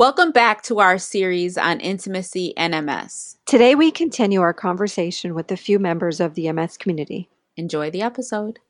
Welcome 0.00 0.32
back 0.32 0.62
to 0.62 0.78
our 0.78 0.96
series 0.96 1.58
on 1.58 1.78
intimacy 1.78 2.56
and 2.56 2.86
MS. 2.86 3.36
Today, 3.44 3.74
we 3.74 3.90
continue 3.90 4.40
our 4.40 4.54
conversation 4.54 5.34
with 5.34 5.52
a 5.52 5.58
few 5.58 5.78
members 5.78 6.20
of 6.20 6.34
the 6.34 6.50
MS 6.50 6.78
community. 6.78 7.28
Enjoy 7.58 7.90
the 7.90 8.00
episode. 8.00 8.60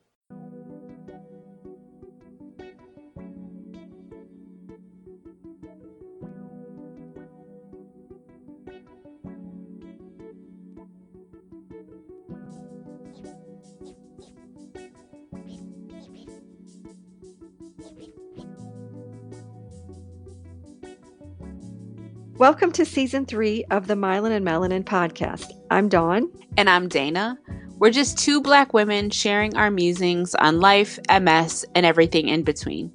Welcome 22.40 22.72
to 22.72 22.86
season 22.86 23.26
three 23.26 23.66
of 23.70 23.86
the 23.86 23.96
Myelin 23.96 24.30
and 24.30 24.46
Melanin 24.46 24.82
podcast. 24.82 25.52
I'm 25.70 25.90
Dawn. 25.90 26.32
And 26.56 26.70
I'm 26.70 26.88
Dana. 26.88 27.38
We're 27.76 27.90
just 27.90 28.16
two 28.16 28.40
Black 28.40 28.72
women 28.72 29.10
sharing 29.10 29.54
our 29.58 29.70
musings 29.70 30.34
on 30.36 30.58
life, 30.58 30.98
MS, 31.10 31.66
and 31.74 31.84
everything 31.84 32.28
in 32.28 32.42
between. 32.42 32.90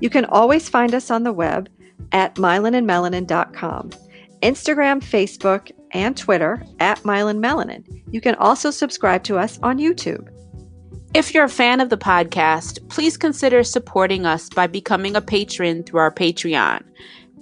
You 0.00 0.10
can 0.10 0.24
always 0.24 0.68
find 0.68 0.92
us 0.92 1.08
on 1.08 1.22
the 1.22 1.32
web 1.32 1.68
at 2.10 2.34
myelinandmelanin.com, 2.34 3.90
Instagram, 4.42 5.00
Facebook, 5.04 5.70
and 5.92 6.16
Twitter 6.16 6.60
at 6.80 6.98
myelinmelanin. 7.04 8.02
You 8.10 8.20
can 8.20 8.34
also 8.34 8.72
subscribe 8.72 9.22
to 9.22 9.38
us 9.38 9.60
on 9.62 9.78
YouTube. 9.78 10.28
If 11.14 11.32
you're 11.32 11.44
a 11.44 11.48
fan 11.48 11.80
of 11.80 11.90
the 11.90 11.96
podcast, 11.96 12.88
please 12.88 13.16
consider 13.16 13.62
supporting 13.62 14.26
us 14.26 14.48
by 14.48 14.66
becoming 14.66 15.14
a 15.14 15.20
patron 15.20 15.84
through 15.84 16.00
our 16.00 16.12
Patreon. 16.12 16.82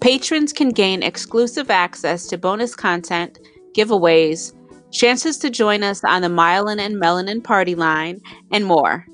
Patrons 0.02 0.52
can 0.52 0.70
gain 0.70 1.00
exclusive 1.00 1.70
access 1.70 2.26
to 2.26 2.36
bonus 2.36 2.74
content, 2.74 3.38
giveaways, 3.72 4.52
chances 4.90 5.38
to 5.38 5.48
join 5.48 5.84
us 5.84 6.02
on 6.02 6.22
the 6.22 6.28
Myelin 6.28 6.80
and 6.80 6.96
Melanin 6.96 7.42
party 7.42 7.76
line, 7.76 8.20
and 8.50 8.64
more. 8.64 9.06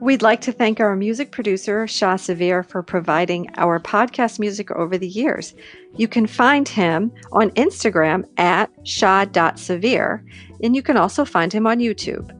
We'd 0.00 0.20
like 0.20 0.42
to 0.42 0.52
thank 0.52 0.78
our 0.78 0.94
music 0.94 1.32
producer, 1.32 1.86
Shah 1.86 2.16
Severe, 2.16 2.62
for 2.62 2.82
providing 2.82 3.48
our 3.56 3.80
podcast 3.80 4.38
music 4.38 4.70
over 4.72 4.98
the 4.98 5.08
years. 5.08 5.54
You 5.96 6.06
can 6.06 6.26
find 6.26 6.68
him 6.68 7.10
on 7.32 7.48
Instagram 7.52 8.28
at 8.36 8.70
shah.severe, 8.82 10.22
and 10.62 10.76
you 10.76 10.82
can 10.82 10.98
also 10.98 11.24
find 11.24 11.50
him 11.50 11.66
on 11.66 11.78
YouTube. 11.78 12.30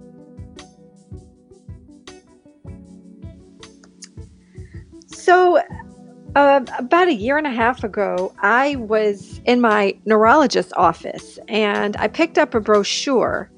So, 5.06 5.62
uh, 6.34 6.64
about 6.78 7.08
a 7.08 7.14
year 7.14 7.38
and 7.38 7.46
a 7.46 7.50
half 7.50 7.84
ago, 7.84 8.34
I 8.40 8.76
was 8.76 9.40
in 9.44 9.60
my 9.60 9.96
neurologist's 10.06 10.72
office 10.72 11.38
and 11.48 11.96
I 11.96 12.08
picked 12.08 12.38
up 12.38 12.54
a 12.54 12.60
brochure 12.60 13.50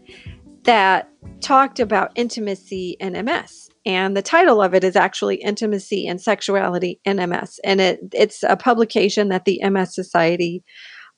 that 0.65 1.09
talked 1.41 1.81
about 1.81 2.13
intimacy 2.17 2.97
and 3.01 3.15
MS. 3.25 3.71
And 3.87 4.17
the 4.17 4.23
title 4.23 4.61
of 4.61 4.75
it 4.75 4.83
is 4.83 4.97
actually 4.97 5.37
Intimacy 5.37 6.09
and 6.09 6.21
Sexuality 6.21 7.01
in 7.05 7.17
MS. 7.17 7.61
And 7.63 7.81
it, 7.81 8.01
it's 8.13 8.43
a 8.43 8.57
publication 8.57 9.29
that 9.29 9.45
the 9.45 9.61
MS 9.65 9.95
Society, 9.95 10.65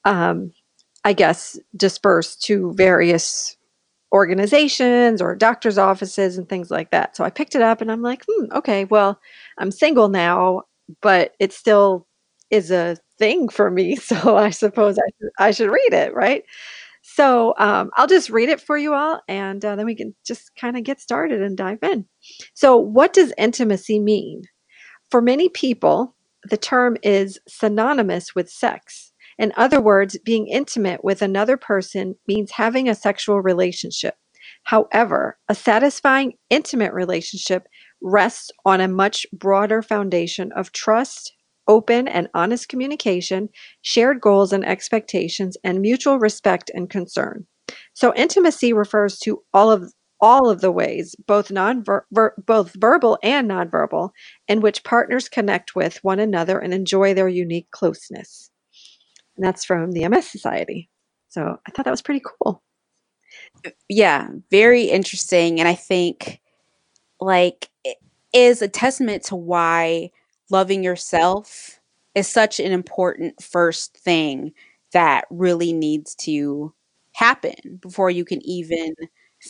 um, 0.05 0.53
I 1.03 1.15
guess, 1.15 1.59
dispersed 1.75 2.43
to 2.43 2.75
various 2.75 3.57
organizations 4.13 5.23
or 5.23 5.35
doctor's 5.35 5.79
offices 5.79 6.37
and 6.37 6.47
things 6.49 6.71
like 6.71 6.91
that. 6.91 7.17
So 7.17 7.25
I 7.25 7.31
picked 7.31 7.55
it 7.55 7.63
up 7.63 7.81
and 7.81 7.91
I'm 7.91 8.03
like, 8.03 8.23
hmm, 8.29 8.53
okay, 8.53 8.85
well, 8.85 9.19
I'm 9.57 9.71
single 9.71 10.09
now 10.09 10.65
but 11.01 11.35
it 11.39 11.53
still 11.53 12.07
is 12.51 12.71
a 12.71 12.97
thing 13.19 13.49
for 13.49 13.71
me. 13.71 13.97
So 14.09 14.37
I 14.37 14.51
suppose 14.51 14.99
I 14.99 15.09
should, 15.19 15.31
I 15.39 15.51
should 15.51 15.71
read 15.71 15.93
it, 15.93 16.15
right? 16.15 16.45
So 17.03 17.55
um, 17.59 17.91
I'll 17.97 18.07
just 18.07 18.31
read 18.31 18.49
it 18.49 18.61
for 18.61 18.77
you 18.77 18.95
all, 18.95 19.21
and 19.29 19.65
uh, 19.65 19.77
then 19.77 19.87
we 19.87 19.95
can 19.95 20.15
just 20.27 20.55
kind 20.57 20.77
of 20.77 20.85
get 20.85 21.01
started 21.01 21.41
and 21.41 21.57
dive 21.57 21.83
in. 21.83 22.05
So, 22.55 22.77
what 22.77 23.13
does 23.13 23.33
intimacy 23.39 23.99
mean? 23.99 24.43
For 25.11 25.23
many 25.23 25.49
people, 25.49 26.15
the 26.45 26.59
term 26.59 26.97
is 27.03 27.39
synonymous 27.49 28.35
with 28.35 28.51
sex. 28.51 29.13
In 29.39 29.53
other 29.57 29.81
words, 29.81 30.19
being 30.25 30.49
intimate 30.49 31.03
with 31.03 31.23
another 31.23 31.57
person 31.57 32.17
means 32.27 32.51
having 32.51 32.89
a 32.89 32.95
sexual 32.95 33.41
relationship. 33.41 34.15
However, 34.65 35.39
a 35.49 35.55
satisfying, 35.55 36.35
intimate 36.51 36.93
relationship 36.93 37.69
rests 38.01 38.51
on 38.65 38.81
a 38.81 38.89
much 38.89 39.27
broader 39.33 39.83
foundation 39.83 40.53
of 40.53 40.73
trust, 40.73 41.33
open 41.67 42.09
and 42.09 42.29
honest 42.35 42.69
communication, 42.69 43.49
shared 43.83 44.21
goals 44.21 44.53
and 44.53 44.65
expectations, 44.65 45.57
and 45.65 45.81
mutual 45.81 46.19
respect 46.19 46.71
and 46.75 46.89
concern. 46.91 47.47
So 47.93 48.15
intimacy 48.15 48.73
refers 48.73 49.19
to 49.21 49.43
all 49.53 49.71
of 49.71 49.93
all 50.21 50.51
of 50.51 50.61
the 50.61 50.73
ways, 50.73 51.15
both 51.27 51.51
non 51.51 51.85
ver- 51.85 52.35
both 52.39 52.75
verbal 52.75 53.19
and 53.23 53.49
nonverbal, 53.49 54.11
in 54.49 54.61
which 54.61 54.83
partners 54.83 55.29
connect 55.29 55.77
with 55.77 56.03
one 56.03 56.19
another 56.19 56.59
and 56.59 56.75
enjoy 56.75 57.15
their 57.15 57.29
unique 57.29 57.71
closeness. 57.71 58.51
And 59.37 59.47
that's 59.47 59.65
from 59.65 59.93
the 59.93 60.09
MS 60.09 60.29
Society. 60.29 60.91
So 61.29 61.59
I 61.67 61.71
thought 61.71 61.85
that 61.85 61.91
was 61.93 62.03
pretty 62.03 62.23
cool. 62.43 62.63
Yeah, 63.89 64.29
very 64.51 64.85
interesting. 64.85 65.61
And 65.61 65.69
I 65.69 65.75
think 65.75 66.41
like 67.21 67.69
is 68.33 68.63
a 68.63 68.69
testament 68.69 69.23
to 69.25 69.37
why 69.37 70.11
loving 70.51 70.83
yourself 70.85 71.81
is 72.15 72.29
such 72.29 72.61
an 72.61 72.73
important 72.73 73.43
first 73.43 73.97
thing 73.97 74.53
that 74.93 75.25
really 75.31 75.73
needs 75.73 76.15
to 76.15 76.73
happen 77.13 77.79
before 77.81 78.11
you 78.11 78.25
can 78.25 78.41
even 78.47 78.95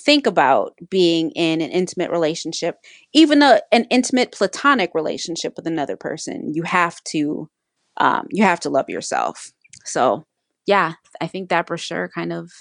think 0.05 0.27
about 0.27 0.75
being 0.91 1.31
in 1.31 1.61
an 1.61 1.71
intimate 1.71 2.11
relationship 2.11 2.77
even 3.15 3.43
a, 3.43 3.61
an 3.73 3.85
intimate 3.91 4.33
platonic 4.33 4.91
relationship 4.95 5.55
with 5.57 5.67
another 5.67 5.97
person. 5.97 6.53
You 6.55 6.63
have 6.65 7.03
to 7.05 7.49
um, 7.97 8.27
you 8.31 8.45
have 8.45 8.61
to 8.61 8.71
love 8.71 8.89
yourself. 8.89 9.53
So 9.85 10.25
yeah 10.67 10.93
i 11.21 11.27
think 11.27 11.49
that 11.49 11.67
brochure 11.67 12.09
kind 12.15 12.33
of 12.33 12.53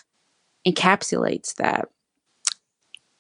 encapsulates 0.68 1.56
that 1.56 1.90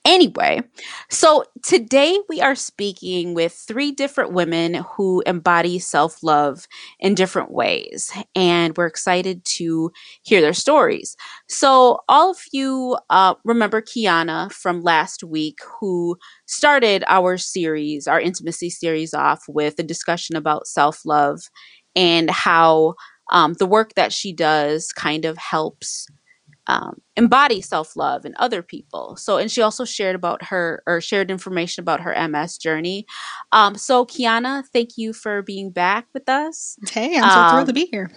Anyway, 0.07 0.61
so 1.09 1.43
today 1.63 2.17
we 2.29 2.39
are 2.39 2.55
speaking 2.55 3.33
with 3.33 3.51
three 3.51 3.91
different 3.91 4.31
women 4.31 4.75
who 4.95 5.21
embody 5.25 5.79
self 5.79 6.23
love 6.23 6.65
in 7.01 7.13
different 7.13 7.51
ways, 7.51 8.09
and 8.33 8.77
we're 8.77 8.85
excited 8.87 9.43
to 9.43 9.91
hear 10.23 10.39
their 10.39 10.53
stories. 10.53 11.17
So, 11.49 11.99
all 12.07 12.31
of 12.31 12.37
you 12.53 12.97
uh, 13.09 13.35
remember 13.43 13.81
Kiana 13.81 14.49
from 14.53 14.79
last 14.81 15.25
week, 15.25 15.59
who 15.81 16.17
started 16.45 17.03
our 17.07 17.37
series, 17.37 18.07
our 18.07 18.21
intimacy 18.21 18.69
series, 18.69 19.13
off 19.13 19.43
with 19.49 19.77
a 19.77 19.83
discussion 19.83 20.37
about 20.37 20.67
self 20.67 21.05
love 21.05 21.41
and 21.97 22.29
how 22.29 22.93
um, 23.31 23.55
the 23.55 23.65
work 23.65 23.93
that 23.95 24.13
she 24.13 24.31
does 24.31 24.93
kind 24.93 25.25
of 25.25 25.37
helps 25.37 26.07
um, 26.67 27.01
embody 27.15 27.61
self 27.61 27.95
love 27.95 28.25
in 28.25 28.33
other 28.37 28.61
people. 28.61 29.15
So, 29.15 29.37
and 29.37 29.51
she 29.51 29.61
also 29.61 29.85
shared 29.85 30.15
about 30.15 30.43
her 30.45 30.83
or 30.85 31.01
shared 31.01 31.31
information 31.31 31.81
about 31.81 32.01
her 32.01 32.27
MS 32.27 32.57
journey. 32.57 33.05
Um, 33.51 33.75
so, 33.75 34.05
Kiana, 34.05 34.63
thank 34.73 34.97
you 34.97 35.13
for 35.13 35.41
being 35.41 35.71
back 35.71 36.07
with 36.13 36.27
us. 36.29 36.77
Hey, 36.89 37.17
I'm 37.17 37.29
so 37.29 37.39
um, 37.41 37.49
thrilled 37.49 37.67
to 37.67 37.73
be 37.73 37.85
here. 37.85 38.11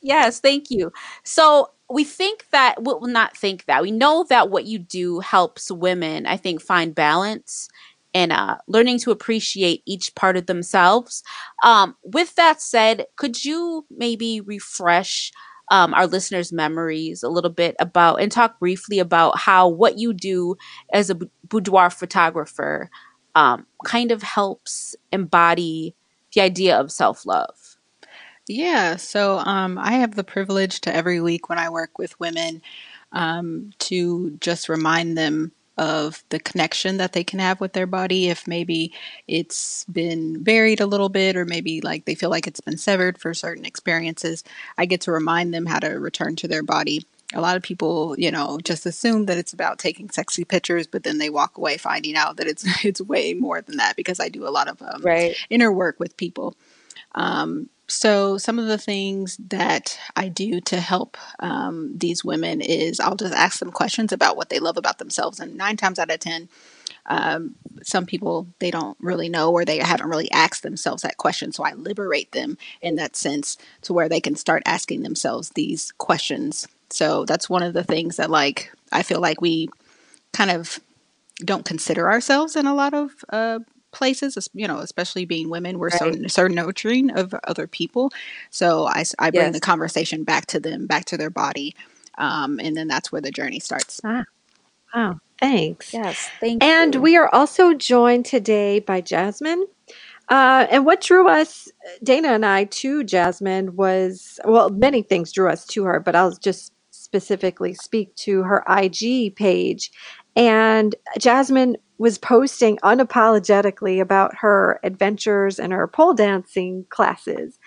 Yes, 0.00 0.40
thank 0.40 0.70
you. 0.70 0.92
So, 1.24 1.70
we 1.90 2.04
think 2.04 2.46
that, 2.52 2.82
well, 2.82 3.00
not 3.02 3.36
think 3.36 3.66
that, 3.66 3.82
we 3.82 3.90
know 3.90 4.24
that 4.30 4.48
what 4.48 4.64
you 4.64 4.78
do 4.78 5.20
helps 5.20 5.70
women, 5.70 6.24
I 6.26 6.38
think, 6.38 6.62
find 6.62 6.94
balance 6.94 7.68
and 8.14 8.32
uh, 8.32 8.56
learning 8.66 8.98
to 9.00 9.10
appreciate 9.10 9.82
each 9.86 10.14
part 10.14 10.36
of 10.36 10.46
themselves. 10.46 11.22
Um, 11.64 11.96
with 12.02 12.34
that 12.36 12.62
said, 12.62 13.06
could 13.16 13.44
you 13.44 13.86
maybe 13.90 14.40
refresh? 14.40 15.32
Um, 15.70 15.94
our 15.94 16.06
listeners' 16.06 16.52
memories 16.52 17.22
a 17.22 17.28
little 17.28 17.50
bit 17.50 17.76
about 17.78 18.20
and 18.20 18.30
talk 18.30 18.58
briefly 18.58 18.98
about 18.98 19.38
how 19.38 19.68
what 19.68 19.98
you 19.98 20.12
do 20.12 20.56
as 20.92 21.10
a 21.10 21.18
boudoir 21.44 21.90
photographer 21.90 22.90
um, 23.34 23.66
kind 23.84 24.12
of 24.12 24.22
helps 24.22 24.94
embody 25.10 25.94
the 26.34 26.40
idea 26.40 26.78
of 26.78 26.90
self 26.90 27.24
love. 27.26 27.76
Yeah, 28.48 28.96
so 28.96 29.38
um, 29.38 29.78
I 29.78 29.92
have 29.92 30.14
the 30.14 30.24
privilege 30.24 30.80
to 30.82 30.94
every 30.94 31.20
week 31.20 31.48
when 31.48 31.58
I 31.58 31.70
work 31.70 31.98
with 31.98 32.18
women 32.18 32.60
um, 33.12 33.70
to 33.80 34.36
just 34.40 34.68
remind 34.68 35.16
them 35.16 35.52
of 35.78 36.22
the 36.28 36.38
connection 36.38 36.98
that 36.98 37.12
they 37.12 37.24
can 37.24 37.38
have 37.38 37.60
with 37.60 37.72
their 37.72 37.86
body 37.86 38.28
if 38.28 38.46
maybe 38.46 38.92
it's 39.26 39.84
been 39.84 40.42
buried 40.42 40.80
a 40.80 40.86
little 40.86 41.08
bit 41.08 41.34
or 41.34 41.46
maybe 41.46 41.80
like 41.80 42.04
they 42.04 42.14
feel 42.14 42.30
like 42.30 42.46
it's 42.46 42.60
been 42.60 42.76
severed 42.76 43.18
for 43.18 43.32
certain 43.32 43.64
experiences 43.64 44.44
i 44.76 44.84
get 44.84 45.00
to 45.00 45.10
remind 45.10 45.54
them 45.54 45.64
how 45.64 45.78
to 45.78 45.88
return 45.88 46.36
to 46.36 46.46
their 46.46 46.62
body 46.62 47.04
a 47.32 47.40
lot 47.40 47.56
of 47.56 47.62
people 47.62 48.14
you 48.18 48.30
know 48.30 48.58
just 48.62 48.84
assume 48.84 49.24
that 49.26 49.38
it's 49.38 49.54
about 49.54 49.78
taking 49.78 50.10
sexy 50.10 50.44
pictures 50.44 50.86
but 50.86 51.04
then 51.04 51.16
they 51.16 51.30
walk 51.30 51.56
away 51.56 51.78
finding 51.78 52.16
out 52.16 52.36
that 52.36 52.46
it's 52.46 52.64
it's 52.84 53.00
way 53.00 53.32
more 53.32 53.62
than 53.62 53.78
that 53.78 53.96
because 53.96 54.20
i 54.20 54.28
do 54.28 54.46
a 54.46 54.50
lot 54.50 54.68
of 54.68 54.80
um, 54.82 55.00
right. 55.02 55.36
inner 55.48 55.72
work 55.72 55.98
with 55.98 56.16
people 56.16 56.54
um, 57.14 57.68
So, 57.88 58.38
some 58.38 58.58
of 58.58 58.66
the 58.66 58.78
things 58.78 59.36
that 59.48 59.98
I 60.16 60.28
do 60.28 60.60
to 60.62 60.80
help 60.80 61.16
um, 61.40 61.92
these 61.96 62.24
women 62.24 62.60
is 62.60 63.00
I'll 63.00 63.16
just 63.16 63.34
ask 63.34 63.58
them 63.58 63.70
questions 63.70 64.12
about 64.12 64.36
what 64.36 64.48
they 64.48 64.60
love 64.60 64.76
about 64.76 64.98
themselves. 64.98 65.40
And 65.40 65.56
nine 65.56 65.76
times 65.76 65.98
out 65.98 66.10
of 66.10 66.20
10, 66.20 66.48
um, 67.06 67.56
some 67.82 68.06
people 68.06 68.46
they 68.60 68.70
don't 68.70 68.96
really 69.00 69.28
know 69.28 69.50
or 69.50 69.64
they 69.64 69.78
haven't 69.78 70.08
really 70.08 70.30
asked 70.30 70.62
themselves 70.62 71.02
that 71.02 71.18
question. 71.18 71.52
So, 71.52 71.64
I 71.64 71.74
liberate 71.74 72.32
them 72.32 72.56
in 72.80 72.96
that 72.96 73.16
sense 73.16 73.58
to 73.82 73.92
where 73.92 74.08
they 74.08 74.20
can 74.20 74.36
start 74.36 74.62
asking 74.64 75.02
themselves 75.02 75.50
these 75.50 75.92
questions. 75.98 76.68
So, 76.90 77.24
that's 77.26 77.50
one 77.50 77.62
of 77.62 77.74
the 77.74 77.84
things 77.84 78.16
that, 78.16 78.30
like, 78.30 78.72
I 78.90 79.02
feel 79.02 79.20
like 79.20 79.40
we 79.40 79.68
kind 80.32 80.50
of 80.50 80.78
don't 81.44 81.64
consider 81.64 82.10
ourselves 82.10 82.56
in 82.56 82.66
a 82.66 82.74
lot 82.74 82.94
of 82.94 83.10
uh, 83.30 83.58
places, 83.92 84.48
you 84.54 84.68
know, 84.68 84.78
especially 84.78 85.26
being 85.26 85.50
women, 85.50 85.78
we're 85.78 85.90
so 85.90 86.12
Right. 86.12 86.30
so 86.30 86.48
nurturing 86.48 87.10
of 87.12 87.34
other 87.44 87.66
people. 87.68 88.12
So 88.50 88.86
I 88.86 89.04
I 89.20 89.30
bring 89.30 89.52
the 89.52 89.60
conversation 89.60 90.24
back 90.24 90.46
to 90.48 90.60
them, 90.60 90.86
back 90.88 91.06
to 91.06 91.18
their 91.18 91.30
body, 91.30 91.76
um, 92.18 92.60
and 92.62 92.76
then 92.76 92.88
that's 92.88 93.12
where 93.12 93.22
the 93.22 93.32
journey 93.32 93.60
starts. 93.60 94.02
Ah, 94.04 94.24
wow. 94.94 95.20
Thanks. 95.40 95.94
Yes. 95.94 96.32
Thank 96.40 96.66
you 96.80 96.86
And 96.86 96.96
you. 96.96 96.96
we 96.96 97.16
are 97.16 97.30
also 97.34 97.74
joined 97.74 98.26
today 98.26 98.80
by 98.80 99.00
Jasmine. 99.02 99.66
Uh, 100.28 100.66
and 100.70 100.86
what 100.86 101.02
drew 101.02 101.28
us, 101.28 101.68
Dana 102.04 102.30
and 102.30 102.46
I, 102.46 102.64
to 102.66 103.04
Jasmine 103.04 103.76
was 103.76 104.40
well, 104.44 104.70
many 104.70 105.02
things 105.02 105.32
drew 105.32 105.50
us 105.50 105.66
to 105.68 105.84
her, 105.84 106.00
but 106.00 106.16
I'll 106.16 106.32
just 106.32 106.72
specifically 106.92 107.74
speak 107.74 108.14
to 108.16 108.42
her 108.44 108.64
IG 108.68 109.36
page. 109.36 109.92
And 110.36 110.96
Jasmine 111.20 111.78
was 112.02 112.18
posting 112.18 112.78
unapologetically 112.78 114.00
about 114.00 114.34
her 114.34 114.80
adventures 114.82 115.60
and 115.60 115.72
her 115.72 115.86
pole 115.86 116.14
dancing 116.14 116.84
classes. 116.90 117.60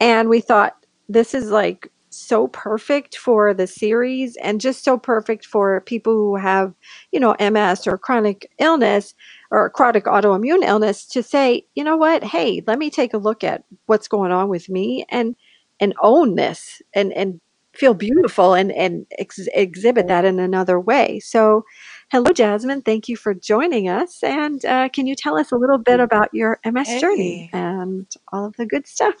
And 0.00 0.28
we 0.28 0.40
thought 0.40 0.76
this 1.08 1.34
is 1.34 1.50
like 1.50 1.90
so 2.08 2.46
perfect 2.46 3.16
for 3.16 3.52
the 3.52 3.66
series 3.66 4.36
and 4.36 4.60
just 4.60 4.84
so 4.84 4.96
perfect 4.96 5.44
for 5.44 5.80
people 5.80 6.12
who 6.12 6.36
have, 6.36 6.72
you 7.10 7.18
know, 7.18 7.34
MS 7.40 7.88
or 7.88 7.98
chronic 7.98 8.48
illness 8.60 9.12
or 9.50 9.68
chronic 9.70 10.04
autoimmune 10.04 10.62
illness 10.62 11.04
to 11.06 11.20
say, 11.20 11.66
you 11.74 11.82
know 11.82 11.96
what, 11.96 12.22
hey, 12.22 12.62
let 12.68 12.78
me 12.78 12.90
take 12.90 13.12
a 13.12 13.18
look 13.18 13.42
at 13.42 13.64
what's 13.86 14.06
going 14.06 14.30
on 14.30 14.48
with 14.48 14.68
me 14.68 15.04
and 15.08 15.34
and 15.80 15.94
own 16.00 16.36
this 16.36 16.80
and 16.94 17.12
and 17.14 17.40
feel 17.74 17.94
beautiful 17.94 18.54
and 18.54 18.70
and 18.70 19.04
ex- 19.18 19.48
exhibit 19.52 20.06
that 20.06 20.24
in 20.24 20.38
another 20.38 20.78
way. 20.78 21.18
So, 21.18 21.64
hello, 22.10 22.32
Jasmine. 22.32 22.82
Thank 22.82 23.08
you 23.08 23.16
for 23.16 23.34
joining 23.34 23.88
us. 23.88 24.22
And 24.22 24.64
uh, 24.64 24.88
can 24.88 25.06
you 25.06 25.14
tell 25.14 25.38
us 25.38 25.52
a 25.52 25.56
little 25.56 25.78
bit 25.78 26.00
about 26.00 26.28
your 26.32 26.58
MS 26.64 26.88
journey 27.00 27.50
and 27.52 28.06
all 28.32 28.46
of 28.46 28.56
the 28.56 28.66
good 28.66 28.86
stuff? 28.86 29.14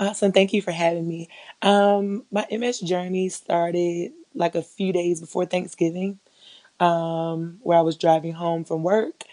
awesome. 0.00 0.32
Thank 0.32 0.52
you 0.52 0.62
for 0.62 0.72
having 0.72 1.06
me. 1.06 1.28
Um, 1.62 2.24
my 2.32 2.46
MS 2.50 2.80
journey 2.80 3.28
started 3.28 4.12
like 4.34 4.54
a 4.54 4.62
few 4.62 4.92
days 4.92 5.20
before 5.20 5.44
Thanksgiving, 5.44 6.18
um, 6.80 7.58
where 7.62 7.78
I 7.78 7.82
was 7.82 7.96
driving 7.96 8.32
home 8.32 8.64
from 8.64 8.82
work 8.82 9.24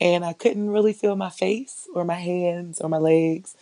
and 0.00 0.24
I 0.24 0.32
couldn't 0.32 0.70
really 0.70 0.92
feel 0.92 1.14
my 1.14 1.30
face 1.30 1.86
or 1.94 2.04
my 2.04 2.14
hands 2.14 2.80
or 2.80 2.88
my 2.88 2.98
legs. 2.98 3.54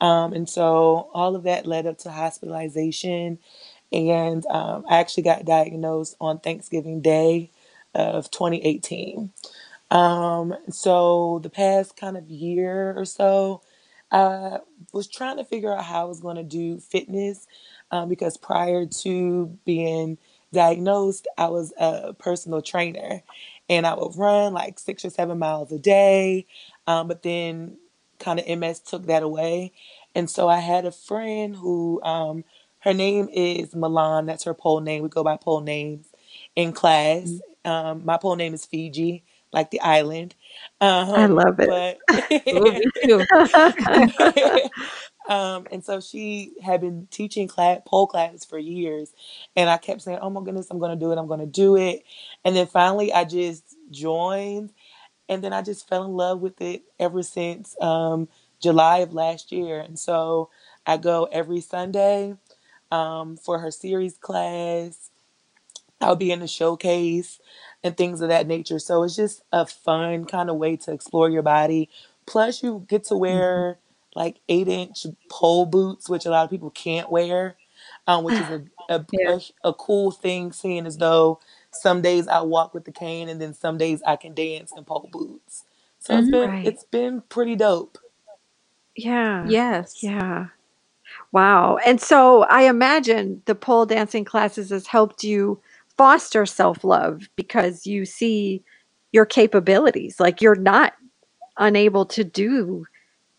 Um, 0.00 0.32
and 0.32 0.48
so 0.48 1.10
all 1.14 1.34
of 1.36 1.44
that 1.44 1.66
led 1.66 1.86
up 1.86 1.98
to 1.98 2.10
hospitalization. 2.10 3.38
And 3.92 4.46
um, 4.46 4.84
I 4.88 4.98
actually 4.98 5.24
got 5.24 5.44
diagnosed 5.46 6.16
on 6.20 6.40
Thanksgiving 6.40 7.00
Day 7.02 7.50
of 7.94 8.30
2018. 8.30 9.30
Um, 9.90 10.54
so 10.70 11.40
the 11.42 11.50
past 11.50 11.96
kind 11.96 12.18
of 12.18 12.30
year 12.30 12.94
or 12.98 13.06
so, 13.06 13.62
I 14.12 14.60
was 14.94 15.08
trying 15.08 15.38
to 15.38 15.44
figure 15.44 15.74
out 15.74 15.84
how 15.84 16.02
I 16.02 16.06
was 16.06 16.20
going 16.20 16.36
to 16.38 16.44
do 16.44 16.80
fitness 16.80 17.48
um, 17.92 18.10
because 18.10 18.38
prior 18.38 18.86
to 18.86 19.58
being 19.66 20.18
diagnosed, 20.54 21.28
I 21.38 21.48
was 21.48 21.74
a 21.78 22.14
personal 22.14 22.62
trainer 22.62 23.22
and 23.70 23.86
I 23.86 23.94
would 23.96 24.16
run 24.18 24.54
like 24.54 24.80
six 24.80 25.04
or 25.04 25.10
seven 25.10 25.38
miles 25.40 25.72
a 25.72 25.80
day. 25.80 26.46
Um, 26.86 27.08
but 27.08 27.24
then 27.24 27.78
kind 28.20 28.40
of 28.40 28.48
MS 28.60 28.80
took 28.80 29.06
that 29.08 29.24
away. 29.24 29.72
And 30.16 30.30
so 30.30 30.48
I 30.48 30.60
had 30.60 30.86
a 30.86 30.92
friend 30.92 31.56
who, 31.56 32.02
um, 32.04 32.44
her 32.88 32.94
name 32.94 33.28
is 33.32 33.74
Milan. 33.74 34.26
That's 34.26 34.44
her 34.44 34.54
pole 34.54 34.80
name. 34.80 35.02
We 35.02 35.10
go 35.10 35.24
by 35.24 35.36
pole 35.36 35.60
names 35.60 36.08
in 36.56 36.72
class. 36.72 37.28
Mm, 37.28 37.42
Um, 37.64 38.04
my 38.04 38.18
pole 38.18 38.36
name 38.36 38.54
is 38.54 38.66
Fiji 38.66 39.24
like 39.52 39.70
the 39.70 39.80
island. 39.80 40.34
I 41.14 41.26
Um, 41.26 41.26
love 41.26 41.58
it. 41.60 41.74
but 41.74 42.02
Oh, 42.52 42.72
me 42.72 42.90
too. 43.04 43.28
um, 45.28 45.66
and 45.72 45.84
so 45.84 46.00
she 46.00 46.54
had 46.62 46.80
been 46.80 47.08
teaching 47.10 47.48
class, 47.48 47.80
pole 47.86 48.06
classes 48.06 48.44
for 48.44 48.58
years, 48.58 49.12
and 49.56 49.70
I 49.70 49.78
kept 49.78 50.02
saying, 50.02 50.18
"Oh 50.22 50.30
my 50.30 50.42
goodness, 50.42 50.68
I'm 50.70 50.78
going 50.78 50.98
to 50.98 51.04
do 51.04 51.12
it. 51.12 51.18
I'm 51.18 51.26
going 51.28 51.40
to 51.40 51.46
do 51.46 51.76
it." 51.76 52.04
And 52.44 52.56
then 52.56 52.66
finally, 52.66 53.12
I 53.12 53.24
just 53.24 53.76
joined, 53.90 54.72
and 55.28 55.42
then 55.44 55.52
I 55.52 55.62
just 55.62 55.88
fell 55.88 56.04
in 56.04 56.12
love 56.12 56.40
with 56.40 56.60
it 56.60 56.82
ever 57.00 57.22
since 57.22 57.76
um, 57.82 58.28
July 58.62 58.98
of 58.98 59.14
last 59.14 59.52
year. 59.52 59.80
And 59.80 59.98
so 59.98 60.50
I 60.86 60.96
go 60.98 61.28
every 61.32 61.60
Sunday 61.60 62.34
um, 62.90 63.36
for 63.36 63.58
her 63.60 63.70
series 63.70 64.16
class. 64.18 65.10
I'll 66.00 66.16
be 66.16 66.30
in 66.30 66.40
the 66.40 66.48
showcase 66.48 67.40
and 67.82 67.96
things 67.96 68.20
of 68.20 68.28
that 68.28 68.46
nature. 68.46 68.78
So 68.78 69.02
it's 69.02 69.16
just 69.16 69.42
a 69.52 69.66
fun 69.66 70.26
kind 70.26 70.50
of 70.50 70.56
way 70.56 70.76
to 70.78 70.92
explore 70.92 71.28
your 71.28 71.42
body. 71.42 71.88
Plus, 72.26 72.62
you 72.62 72.84
get 72.88 73.04
to 73.04 73.16
wear 73.16 73.78
like 74.14 74.40
eight 74.48 74.68
inch 74.68 75.06
pole 75.30 75.66
boots, 75.66 76.08
which 76.08 76.26
a 76.26 76.30
lot 76.30 76.44
of 76.44 76.50
people 76.50 76.70
can't 76.70 77.10
wear, 77.10 77.56
um, 78.06 78.24
which 78.24 78.40
is 78.40 78.50
a, 78.50 78.62
a, 78.88 79.04
Yeah. 79.12 79.36
a, 79.64 79.70
a 79.70 79.74
cool 79.74 80.10
thing, 80.12 80.52
seeing 80.52 80.86
as 80.86 80.98
though 80.98 81.40
some 81.72 82.02
days 82.02 82.28
I 82.28 82.42
walk 82.42 82.74
with 82.74 82.84
the 82.84 82.92
cane 82.92 83.28
and 83.28 83.40
then 83.40 83.54
some 83.54 83.78
days 83.78 84.02
I 84.06 84.16
can 84.16 84.34
dance 84.34 84.72
in 84.76 84.84
pole 84.84 85.08
boots. 85.12 85.64
So 85.98 86.18
it's 86.18 86.28
hmm 86.28 86.30
been 86.30 86.50
Right. 86.50 86.64
it's 86.64 86.84
been 86.84 87.22
pretty 87.22 87.56
dope. 87.56 87.98
Yeah. 88.96 89.44
Yes. 89.50 90.02
Yeah. 90.02 90.48
Wow. 91.32 91.78
And 91.84 92.00
so 92.00 92.44
I 92.44 92.62
imagine 92.62 93.42
the 93.46 93.54
pole 93.54 93.86
dancing 93.86 94.24
classes 94.24 94.70
has 94.70 94.86
helped 94.86 95.22
you 95.24 95.60
foster 95.96 96.46
self 96.46 96.84
love 96.84 97.28
because 97.36 97.86
you 97.86 98.04
see 98.04 98.62
your 99.12 99.26
capabilities. 99.26 100.20
Like 100.20 100.40
you're 100.40 100.54
not 100.54 100.94
unable 101.58 102.06
to 102.06 102.24
do, 102.24 102.86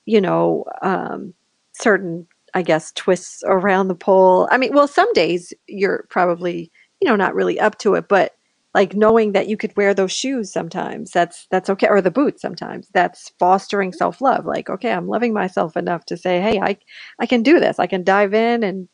you 0.06 0.22
know, 0.22 0.66
um, 0.82 1.34
certain, 1.74 2.28
I 2.54 2.64
guess, 2.64 2.92
twists 2.94 3.44
around 3.48 3.90
the 3.90 3.96
pole. 3.96 4.48
I 4.52 4.58
mean, 4.58 4.74
well, 4.74 4.88
some 4.88 5.12
days 5.14 5.54
you're 5.68 6.06
probably, 6.10 6.72
you 7.02 7.10
know, 7.10 7.16
not 7.18 7.36
really 7.36 7.60
up 7.60 7.78
to 7.80 7.96
it, 7.96 8.08
but 8.10 8.34
like 8.76 8.96
knowing 8.96 9.34
that 9.34 9.48
you 9.50 9.58
could 9.58 9.76
wear 9.78 9.94
those 9.94 10.12
shoes 10.12 10.52
sometimes, 10.54 11.12
that's 11.12 11.48
that's 11.52 11.70
okay, 11.72 11.88
or 11.90 12.02
the 12.02 12.12
boots 12.12 12.42
sometimes. 12.42 12.90
That's 12.94 13.32
fostering 13.40 13.94
self 13.94 14.22
love. 14.22 14.46
Like, 14.46 14.70
okay, 14.70 14.92
I'm 14.94 15.08
loving 15.08 15.34
myself 15.34 15.78
enough 15.78 16.06
to 16.08 16.18
say, 16.18 16.42
hey, 16.42 16.60
I 16.62 16.78
I 17.20 17.26
can 17.28 17.44
do 17.44 17.60
this. 17.60 17.80
I 17.80 17.88
can 17.88 18.04
dive 18.04 18.34
in 18.34 18.64
and 18.64 18.90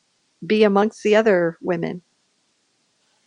be 0.46 0.64
amongst 0.66 1.04
the 1.04 1.16
other 1.18 1.58
women. 1.62 2.04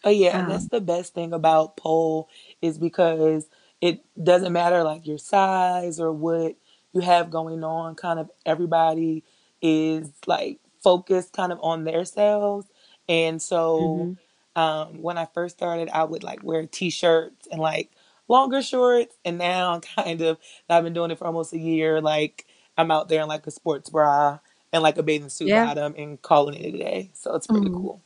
Oh 0.04 0.10
yeah, 0.10 0.38
and 0.38 0.48
that's 0.50 0.66
Um, 0.66 0.68
the 0.68 0.80
best 0.80 1.14
thing 1.14 1.32
about 1.32 1.76
pole 1.76 2.28
is 2.62 2.78
because 2.78 3.48
it 3.80 4.02
doesn't 4.22 4.52
matter 4.52 4.82
like 4.84 5.06
your 5.06 5.18
size 5.18 6.00
or 6.00 6.12
what 6.12 6.56
you 6.94 7.02
have 7.02 7.30
going 7.30 7.64
on. 7.64 7.94
Kind 7.96 8.18
of 8.20 8.30
everybody 8.46 9.24
is 9.62 10.12
like 10.26 10.60
focused 10.82 11.34
kind 11.34 11.52
of 11.52 11.60
on 11.62 11.84
their 11.84 12.04
selves. 12.06 12.66
And 13.08 13.42
so 13.42 14.08
hmm 14.08 14.12
um, 14.56 15.02
when 15.02 15.18
I 15.18 15.26
first 15.34 15.56
started, 15.56 15.88
I 15.90 16.04
would 16.04 16.22
like 16.24 16.42
wear 16.42 16.66
t-shirts 16.66 17.46
and 17.50 17.60
like 17.60 17.90
longer 18.28 18.62
shorts. 18.62 19.16
And 19.24 19.38
now 19.38 19.74
I'm 19.74 19.80
kind 20.04 20.20
of 20.22 20.38
I've 20.68 20.84
been 20.84 20.92
doing 20.94 21.10
it 21.10 21.18
for 21.18 21.26
almost 21.26 21.52
a 21.52 21.58
year. 21.58 22.00
Like 22.00 22.46
I'm 22.76 22.90
out 22.90 23.08
there 23.08 23.22
in 23.22 23.28
like 23.28 23.46
a 23.46 23.50
sports 23.50 23.90
bra 23.90 24.38
and 24.72 24.82
like 24.82 24.98
a 24.98 25.02
bathing 25.02 25.28
suit 25.30 25.52
Yeah. 25.52 25.54
bottom 25.54 25.94
and 25.96 26.20
calling 26.22 26.54
it 26.56 26.74
a 26.74 26.78
day. 26.78 27.10
So 27.14 27.34
it's 27.34 27.46
pretty 27.46 27.70
mm, 27.70 27.72
cool. 27.72 28.02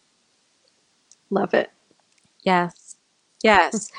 love 1.30 1.54
it. 1.54 1.70
Yes. 2.42 2.96
Yes. 3.42 3.90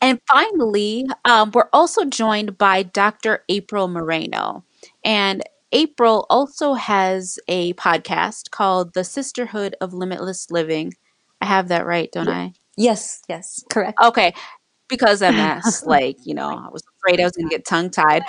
And 0.00 0.20
finally, 0.28 1.06
um, 1.24 1.50
we're 1.54 1.68
also 1.72 2.04
joined 2.04 2.58
by 2.58 2.82
Dr. 2.82 3.44
April 3.48 3.88
Moreno. 3.88 4.64
And 5.04 5.42
April 5.72 6.26
also 6.30 6.74
has 6.74 7.38
a 7.48 7.74
podcast 7.74 8.50
called 8.50 8.94
The 8.94 9.04
Sisterhood 9.04 9.76
of 9.80 9.92
Limitless 9.94 10.50
Living. 10.50 10.94
I 11.40 11.46
have 11.46 11.68
that 11.68 11.86
right, 11.86 12.10
don't 12.12 12.26
Yeah. 12.28 12.34
I? 12.34 12.52
Yes, 12.76 13.22
yes, 13.28 13.62
correct. 13.70 13.98
Okay. 14.02 14.34
Because 14.88 15.20
MS, 15.22 15.82
like, 15.86 16.16
you 16.24 16.34
know, 16.34 16.48
I 16.48 16.68
was 16.70 16.82
afraid 16.98 17.20
I 17.20 17.24
was 17.24 17.32
going 17.32 17.48
to 17.48 17.54
get 17.54 17.66
tongue 17.66 17.90
tied. 17.90 18.22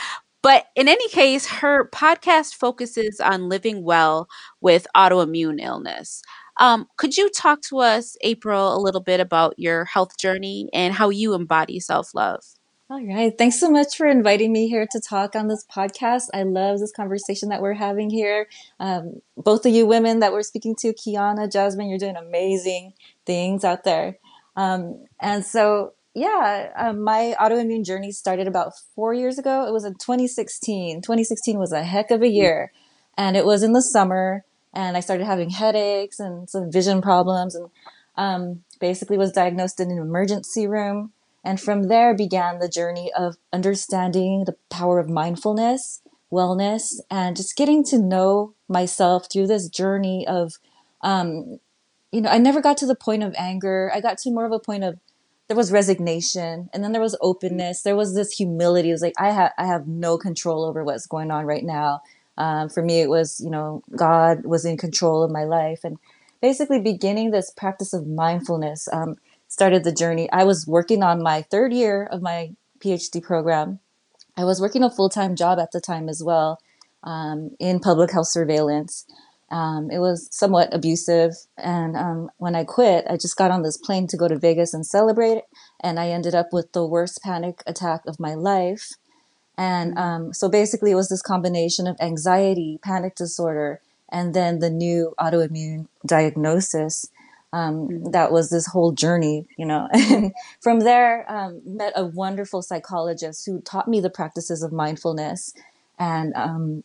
But 0.43 0.65
in 0.75 0.87
any 0.87 1.07
case, 1.09 1.45
her 1.47 1.89
podcast 1.93 2.55
focuses 2.55 3.19
on 3.19 3.49
living 3.49 3.83
well 3.83 4.27
with 4.59 4.87
autoimmune 4.95 5.61
illness. 5.61 6.21
Um, 6.59 6.87
could 6.97 7.15
you 7.17 7.29
talk 7.29 7.61
to 7.69 7.79
us, 7.79 8.15
April, 8.21 8.75
a 8.75 8.81
little 8.81 9.01
bit 9.01 9.19
about 9.19 9.53
your 9.57 9.85
health 9.85 10.17
journey 10.17 10.69
and 10.73 10.93
how 10.93 11.09
you 11.09 11.33
embody 11.33 11.79
self 11.79 12.13
love? 12.13 12.41
All 12.91 13.01
right. 13.01 13.33
Thanks 13.37 13.57
so 13.57 13.71
much 13.71 13.95
for 13.95 14.05
inviting 14.05 14.51
me 14.51 14.67
here 14.67 14.85
to 14.91 14.99
talk 14.99 15.33
on 15.33 15.47
this 15.47 15.63
podcast. 15.63 16.23
I 16.33 16.43
love 16.43 16.77
this 16.77 16.91
conversation 16.91 17.47
that 17.47 17.61
we're 17.61 17.75
having 17.75 18.09
here. 18.09 18.49
Um, 18.81 19.21
both 19.37 19.65
of 19.65 19.71
you 19.71 19.85
women 19.85 20.19
that 20.19 20.33
we're 20.33 20.43
speaking 20.43 20.75
to, 20.79 20.91
Kiana, 20.91 21.49
Jasmine, 21.49 21.87
you're 21.87 21.97
doing 21.97 22.17
amazing 22.17 22.91
things 23.25 23.63
out 23.63 23.85
there. 23.85 24.17
Um, 24.57 25.05
and 25.21 25.45
so, 25.45 25.93
yeah, 26.13 26.73
um, 26.75 27.01
my 27.01 27.33
autoimmune 27.39 27.85
journey 27.85 28.11
started 28.11 28.45
about 28.45 28.73
four 28.93 29.13
years 29.13 29.39
ago. 29.39 29.65
It 29.65 29.71
was 29.71 29.85
in 29.85 29.93
2016. 29.93 31.01
2016 31.01 31.57
was 31.57 31.71
a 31.71 31.83
heck 31.83 32.11
of 32.11 32.21
a 32.21 32.27
year. 32.27 32.73
And 33.17 33.37
it 33.37 33.45
was 33.45 33.63
in 33.63 33.71
the 33.71 33.81
summer. 33.81 34.43
And 34.73 34.97
I 34.97 34.99
started 34.99 35.23
having 35.23 35.49
headaches 35.49 36.19
and 36.19 36.49
some 36.49 36.69
vision 36.69 37.01
problems. 37.01 37.55
And 37.55 37.69
um, 38.17 38.63
basically 38.81 39.17
was 39.17 39.31
diagnosed 39.31 39.79
in 39.79 39.91
an 39.91 39.97
emergency 39.97 40.67
room 40.67 41.13
and 41.43 41.59
from 41.59 41.83
there 41.83 42.15
began 42.15 42.59
the 42.59 42.69
journey 42.69 43.11
of 43.17 43.37
understanding 43.51 44.45
the 44.45 44.55
power 44.69 44.99
of 44.99 45.09
mindfulness, 45.09 46.01
wellness, 46.31 46.99
and 47.09 47.35
just 47.35 47.55
getting 47.55 47.83
to 47.85 47.97
know 47.97 48.53
myself 48.67 49.27
through 49.31 49.47
this 49.47 49.67
journey 49.67 50.25
of, 50.27 50.53
um, 51.01 51.59
you 52.11 52.21
know, 52.21 52.29
I 52.29 52.37
never 52.37 52.61
got 52.61 52.77
to 52.77 52.85
the 52.85 52.95
point 52.95 53.23
of 53.23 53.33
anger. 53.37 53.91
I 53.93 54.01
got 54.01 54.17
to 54.19 54.31
more 54.31 54.45
of 54.45 54.51
a 54.51 54.59
point 54.59 54.83
of 54.83 54.99
there 55.47 55.57
was 55.57 55.71
resignation 55.71 56.69
and 56.73 56.83
then 56.83 56.91
there 56.91 57.01
was 57.01 57.17
openness. 57.19 57.81
There 57.81 57.95
was 57.95 58.15
this 58.15 58.31
humility. 58.31 58.89
It 58.89 58.93
was 58.93 59.01
like, 59.01 59.15
I 59.17 59.31
have, 59.31 59.51
I 59.57 59.65
have 59.65 59.87
no 59.87 60.17
control 60.17 60.63
over 60.63 60.83
what's 60.83 61.07
going 61.07 61.31
on 61.31 61.45
right 61.45 61.63
now. 61.63 62.01
Um, 62.37 62.69
for 62.69 62.81
me, 62.81 63.01
it 63.01 63.09
was, 63.09 63.41
you 63.43 63.49
know, 63.49 63.83
God 63.95 64.45
was 64.45 64.63
in 64.63 64.77
control 64.77 65.23
of 65.23 65.31
my 65.31 65.43
life 65.43 65.83
and 65.83 65.97
basically 66.41 66.79
beginning 66.79 67.31
this 67.31 67.51
practice 67.51 67.93
of 67.93 68.07
mindfulness. 68.07 68.87
Um, 68.93 69.17
started 69.51 69.83
the 69.83 69.91
journey. 69.91 70.31
I 70.31 70.45
was 70.45 70.65
working 70.65 71.03
on 71.03 71.21
my 71.21 71.41
third 71.41 71.73
year 71.73 72.07
of 72.09 72.21
my 72.21 72.51
PhD 72.79 73.21
program. 73.21 73.79
I 74.37 74.45
was 74.45 74.61
working 74.61 74.81
a 74.81 74.89
full 74.89 75.09
time 75.09 75.35
job 75.35 75.59
at 75.59 75.73
the 75.73 75.81
time 75.81 76.07
as 76.07 76.23
well 76.23 76.57
um, 77.03 77.51
in 77.59 77.81
public 77.81 78.11
health 78.13 78.29
surveillance. 78.29 79.05
Um, 79.51 79.91
it 79.91 79.99
was 79.99 80.29
somewhat 80.31 80.73
abusive. 80.73 81.33
And 81.57 81.97
um, 81.97 82.31
when 82.37 82.55
I 82.55 82.63
quit, 82.63 83.03
I 83.09 83.17
just 83.17 83.35
got 83.35 83.51
on 83.51 83.61
this 83.61 83.75
plane 83.75 84.07
to 84.07 84.17
go 84.17 84.29
to 84.29 84.39
Vegas 84.39 84.73
and 84.73 84.85
celebrate. 84.85 85.41
And 85.81 85.99
I 85.99 86.07
ended 86.07 86.33
up 86.33 86.53
with 86.53 86.71
the 86.71 86.87
worst 86.87 87.21
panic 87.21 87.61
attack 87.67 88.03
of 88.07 88.21
my 88.21 88.35
life. 88.35 88.93
And 89.57 89.97
um, 89.97 90.33
so 90.33 90.47
basically, 90.47 90.91
it 90.91 90.95
was 90.95 91.09
this 91.09 91.21
combination 91.21 91.87
of 91.87 91.97
anxiety, 91.99 92.79
panic 92.81 93.15
disorder, 93.15 93.81
and 94.07 94.33
then 94.33 94.59
the 94.59 94.69
new 94.69 95.13
autoimmune 95.19 95.87
diagnosis 96.07 97.05
um, 97.53 97.87
mm-hmm. 97.87 98.11
that 98.11 98.31
was 98.31 98.49
this 98.49 98.67
whole 98.67 98.91
journey, 98.91 99.45
you 99.57 99.65
know. 99.65 99.87
And 99.93 100.33
from 100.61 100.79
there, 100.79 101.29
um, 101.31 101.61
met 101.65 101.93
a 101.95 102.05
wonderful 102.05 102.61
psychologist 102.61 103.45
who 103.45 103.61
taught 103.61 103.87
me 103.87 103.99
the 103.99 104.09
practices 104.09 104.63
of 104.63 104.71
mindfulness. 104.71 105.53
And 105.99 106.33
um, 106.35 106.83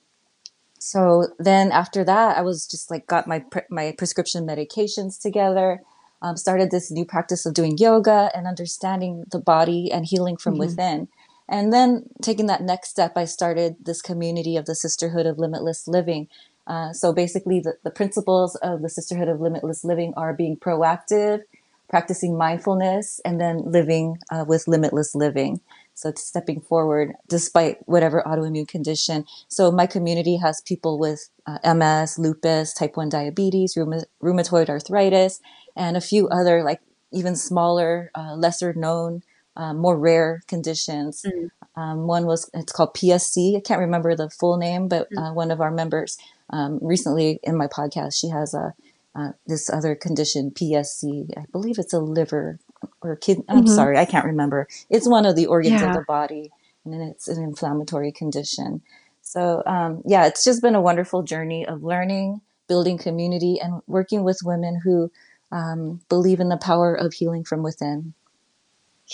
so 0.79 1.29
then 1.39 1.73
after 1.73 2.05
that, 2.05 2.37
I 2.37 2.43
was 2.43 2.67
just 2.67 2.91
like 2.91 3.07
got 3.07 3.27
my 3.27 3.41
pre- 3.41 3.63
my 3.71 3.95
prescription 3.97 4.47
medications 4.47 5.21
together. 5.21 5.83
Um, 6.23 6.37
started 6.39 6.71
this 6.71 6.91
new 6.91 7.05
practice 7.05 7.45
of 7.45 7.53
doing 7.53 7.77
yoga 7.77 8.31
and 8.35 8.47
understanding 8.47 9.27
the 9.31 9.39
body 9.39 9.93
and 9.93 10.07
healing 10.07 10.39
from 10.39 10.55
mm-hmm. 10.55 10.61
within. 10.61 11.09
And 11.49 11.73
then 11.73 12.09
taking 12.23 12.47
that 12.47 12.63
next 12.63 12.89
step, 12.89 13.13
I 13.17 13.27
started 13.27 13.77
this 13.85 14.03
community 14.03 14.57
of 14.57 14.65
the 14.65 14.75
Sisterhood 14.75 15.27
of 15.27 15.39
Limitless 15.39 15.87
Living, 15.87 16.29
uh, 16.67 16.93
so 16.93 17.13
basically, 17.13 17.61
the, 17.61 17.75
the 17.85 17.91
principles 17.91 18.57
of 18.57 18.83
the 18.83 18.89
Sisterhood 18.89 19.29
of 19.29 19.41
Limitless 19.41 19.85
Living 19.85 20.13
are 20.17 20.35
being 20.35 20.57
proactive, 20.57 21.43
practicing 21.89 22.37
mindfulness, 22.37 23.21
and 23.25 23.41
then 23.41 23.63
living 23.71 24.19
uh, 24.31 24.45
with 24.47 24.67
limitless 24.67 25.15
living. 25.15 25.61
So 25.95 26.11
it's 26.11 26.25
stepping 26.25 26.61
forward 26.61 27.15
despite 27.29 27.79
whatever 27.89 28.23
autoimmune 28.27 28.69
condition. 28.69 29.25
So 29.49 29.71
my 29.71 29.87
community 29.87 30.37
has 30.37 30.61
people 30.61 30.99
with 30.99 31.31
uh, 31.47 31.59
MS, 31.75 32.19
lupus, 32.19 32.75
type 32.75 32.97
1 32.97 33.09
diabetes, 33.09 33.77
rheumatoid 33.77 34.69
arthritis, 34.69 35.41
and 35.75 35.97
a 35.97 36.03
few 36.03 36.29
other 36.29 36.63
like 36.63 36.81
even 37.13 37.35
smaller, 37.35 38.11
uh, 38.15 38.35
lesser 38.35 38.75
known, 38.75 39.23
uh, 39.57 39.73
more 39.73 39.99
rare 39.99 40.43
conditions. 40.49 41.25
Mm. 41.25 41.49
Um, 41.81 42.07
one 42.07 42.27
was, 42.27 42.51
it's 42.53 42.73
called 42.73 42.95
PSC. 42.95 43.57
I 43.57 43.61
can't 43.61 43.81
remember 43.81 44.15
the 44.15 44.29
full 44.29 44.59
name, 44.59 44.89
but 44.89 45.11
mm. 45.11 45.35
one 45.35 45.51
of 45.51 45.63
our 45.63 45.71
members 45.71 46.19
um, 46.51 46.79
recently 46.83 47.41
in 47.43 47.57
my 47.57 47.67
podcast, 47.67 48.15
she 48.19 48.29
has 48.29 48.55
a 48.55 48.75
uh, 49.17 49.33
this 49.47 49.71
other 49.71 49.95
condition, 49.95 50.51
PSC. 50.51 51.31
I 51.39 51.45
believe 51.51 51.79
it's 51.79 51.95
a 51.95 52.01
liver 52.01 52.59
or 53.01 53.17
kidney. 53.17 53.45
I'm 53.49 53.65
mm-hmm. 53.65 53.75
sorry, 53.75 53.97
I 53.97 54.05
can't 54.05 54.27
remember. 54.27 54.69
It's 54.91 55.09
one 55.09 55.25
of 55.25 55.37
the 55.37 55.47
organs 55.47 55.81
yeah. 55.81 55.89
of 55.89 55.95
the 55.95 56.05
body, 56.07 56.51
and 56.85 56.95
it's 57.03 57.27
an 57.27 57.43
inflammatory 57.43 58.13
condition. 58.13 58.83
So 59.23 59.63
um, 59.65 60.03
yeah, 60.05 60.27
it's 60.27 60.45
just 60.45 60.61
been 60.61 60.75
a 60.75 60.83
wonderful 60.83 61.23
journey 61.23 61.67
of 61.67 61.83
learning, 61.83 62.43
building 62.69 62.99
community, 62.99 63.59
and 63.59 63.81
working 63.87 64.23
with 64.23 64.41
women 64.45 64.81
who 64.85 65.11
um, 65.51 66.01
believe 66.09 66.41
in 66.41 66.51
the 66.51 66.59
power 66.59 66.95
of 66.95 67.15
healing 67.15 67.45
from 67.45 67.63
within. 67.63 68.13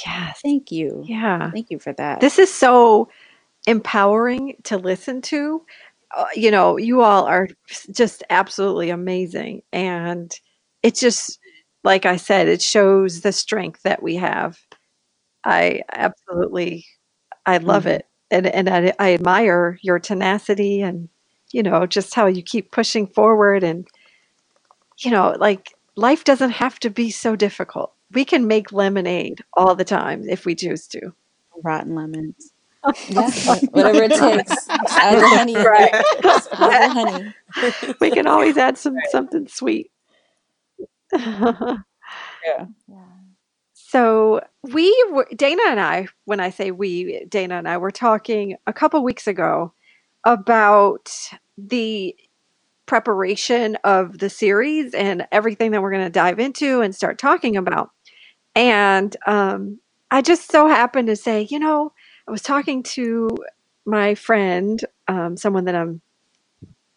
Yeah, 0.04 0.32
thank 0.42 0.72
you. 0.72 1.04
Yeah, 1.06 1.50
thank 1.50 1.70
you 1.70 1.78
for 1.78 1.92
that. 1.92 2.20
This 2.20 2.38
is 2.38 2.52
so 2.52 3.08
empowering 3.66 4.56
to 4.64 4.78
listen 4.78 5.22
to 5.22 5.62
uh, 6.16 6.26
you 6.34 6.50
know, 6.50 6.76
you 6.76 7.02
all 7.02 7.24
are 7.24 7.48
just 7.90 8.22
absolutely 8.30 8.90
amazing. 8.90 9.62
And 9.72 10.32
it 10.82 10.94
just, 10.94 11.38
like 11.84 12.06
I 12.06 12.16
said, 12.16 12.48
it 12.48 12.62
shows 12.62 13.20
the 13.20 13.32
strength 13.32 13.82
that 13.82 14.02
we 14.02 14.16
have. 14.16 14.58
I 15.44 15.82
absolutely, 15.92 16.86
I 17.46 17.58
love 17.58 17.84
mm-hmm. 17.84 17.96
it. 17.96 18.06
And, 18.30 18.46
and 18.46 18.68
I, 18.68 18.92
I 18.98 19.14
admire 19.14 19.78
your 19.82 19.98
tenacity 19.98 20.80
and, 20.80 21.08
you 21.50 21.62
know, 21.62 21.86
just 21.86 22.14
how 22.14 22.26
you 22.26 22.42
keep 22.42 22.70
pushing 22.70 23.06
forward. 23.06 23.62
And, 23.62 23.86
you 24.98 25.10
know, 25.10 25.36
like 25.38 25.74
life 25.96 26.24
doesn't 26.24 26.50
have 26.50 26.78
to 26.80 26.90
be 26.90 27.10
so 27.10 27.36
difficult. 27.36 27.92
We 28.12 28.24
can 28.24 28.46
make 28.46 28.72
lemonade 28.72 29.42
all 29.54 29.74
the 29.74 29.84
time 29.84 30.28
if 30.28 30.46
we 30.46 30.54
choose 30.54 30.86
to. 30.88 31.12
Rotten 31.62 31.94
lemons 31.94 32.51
yeah, 33.08 33.30
whatever 33.70 34.02
it 34.02 34.10
takes. 34.10 34.68
Add 34.68 35.18
the 35.18 35.28
honey. 35.28 35.54
Right. 35.62 35.94
Add 35.94 36.02
the 36.22 36.88
honey. 36.88 37.34
We 38.00 38.10
can 38.10 38.26
always 38.26 38.56
add 38.56 38.78
some 38.78 38.94
right. 38.94 39.10
something 39.10 39.46
sweet. 39.46 39.90
yeah. 41.12 41.76
So 43.74 44.40
we 44.62 45.06
were 45.12 45.28
Dana 45.36 45.62
and 45.68 45.78
I, 45.78 46.08
when 46.24 46.40
I 46.40 46.50
say 46.50 46.70
we, 46.70 47.26
Dana 47.28 47.56
and 47.56 47.68
I 47.68 47.76
were 47.76 47.90
talking 47.90 48.56
a 48.66 48.72
couple 48.72 49.04
weeks 49.04 49.26
ago 49.26 49.74
about 50.24 51.10
the 51.58 52.16
preparation 52.86 53.76
of 53.84 54.18
the 54.18 54.30
series 54.30 54.94
and 54.94 55.26
everything 55.30 55.70
that 55.72 55.82
we're 55.82 55.90
going 55.90 56.04
to 56.04 56.10
dive 56.10 56.38
into 56.38 56.80
and 56.80 56.94
start 56.94 57.18
talking 57.18 57.56
about. 57.56 57.90
And 58.54 59.16
um, 59.26 59.78
I 60.10 60.22
just 60.22 60.50
so 60.50 60.68
happened 60.68 61.08
to 61.08 61.16
say, 61.16 61.46
you 61.50 61.58
know, 61.58 61.92
I 62.26 62.30
was 62.30 62.42
talking 62.42 62.82
to 62.84 63.30
my 63.84 64.14
friend, 64.14 64.84
um, 65.08 65.36
someone 65.36 65.64
that 65.64 65.74
I'm, 65.74 66.00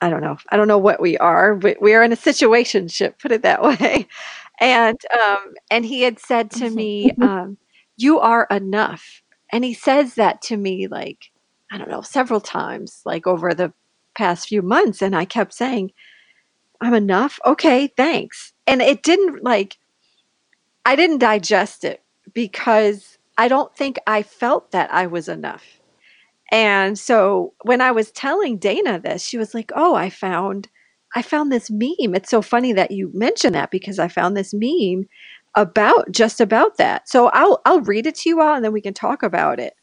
I 0.01 0.09
don't 0.09 0.21
know, 0.21 0.37
I 0.49 0.57
don't 0.57 0.67
know 0.67 0.77
what 0.77 1.01
we 1.01 1.17
are, 1.17 1.55
but 1.55 1.81
we 1.81 1.93
are 1.93 2.03
in 2.03 2.13
a 2.13 2.17
situationship, 2.17 3.17
put 3.19 3.31
it 3.31 3.41
that 3.41 3.61
way. 3.81 4.07
And 4.59 4.97
um, 5.13 5.53
and 5.69 5.85
he 5.85 6.03
had 6.03 6.19
said 6.19 6.51
to 6.51 6.69
me, 6.69 7.11
um, 7.21 7.57
"You 7.97 8.19
are 8.19 8.47
enough," 8.49 9.21
and 9.51 9.65
he 9.65 9.73
says 9.73 10.15
that 10.15 10.41
to 10.43 10.57
me 10.57 10.87
like 10.87 11.31
I 11.71 11.77
don't 11.77 11.89
know 11.89 12.01
several 12.01 12.39
times, 12.39 13.01
like 13.05 13.27
over 13.27 13.53
the 13.53 13.73
past 14.17 14.47
few 14.47 14.61
months, 14.61 15.01
and 15.01 15.15
I 15.15 15.25
kept 15.25 15.53
saying, 15.53 15.91
"I'm 16.79 16.93
enough." 16.93 17.39
Okay, 17.45 17.87
thanks. 17.87 18.53
And 18.65 18.81
it 18.81 19.03
didn't 19.03 19.43
like 19.43 19.77
I 20.85 20.95
didn't 20.95 21.17
digest 21.17 21.83
it 21.83 22.01
because 22.33 23.14
I 23.37 23.47
don't 23.47 23.75
think 23.75 23.97
I 24.07 24.23
felt 24.23 24.71
that 24.71 24.93
I 24.93 25.07
was 25.07 25.27
enough. 25.27 25.79
And 26.51 26.97
so 26.97 27.53
when 27.63 27.81
I 27.81 27.91
was 27.91 28.11
telling 28.11 28.57
Dana 28.57 28.99
this, 28.99 29.23
she 29.23 29.37
was 29.37 29.53
like, 29.53 29.71
"Oh, 29.75 29.95
I 29.95 30.09
found 30.09 30.69
I 31.15 31.21
found 31.21 31.51
this 31.51 31.71
meme. 31.71 32.13
It's 32.13 32.29
so 32.29 32.41
funny 32.41 32.73
that 32.73 32.91
you 32.91 33.09
mentioned 33.13 33.55
that 33.55 33.71
because 33.71 33.99
I 33.99 34.09
found 34.09 34.35
this 34.35 34.53
meme 34.53 35.07
about 35.55 36.11
just 36.11 36.41
about 36.41 36.77
that. 36.77 37.07
So 37.09 37.27
I'll 37.29 37.61
I'll 37.65 37.81
read 37.81 38.05
it 38.05 38.15
to 38.15 38.29
you 38.29 38.41
all 38.41 38.55
and 38.55 38.63
then 38.63 38.73
we 38.73 38.81
can 38.81 38.93
talk 38.93 39.23
about 39.23 39.59
it. 39.59 39.73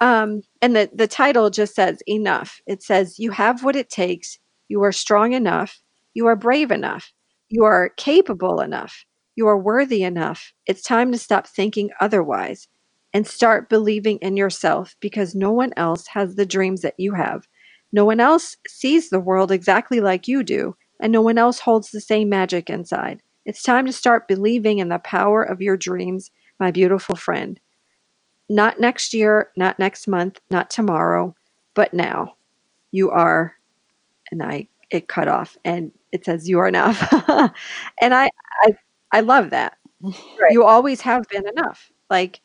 Um, 0.00 0.42
and 0.62 0.76
the 0.76 0.90
the 0.94 1.08
title 1.08 1.50
just 1.50 1.74
says 1.74 2.02
enough. 2.06 2.60
It 2.66 2.82
says 2.82 3.18
you 3.18 3.30
have 3.32 3.64
what 3.64 3.76
it 3.76 3.90
takes. 3.90 4.38
You 4.68 4.82
are 4.82 4.92
strong 4.92 5.32
enough. 5.32 5.80
You 6.14 6.26
are 6.26 6.36
brave 6.36 6.70
enough. 6.70 7.12
You 7.48 7.64
are 7.64 7.90
capable 7.96 8.60
enough. 8.60 9.04
You 9.36 9.48
are 9.48 9.58
worthy 9.58 10.02
enough. 10.02 10.52
It's 10.66 10.82
time 10.82 11.12
to 11.12 11.18
stop 11.18 11.46
thinking 11.46 11.90
otherwise 12.00 12.68
and 13.14 13.26
start 13.26 13.70
believing 13.70 14.18
in 14.18 14.36
yourself 14.36 14.96
because 15.00 15.34
no 15.36 15.52
one 15.52 15.72
else 15.76 16.08
has 16.08 16.36
the 16.36 16.46
dreams 16.46 16.82
that 16.82 16.96
you 16.98 17.14
have. 17.14 17.48
No 17.92 18.04
one 18.04 18.20
else 18.20 18.58
sees 18.68 19.10
the 19.10 19.20
world 19.20 19.52
exactly 19.52 20.00
like 20.00 20.28
you 20.28 20.44
do, 20.44 20.76
and 21.00 21.12
no 21.12 21.22
one 21.22 21.38
else 21.38 21.60
holds 21.60 21.92
the 21.92 22.02
same 22.02 22.28
magic 22.30 22.70
inside. 22.70 23.22
It's 23.46 23.62
time 23.62 23.86
to 23.86 23.92
start 23.94 24.28
believing 24.28 24.80
in 24.80 24.90
the 24.90 24.98
power 25.00 25.42
of 25.44 25.62
your 25.62 25.78
dreams, 25.78 26.30
my 26.60 26.72
beautiful 26.72 27.16
friend. 27.16 27.60
not 28.48 28.80
next 28.80 29.14
year, 29.14 29.50
not 29.56 29.78
next 29.78 30.06
month, 30.06 30.40
not 30.50 30.70
tomorrow, 30.70 31.34
but 31.74 31.94
now. 31.94 32.36
You 32.92 33.10
are, 33.10 33.54
and 34.30 34.42
I 34.42 34.68
it 34.90 35.08
cut 35.08 35.28
off, 35.28 35.56
and 35.64 35.92
it 36.12 36.24
says 36.24 36.48
you 36.48 36.58
are 36.60 36.68
enough, 36.68 37.02
and 38.02 38.14
I 38.14 38.30
I 38.62 38.76
I 39.12 39.20
love 39.20 39.50
that. 39.50 39.78
Right. 40.40 40.52
You 40.52 40.64
always 40.64 41.00
have 41.02 41.28
been 41.30 41.48
enough. 41.48 41.90
Like 42.10 42.40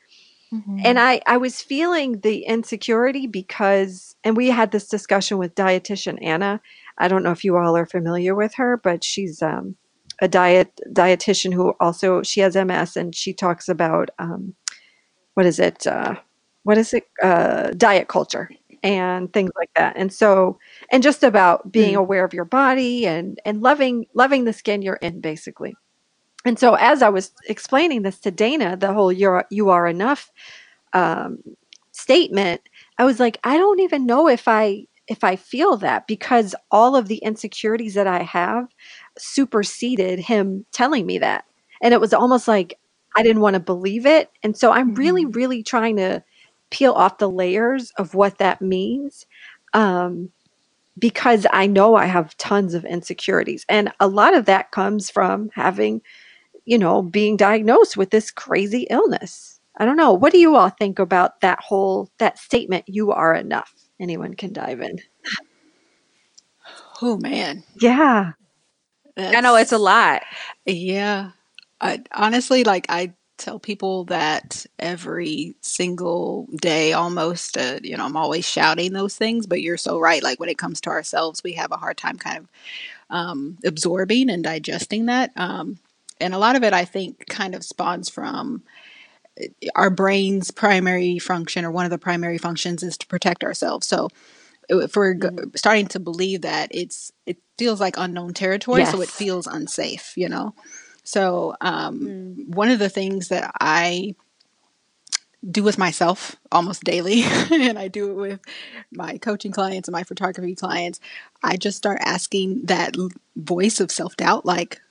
Mhm. 0.54 0.82
and 0.86 1.00
I, 1.00 1.22
I 1.28 1.38
was 1.38 1.62
feeling 1.62 2.22
the 2.22 2.44
insecurity 2.46 3.28
because, 3.28 4.16
and 4.24 4.36
we 4.36 4.50
had 4.50 4.72
this 4.72 4.88
discussion 4.88 5.38
with 5.38 5.56
dietitian 5.56 6.18
Anna. 6.24 6.62
I 6.98 7.08
don't 7.08 7.24
know 7.24 7.32
if 7.32 7.44
you 7.44 7.58
all 7.58 7.76
are 7.78 7.86
familiar 7.86 8.36
with 8.36 8.56
her, 8.56 8.78
but 8.78 9.04
she's 9.04 9.42
um, 9.42 9.76
a 10.22 10.28
diet 10.28 10.80
dietitian 10.92 11.54
who 11.54 11.74
also 11.80 12.24
she 12.24 12.42
has 12.42 12.56
MS 12.56 12.98
and 12.98 13.16
she 13.16 13.34
talks 13.34 13.70
about 13.70 14.10
um, 14.20 14.56
what 15.36 15.46
is 15.46 15.60
it? 15.60 15.86
Uh, 15.88 16.16
what 16.64 16.78
is 16.78 16.94
it? 16.94 17.06
Uh, 17.24 17.72
diet 17.78 18.08
culture 18.08 18.50
and 18.84 19.32
things 19.34 19.52
like 19.58 19.70
that. 19.76 19.96
And 19.98 20.12
so, 20.14 20.58
and 20.92 21.04
just 21.04 21.24
about 21.24 21.72
being 21.72 21.96
Mm. 21.96 22.00
aware 22.00 22.24
of 22.26 22.34
your 22.34 22.46
body 22.46 23.06
and 23.08 23.40
and 23.46 23.62
loving 23.62 24.06
loving 24.14 24.46
the 24.46 24.54
skin 24.54 24.82
you're 24.82 24.96
in, 24.98 25.22
basically. 25.22 25.76
And 26.50 26.58
so, 26.58 26.74
as 26.74 27.04
I 27.04 27.10
was 27.10 27.32
explaining 27.48 28.02
this 28.02 28.20
to 28.22 28.32
Dana, 28.32 28.76
the 28.76 28.92
whole 28.92 29.12
"you're 29.12 29.46
you 29.52 29.70
are 29.70 29.86
enough" 29.88 30.32
um, 30.94 31.38
statement, 31.92 32.62
I 32.98 33.06
was 33.06 33.20
like, 33.20 33.38
I 33.44 33.58
don't 33.58 33.80
even 33.82 34.08
know 34.08 34.28
if 34.28 34.48
I 34.48 34.88
if 35.08 35.24
I 35.24 35.36
feel 35.36 35.78
that 35.78 36.08
because 36.08 36.56
all 36.72 36.96
of 36.96 37.08
the 37.08 37.18
insecurities 37.20 37.94
that 37.94 38.08
I 38.08 38.24
have 38.24 38.68
superseded 39.20 40.18
him 40.20 40.66
telling 40.72 41.06
me 41.06 41.20
that, 41.20 41.46
and 41.84 41.94
it 41.94 42.02
was 42.02 42.16
almost 42.16 42.48
like 42.48 42.80
I 43.16 43.22
didn't 43.22 43.44
want 43.44 43.54
to 43.54 43.60
believe 43.60 44.08
it. 44.08 44.32
And 44.42 44.58
so, 44.58 44.72
I'm 44.72 44.96
really, 44.96 45.28
really 45.28 45.62
trying 45.62 45.98
to 45.98 46.24
peel 46.72 46.94
off 46.94 47.20
the 47.20 47.30
layers 47.30 47.92
of 48.00 48.16
what 48.16 48.40
that 48.40 48.60
means. 48.60 49.28
Um, 49.76 50.32
because 51.00 51.46
I 51.54 51.68
know 51.68 51.96
I 51.96 52.06
have 52.06 52.38
tons 52.38 52.74
of 52.74 52.86
insecurities. 52.86 53.66
And 53.70 53.92
a 54.00 54.08
lot 54.08 54.36
of 54.36 54.46
that 54.46 54.72
comes 54.72 55.10
from 55.10 55.50
having, 55.56 56.02
you 56.70 56.78
know, 56.78 57.02
being 57.02 57.36
diagnosed 57.36 57.98
with 57.98 58.12
this 58.12 58.32
crazy 58.32 58.86
illness. 58.90 59.60
I 59.78 59.86
don't 59.86 59.98
know. 59.98 60.14
What 60.14 60.32
do 60.32 60.38
you 60.40 60.56
all 60.56 60.70
think 60.70 61.00
about 61.00 61.42
that 61.42 61.60
whole 61.62 62.10
that 62.20 62.38
statement 62.38 62.86
you 62.88 63.12
are 63.12 63.34
enough? 63.34 63.74
Anyone 64.00 64.36
can 64.36 64.54
dive 64.54 64.82
in. 64.82 65.00
Oh 67.02 67.18
man, 67.18 67.64
Yeah. 67.80 68.34
I 69.18 69.42
know 69.42 69.56
it's 69.56 69.72
a 69.72 69.78
lot. 69.78 70.24
yeah. 70.66 71.32
I 71.82 72.02
honestly 72.14 72.64
like 72.64 72.86
I 72.90 73.14
tell 73.38 73.58
people 73.58 74.04
that 74.06 74.66
every 74.80 75.56
single 75.62 76.46
day 76.62 76.92
almost 76.92 77.58
uh, 77.58 77.80
you 77.82 77.96
know 77.96 78.06
I'm 78.06 78.18
always 78.18 78.46
shouting 78.46 78.92
those 78.92 79.16
things 79.16 79.48
but 79.48 79.62
you're 79.62 79.78
so 79.78 79.98
right 79.98 80.22
like 80.22 80.42
when 80.42 80.50
it 80.50 80.58
comes 80.58 80.82
to 80.82 80.90
ourselves 80.90 81.42
we 81.42 81.54
have 81.54 81.72
a 81.72 81.78
hard 81.78 81.96
time 81.98 82.18
kind 82.18 82.40
of 82.40 82.50
um, 83.10 83.58
absorbing 83.66 84.30
and 84.30 84.44
digesting 84.44 85.06
that 85.06 85.32
um, 85.38 85.80
and 86.20 86.34
a 86.34 86.38
lot 86.40 86.56
of 86.56 86.64
it 86.64 86.74
I 86.74 86.86
think 86.86 87.28
kind 87.28 87.56
of 87.56 87.64
spawns 87.64 88.10
from 88.10 88.64
our 89.76 89.90
brain's 89.90 90.52
primary 90.52 91.20
function 91.20 91.66
or 91.66 91.72
one 91.72 91.86
of 91.86 91.92
the 91.92 91.98
primary 91.98 92.38
functions 92.38 92.84
is 92.84 92.98
to 92.98 93.08
protect 93.08 93.44
ourselves 93.44 93.88
so 93.88 94.10
if 94.70 94.96
we're 94.96 95.16
Mhm. 95.16 95.58
starting 95.58 95.88
to 95.88 96.00
believe 96.00 96.42
that 96.42 96.70
it's 96.72 97.12
it 97.26 97.38
feels 97.58 97.80
like 97.80 97.96
unknown 97.98 98.34
territory 98.34 98.86
so 98.86 99.02
it 99.02 99.10
feels 99.10 99.48
unsafe 99.48 100.14
you 100.18 100.30
know 100.30 100.54
so 101.04 101.56
um, 101.62 102.00
Mm. 102.02 102.56
one 102.56 102.70
of 102.70 102.80
the 102.80 102.90
things 102.90 103.30
that 103.30 103.52
i 103.62 104.16
do 105.50 105.64
with 105.64 105.78
myself 105.78 106.36
almost 106.52 106.84
daily 106.84 107.24
and 107.52 107.80
i 107.80 107.88
do 107.88 108.12
it 108.12 108.16
with 108.16 108.40
my 108.92 109.18
coaching 109.20 109.52
clients 109.52 109.88
and 109.88 109.94
my 109.94 110.04
photography 110.04 110.56
clients 110.56 111.00
i 111.44 111.56
just 111.58 111.78
start 111.78 112.00
asking 112.02 112.62
that 112.66 112.96
voice 113.38 113.80
of 113.80 113.92
self-doubt 113.92 114.46
like 114.46 114.82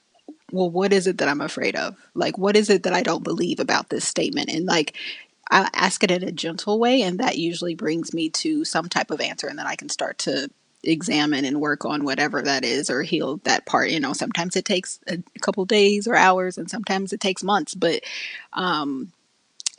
well 0.52 0.70
what 0.70 0.92
is 0.92 1.06
it 1.06 1.18
that 1.18 1.28
i'm 1.28 1.40
afraid 1.42 1.76
of? 1.76 1.96
Like 2.14 2.38
what 2.38 2.56
is 2.56 2.70
it 2.70 2.84
that 2.84 2.92
i 2.94 3.02
don't 3.02 3.24
believe 3.24 3.60
about 3.60 3.90
this 3.90 4.04
statement? 4.06 4.50
And 4.50 4.66
like 4.66 4.96
i 5.50 5.68
ask 5.74 6.02
it 6.04 6.10
in 6.10 6.22
a 6.24 6.32
gentle 6.32 6.78
way 6.78 7.02
and 7.02 7.20
that 7.20 7.38
usually 7.38 7.74
brings 7.74 8.14
me 8.14 8.30
to 8.30 8.64
some 8.64 8.88
type 8.88 9.10
of 9.10 9.20
answer 9.20 9.48
and 9.48 9.58
then 9.58 9.66
i 9.66 9.76
can 9.76 9.88
start 9.90 10.18
to 10.18 10.50
examine 10.84 11.44
and 11.44 11.60
work 11.60 11.84
on 11.84 12.04
whatever 12.04 12.42
that 12.42 12.64
is 12.64 12.90
or 12.90 13.02
heal 13.02 13.38
that 13.44 13.66
part. 13.66 13.90
You 13.90 14.00
know 14.00 14.12
sometimes 14.14 14.56
it 14.56 14.64
takes 14.66 15.00
a 15.08 15.18
couple 15.42 15.64
days 15.66 16.08
or 16.08 16.14
hours 16.16 16.58
and 16.58 16.70
sometimes 16.70 17.12
it 17.12 17.20
takes 17.20 17.42
months 17.44 17.74
but 17.74 18.02
um 18.54 19.12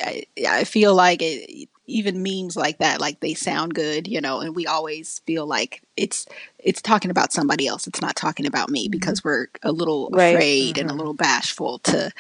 I, 0.03 0.25
I 0.47 0.63
feel 0.65 0.95
like 0.95 1.21
it, 1.21 1.69
even 1.89 2.23
memes 2.23 2.55
like 2.55 2.77
that, 2.79 3.01
like 3.01 3.19
they 3.19 3.33
sound 3.33 3.73
good, 3.73 4.07
you 4.07 4.21
know, 4.21 4.39
and 4.39 4.55
we 4.55 4.65
always 4.67 5.19
feel 5.25 5.45
like 5.45 5.81
it's 5.97 6.25
it's 6.59 6.81
talking 6.81 7.11
about 7.11 7.33
somebody 7.33 7.67
else. 7.67 7.87
It's 7.87 8.01
not 8.01 8.15
talking 8.15 8.45
about 8.45 8.69
me 8.69 8.87
because 8.89 9.23
we're 9.23 9.47
a 9.63 9.71
little 9.71 10.09
Right. 10.11 10.35
afraid 10.35 10.77
and 10.77 10.89
a 10.89 10.93
Mhm. 10.93 10.97
little 10.97 11.13
bashful 11.13 11.79
to 11.79 12.11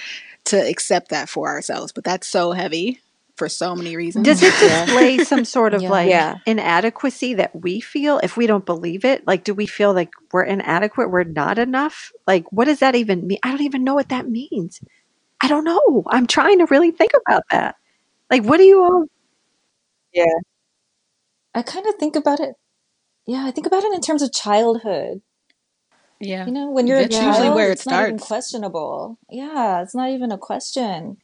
to 0.45 0.57
accept 0.57 1.09
that 1.09 1.29
for 1.29 1.47
ourselves. 1.49 1.91
But 1.91 2.03
that's 2.03 2.27
so 2.27 2.51
heavy 2.53 2.99
for 3.35 3.47
so 3.47 3.75
many 3.75 3.95
reasons. 3.95 4.25
Does 4.25 4.41
it 4.43 4.53
Yeah. 4.61 4.85
display 4.85 5.19
some 5.19 5.45
sort 5.45 5.73
of 5.73 5.81
Yeah. 5.83 5.89
like 5.91 6.09
Yeah. 6.09 6.35
inadequacy 6.45 7.35
that 7.35 7.55
we 7.55 7.79
feel 7.79 8.19
if 8.23 8.35
we 8.35 8.47
don't 8.47 8.65
believe 8.65 9.05
it? 9.05 9.25
Like, 9.27 9.43
do 9.43 9.53
we 9.53 9.65
feel 9.65 9.93
like 9.93 10.09
we're 10.33 10.43
inadequate? 10.43 11.09
We're 11.11 11.23
not 11.23 11.57
enough? 11.59 12.11
Like, 12.27 12.51
what 12.51 12.65
does 12.65 12.79
that 12.79 12.95
even 12.95 13.27
mean? 13.27 13.39
I 13.43 13.51
don't 13.51 13.61
even 13.61 13.83
know 13.83 13.93
what 13.95 14.09
that 14.09 14.27
means. 14.27 14.81
I 15.41 15.47
don't 15.47 15.63
know. 15.63 16.03
I'm 16.07 16.27
trying 16.27 16.59
to 16.59 16.65
really 16.65 16.91
think 16.91 17.11
about 17.25 17.43
that. 17.51 17.75
Like, 18.29 18.43
what 18.43 18.57
do 18.57 18.63
you 18.63 18.83
all? 18.83 19.05
Yeah. 20.13 20.25
I 21.53 21.61
kind 21.63 21.85
of 21.87 21.95
think 21.95 22.15
about 22.15 22.39
it. 22.39 22.55
Yeah, 23.25 23.45
I 23.45 23.51
think 23.51 23.67
about 23.67 23.83
it 23.83 23.93
in 23.93 24.01
terms 24.01 24.21
of 24.21 24.33
childhood. 24.33 25.21
yeah, 26.19 26.45
You 26.45 26.53
know, 26.53 26.69
when 26.71 26.87
you're 26.87 26.97
a 26.99 27.03
that's 27.03 27.21
usually 27.21 27.49
where 27.49 27.69
it 27.69 27.73
it's 27.73 27.85
not 27.85 28.01
even 28.01 28.17
starts. 28.17 28.27
questionable. 28.27 29.17
Yeah, 29.29 29.81
it's 29.81 29.95
not 29.95 30.09
even 30.09 30.31
a 30.31 30.37
question. 30.37 31.17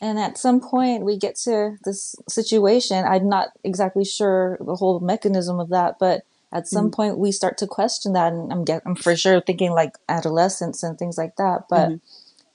And 0.00 0.18
at 0.18 0.38
some 0.38 0.60
point, 0.60 1.04
we 1.04 1.18
get 1.18 1.36
to 1.44 1.76
this 1.84 2.14
situation. 2.28 3.04
I'm 3.04 3.28
not 3.28 3.50
exactly 3.64 4.04
sure 4.04 4.58
the 4.60 4.76
whole 4.76 5.00
mechanism 5.00 5.60
of 5.60 5.70
that, 5.70 5.98
but 5.98 6.24
at 6.52 6.68
some 6.68 6.90
Mhm. 6.90 6.94
point, 6.94 7.18
we 7.18 7.32
start 7.32 7.58
to 7.58 7.66
question 7.66 8.12
that. 8.14 8.32
And 8.32 8.52
I'm 8.52 8.64
get, 8.64 8.82
I'm 8.86 8.96
for 8.96 9.16
sure 9.16 9.40
thinking 9.40 9.72
like 9.72 9.96
adolescence 10.08 10.82
and 10.82 10.98
things 10.98 11.16
like 11.18 11.36
that. 11.36 11.66
But 11.70 11.88
Mhm. 11.90 12.00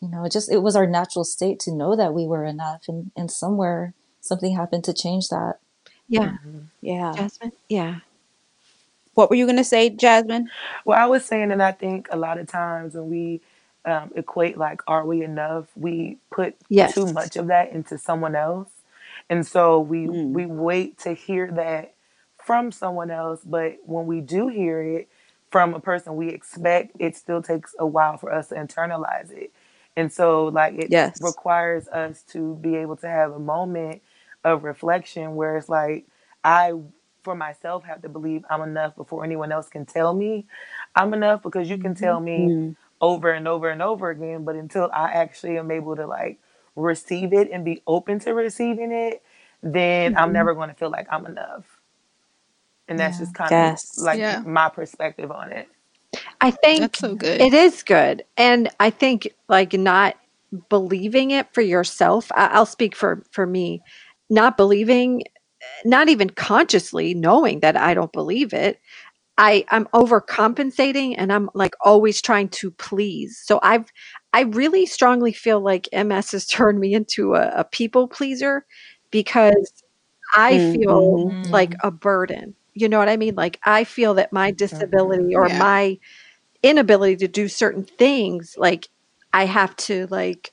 you 0.01 0.09
know, 0.09 0.25
it 0.25 0.31
just 0.33 0.51
it 0.51 0.59
was 0.63 0.75
our 0.75 0.87
natural 0.87 1.25
state 1.25 1.59
to 1.61 1.71
know 1.73 1.95
that 1.95 2.13
we 2.13 2.27
were 2.27 2.45
enough, 2.45 2.89
and 2.89 3.11
and 3.15 3.31
somewhere 3.31 3.93
something 4.21 4.55
happened 4.55 4.83
to 4.85 4.93
change 4.93 5.29
that. 5.29 5.60
Yeah, 6.11 6.37
Mhm. 6.45 6.69
Yeah. 6.81 7.17
Jasmine. 7.17 7.53
Yeah. 7.69 8.01
What 9.15 9.29
were 9.29 9.37
you 9.37 9.47
gonna 9.47 9.63
say, 9.65 9.89
Jasmine? 9.89 10.51
Well, 10.85 10.99
I 10.99 11.05
was 11.05 11.25
saying, 11.25 11.51
and 11.51 11.61
I 11.63 11.71
think 11.71 12.07
a 12.11 12.17
lot 12.17 12.39
of 12.39 12.47
times 12.47 12.95
when 12.95 13.09
we 13.09 13.41
um, 13.85 14.11
equate 14.15 14.57
like, 14.57 14.81
are 14.87 15.05
we 15.05 15.23
enough? 15.23 15.67
We 15.75 16.17
put 16.31 16.55
Yes. 16.69 16.93
too 16.93 17.07
much 17.07 17.37
of 17.37 17.47
that 17.47 17.71
into 17.73 17.97
someone 17.97 18.35
else, 18.35 18.69
and 19.29 19.45
so 19.47 19.79
we 19.79 20.09
Mm. 20.09 20.33
we 20.33 20.45
wait 20.45 20.99
to 20.99 21.13
hear 21.13 21.51
that 21.53 21.93
from 22.43 22.71
someone 22.71 23.11
else. 23.11 23.41
But 23.45 23.77
when 23.85 24.07
we 24.07 24.21
do 24.21 24.47
hear 24.49 24.81
it 24.81 25.09
from 25.51 25.73
a 25.75 25.79
person 25.79 26.15
we 26.15 26.29
expect, 26.29 26.93
it 26.99 27.15
still 27.17 27.41
takes 27.41 27.75
a 27.79 27.85
while 27.85 28.17
for 28.17 28.31
us 28.33 28.49
to 28.49 28.55
internalize 28.55 29.31
it, 29.31 29.51
and 29.97 30.11
so 30.13 30.45
like 30.47 30.75
it 30.75 30.93
Yes. 30.93 31.19
requires 31.19 31.87
us 31.89 32.23
to 32.33 32.55
be 32.61 32.75
able 32.77 32.97
to 32.97 33.07
have 33.07 33.33
a 33.33 33.39
moment 33.39 34.01
of 34.43 34.63
reflection 34.63 35.35
where 35.35 35.57
it's 35.57 35.69
like 35.69 36.07
I 36.43 36.73
for 37.23 37.35
myself 37.35 37.83
have 37.85 38.01
to 38.03 38.09
believe 38.09 38.43
I'm 38.49 38.61
enough 38.63 38.95
before 38.95 39.25
anyone 39.25 39.51
else 39.51 39.69
can 39.69 39.85
tell 39.85 40.13
me 40.13 40.47
I'm 40.95 41.13
enough 41.15 41.43
because 41.43 41.69
you 41.69 41.79
can 41.79 41.95
tell 41.95 42.21
me 42.21 42.53
Mm. 42.53 42.75
over 43.01 43.31
and 43.31 43.47
over 43.49 43.69
and 43.69 43.83
over 43.83 44.11
again, 44.11 44.45
but 44.45 44.55
until 44.55 44.89
I 44.93 45.11
actually 45.11 45.59
am 45.59 45.71
able 45.71 45.97
to 45.97 46.07
like 46.07 46.39
receive 46.77 47.33
it 47.33 47.51
and 47.51 47.65
be 47.65 47.83
open 47.87 48.19
to 48.21 48.33
receiving 48.35 48.93
it, 48.93 49.23
then 49.63 50.13
I'm 50.17 50.31
Mhm. 50.31 50.33
never 50.33 50.55
going 50.55 50.69
to 50.69 50.75
feel 50.75 50.91
like 50.91 51.07
I'm 51.11 51.27
enough. 51.27 51.65
And 52.87 52.99
that's 52.99 53.17
Yeah. 53.17 53.19
just 53.19 53.33
kind 53.35 53.55
Yes. 53.55 53.85
of 53.97 54.03
like 54.03 54.21
Yeah. 54.21 54.43
my 54.43 54.69
perspective 54.69 55.31
on 55.31 55.51
it. 55.53 55.69
I 56.41 56.51
think 56.51 56.81
That's 56.81 56.99
so 56.99 57.15
good. 57.15 57.47
it 57.47 57.53
is 57.53 57.83
good. 57.83 58.23
And 58.37 58.69
I 58.79 58.89
think 58.91 59.29
like 59.49 59.73
not 59.73 60.17
believing 60.69 61.31
it 61.31 61.53
for 61.53 61.61
yourself, 61.61 62.31
I, 62.35 62.47
I'll 62.47 62.65
speak 62.65 62.95
for, 62.95 63.23
for 63.31 63.45
me, 63.47 63.83
not 64.31 64.57
believing, 64.57 65.23
not 65.85 66.09
even 66.09 66.29
consciously 66.31 67.13
knowing 67.13 67.61
that 67.61 67.77
I 67.77 67.93
don't 67.93 68.13
believe 68.13 68.53
it. 68.53 68.79
I, 69.37 69.65
I'm 69.69 69.85
overcompensating 69.87 71.15
and 71.17 71.33
I'm 71.33 71.49
like 71.55 71.75
always 71.83 72.21
trying 72.21 72.49
to 72.49 72.71
please. 72.71 73.41
So 73.43 73.59
I've, 73.63 73.85
I 74.33 74.41
really 74.41 74.85
strongly 74.85 75.33
feel 75.33 75.61
like 75.61 75.89
MS 75.91 76.31
has 76.31 76.47
turned 76.47 76.79
me 76.79 76.93
into 76.93 77.35
a, 77.35 77.49
a 77.61 77.63
people 77.65 78.07
pleaser 78.07 78.65
because 79.11 79.73
I 80.35 80.59
feel 80.59 81.03
mhm. 81.09 81.41
like 81.51 81.75
a 81.83 81.91
burden. 81.91 82.55
You 82.73 82.89
know 82.89 82.99
what 82.99 83.09
I 83.09 83.17
mean? 83.17 83.35
Like 83.35 83.59
I 83.65 83.83
feel 83.83 84.13
that 84.15 84.33
my 84.33 84.51
disability 84.51 85.35
or 85.35 85.49
Yeah. 85.49 85.59
my 85.59 85.97
inability 86.63 87.17
to 87.17 87.27
do 87.27 87.47
certain 87.47 87.85
things, 87.85 88.55
like 88.57 88.89
I 89.33 89.45
have 89.45 89.75
to 89.77 90.07
like 90.11 90.51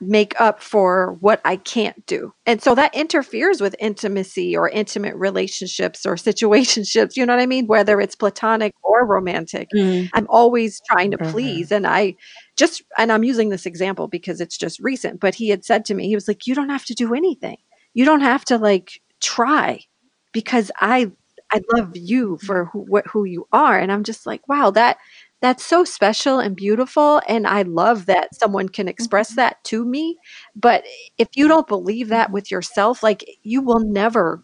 make 0.00 0.38
up 0.40 0.62
for 0.62 1.16
what 1.20 1.40
I 1.44 1.56
can't 1.56 2.04
do. 2.06 2.34
And 2.44 2.60
so 2.62 2.74
that 2.74 2.94
interferes 2.94 3.60
with 3.60 3.74
intimacy 3.78 4.54
or 4.56 4.68
intimate 4.68 5.14
relationships 5.16 6.04
or 6.04 6.16
situationships, 6.16 7.16
you 7.16 7.24
know 7.24 7.34
what 7.34 7.42
I 7.42 7.46
mean? 7.46 7.66
Whether 7.66 8.00
it's 8.00 8.14
platonic 8.14 8.74
or 8.82 9.06
romantic. 9.06 9.68
Mm. 9.74 10.10
I'm 10.12 10.26
always 10.28 10.80
trying 10.90 11.10
to 11.12 11.18
Mhm. 11.18 11.30
please. 11.30 11.72
And 11.72 11.86
I 11.86 12.16
just, 12.56 12.82
and 12.98 13.10
I'm 13.10 13.24
using 13.24 13.48
this 13.48 13.64
example 13.66 14.06
because 14.08 14.40
it's 14.40 14.58
just 14.58 14.80
recent, 14.80 15.18
but 15.20 15.34
he 15.34 15.48
had 15.48 15.64
said 15.64 15.84
to 15.86 15.94
me, 15.94 16.08
he 16.08 16.14
was 16.14 16.28
like, 16.28 16.46
You 16.46 16.54
don't 16.54 16.68
have 16.70 16.84
to 16.86 16.94
do 16.94 17.14
anything. 17.14 17.56
You 17.94 18.04
don't 18.04 18.20
have 18.20 18.44
to 18.46 18.58
like 18.58 19.00
try 19.20 19.80
because 20.32 20.70
I, 20.78 21.10
I 21.52 21.60
love 21.74 21.96
you 21.96 22.38
for 22.38 22.66
who, 22.66 22.80
what, 22.80 23.06
who 23.06 23.24
you 23.24 23.46
are. 23.52 23.78
And 23.78 23.90
I'm 23.92 24.02
just 24.04 24.26
like, 24.26 24.46
wow, 24.48 24.70
that, 24.72 24.98
that's 25.40 25.64
so 25.64 25.84
special 25.84 26.38
and 26.40 26.56
beautiful. 26.56 27.20
And 27.28 27.46
I 27.46 27.62
love 27.62 28.06
that 28.06 28.34
someone 28.34 28.68
can 28.68 28.88
express 28.88 29.32
Mhm. 29.32 29.36
that 29.36 29.64
to 29.64 29.84
me. 29.84 30.16
But 30.54 30.84
if 31.18 31.28
you 31.36 31.48
don't 31.48 31.68
believe 31.68 32.08
that 32.08 32.30
with 32.32 32.50
yourself, 32.50 33.02
like 33.02 33.24
you 33.42 33.60
will 33.62 33.80
never 33.80 34.42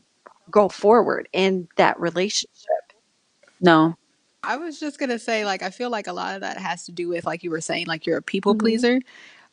go 0.51 0.69
forward 0.69 1.29
in 1.33 1.69
that 1.77 1.99
relationship. 2.01 2.69
No. 3.61 3.97
I 4.45 4.57
was 4.57 4.81
just 4.81 4.99
gonna 4.99 5.19
say, 5.21 5.45
like, 5.45 5.63
I 5.63 5.71
feel 5.71 5.91
like 5.91 6.07
a 6.09 6.13
lot 6.13 6.35
of 6.35 6.41
that 6.43 6.59
has 6.59 6.85
to 6.87 6.93
do 6.93 7.09
with, 7.09 7.25
like 7.25 7.45
you 7.45 7.51
were 7.51 7.61
saying, 7.61 7.87
like 7.87 8.07
you're 8.07 8.19
a 8.19 8.23
people 8.23 8.55
Mhm. 8.55 8.59
pleaser, 8.61 9.01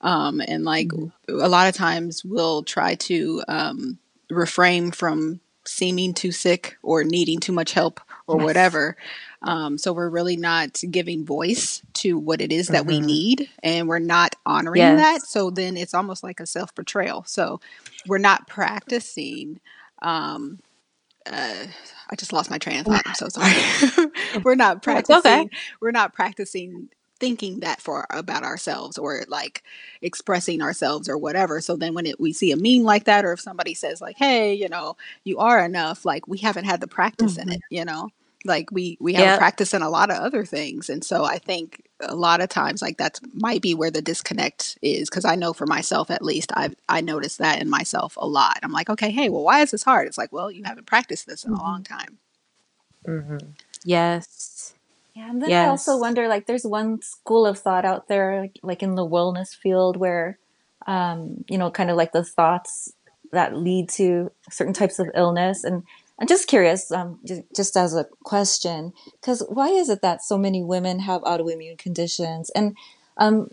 um, 0.02 0.42
and 0.42 0.64
like 0.66 0.88
Mhm. 0.90 1.12
a 1.30 1.50
lot 1.50 1.68
of 1.70 1.76
times 1.76 2.24
we'll 2.26 2.64
try 2.64 2.96
to 2.96 3.44
um, 3.48 4.00
refrain 4.32 4.92
from 4.92 5.40
seeming 5.66 6.14
too 6.14 6.32
sick 6.32 6.78
or 6.84 7.04
needing 7.04 7.40
too 7.40 7.52
much 7.54 7.74
help 7.74 8.02
or 8.28 8.38
Yes. 8.38 8.46
whatever. 8.46 8.98
Um, 9.44 9.78
so 9.78 9.94
we're 9.94 10.10
really 10.10 10.38
not 10.38 10.82
giving 10.92 11.26
voice 11.26 11.82
to 11.96 12.18
what 12.18 12.42
it 12.42 12.52
is 12.52 12.70
that 12.72 12.86
we 12.86 13.00
Mhm. 13.00 13.06
need, 13.06 13.50
and 13.64 13.88
we're 13.88 14.00
not 14.00 14.36
honoring 14.46 14.96
that. 14.96 15.26
So 15.26 15.50
then 15.50 15.78
it's 15.78 15.94
almost 15.94 16.24
like 16.24 16.40
a 16.40 16.46
self 16.48 16.76
betrayal. 16.76 17.24
So 17.26 17.62
we're 18.06 18.18
not 18.20 18.48
practicing. 18.48 19.60
Um, 20.02 20.60
uh, 21.32 21.68
I 22.10 22.16
just 22.18 22.34
lost 22.34 22.50
my 22.52 22.58
train 22.58 22.80
of 22.80 22.88
thought. 22.88 23.04
I'm 23.06 23.14
so 23.14 23.30
sorry. 23.30 23.66
we're 24.44 24.56
not 24.56 24.82
No, 24.86 24.96
it's 25.00 25.12
okay. 25.12 25.46
practicing. 25.46 25.52
We're 25.82 25.92
not 25.92 26.14
practicing 26.14 26.90
thinking 27.20 27.62
that 27.62 27.82
for 27.82 28.06
about 28.12 28.44
ourselves 28.44 28.98
or 28.98 29.26
like 29.30 29.64
expressing 30.02 30.62
ourselves 30.62 31.10
or 31.10 31.18
whatever. 31.18 31.62
So 31.62 31.76
then 31.78 31.94
when 31.94 32.06
it, 32.06 32.20
we 32.20 32.34
see 32.34 32.52
a 32.52 32.58
meme 32.58 32.84
like 32.86 33.06
that, 33.06 33.26
or 33.26 33.34
if 33.34 33.42
somebody 33.42 33.74
says 33.76 34.02
like, 34.02 34.18
"Hey, 34.18 34.54
you 34.56 34.70
know, 34.70 34.98
you 35.26 35.40
are 35.40 35.64
enough," 35.64 36.06
like 36.06 36.28
we 36.28 36.40
haven't 36.40 36.66
had 36.66 36.82
the 36.82 36.88
practice 36.88 37.38
in 37.38 37.50
Mhm. 37.50 37.54
it. 37.54 37.62
You 37.70 37.86
know, 37.86 38.10
like 38.46 38.72
we 38.72 38.98
we 39.02 39.14
haven't 39.14 39.34
Yep. 39.34 39.38
practiced 39.38 39.74
in 39.74 39.82
a 39.84 39.90
lot 39.90 40.12
of 40.12 40.18
other 40.18 40.46
things, 40.46 40.90
and 40.90 41.04
so 41.04 41.26
I 41.26 41.40
think 41.40 41.84
a 42.02 42.16
lot 42.16 42.42
of 42.42 42.50
times 42.50 42.82
like 42.82 42.98
that 42.98 43.20
might 43.34 43.62
be 43.62 43.76
where 43.76 43.92
the 43.92 44.02
disconnect 44.02 44.78
is 44.82 45.10
because 45.10 45.26
I 45.26 45.36
know 45.36 45.54
for 45.54 45.68
myself 45.68 46.12
at 46.12 46.24
least 46.24 46.52
I 46.56 46.72
I 46.90 47.02
noticed 47.02 47.40
that 47.40 47.62
in 47.62 47.70
myself 47.70 48.18
a 48.18 48.28
lot. 48.28 48.60
I'm 48.64 48.72
like, 48.74 48.90
okay, 48.90 49.12
hey, 49.12 49.30
well, 49.30 49.44
why 49.44 49.62
is 49.62 49.72
this 49.72 49.84
hard? 49.84 50.08
It's 50.08 50.18
like, 50.20 50.34
well, 50.34 50.52
you 50.52 50.64
haven't 50.66 50.88
practiced 50.88 51.28
this 51.28 51.46
in 51.46 51.52
a 51.54 51.62
long 51.62 51.84
time. 51.84 52.20
Mhm. 53.08 53.56
Yes. 53.84 54.76
Yeah, 55.16 55.30
and 55.32 55.42
then 55.44 55.54
I 55.54 55.68
also 55.68 55.98
wonder, 55.98 56.28
like, 56.28 56.48
there's 56.48 56.66
one 56.66 57.02
school 57.02 57.46
of 57.46 57.60
thought 57.60 57.86
out 57.86 58.08
there, 58.08 58.42
like, 58.42 58.60
like 58.64 58.84
in 58.84 58.96
the 58.96 59.08
wellness 59.08 59.56
field, 59.56 59.98
where, 59.98 60.40
um, 60.88 61.44
you 61.50 61.58
know, 61.58 61.72
kind 61.72 61.90
of 61.92 61.98
like 61.98 62.14
the 62.14 62.24
thoughts 62.24 62.94
that 63.34 63.56
lead 63.58 63.90
to 63.90 64.32
certain 64.52 64.74
types 64.74 65.00
of 65.00 65.10
illness. 65.16 65.64
And 65.66 65.84
I'm 66.20 66.28
just 66.28 66.48
curious, 66.48 66.92
um, 66.92 67.20
just, 67.56 67.78
as 67.78 67.96
a 67.96 68.06
question, 68.24 68.92
because 69.22 69.42
why 69.48 69.70
is 69.70 69.90
it 69.90 70.02
that 70.02 70.22
so 70.22 70.38
many 70.38 70.64
women 70.64 71.00
have 71.00 71.22
autoimmune 71.22 71.78
conditions? 71.78 72.50
And 72.50 72.76
um, 73.18 73.50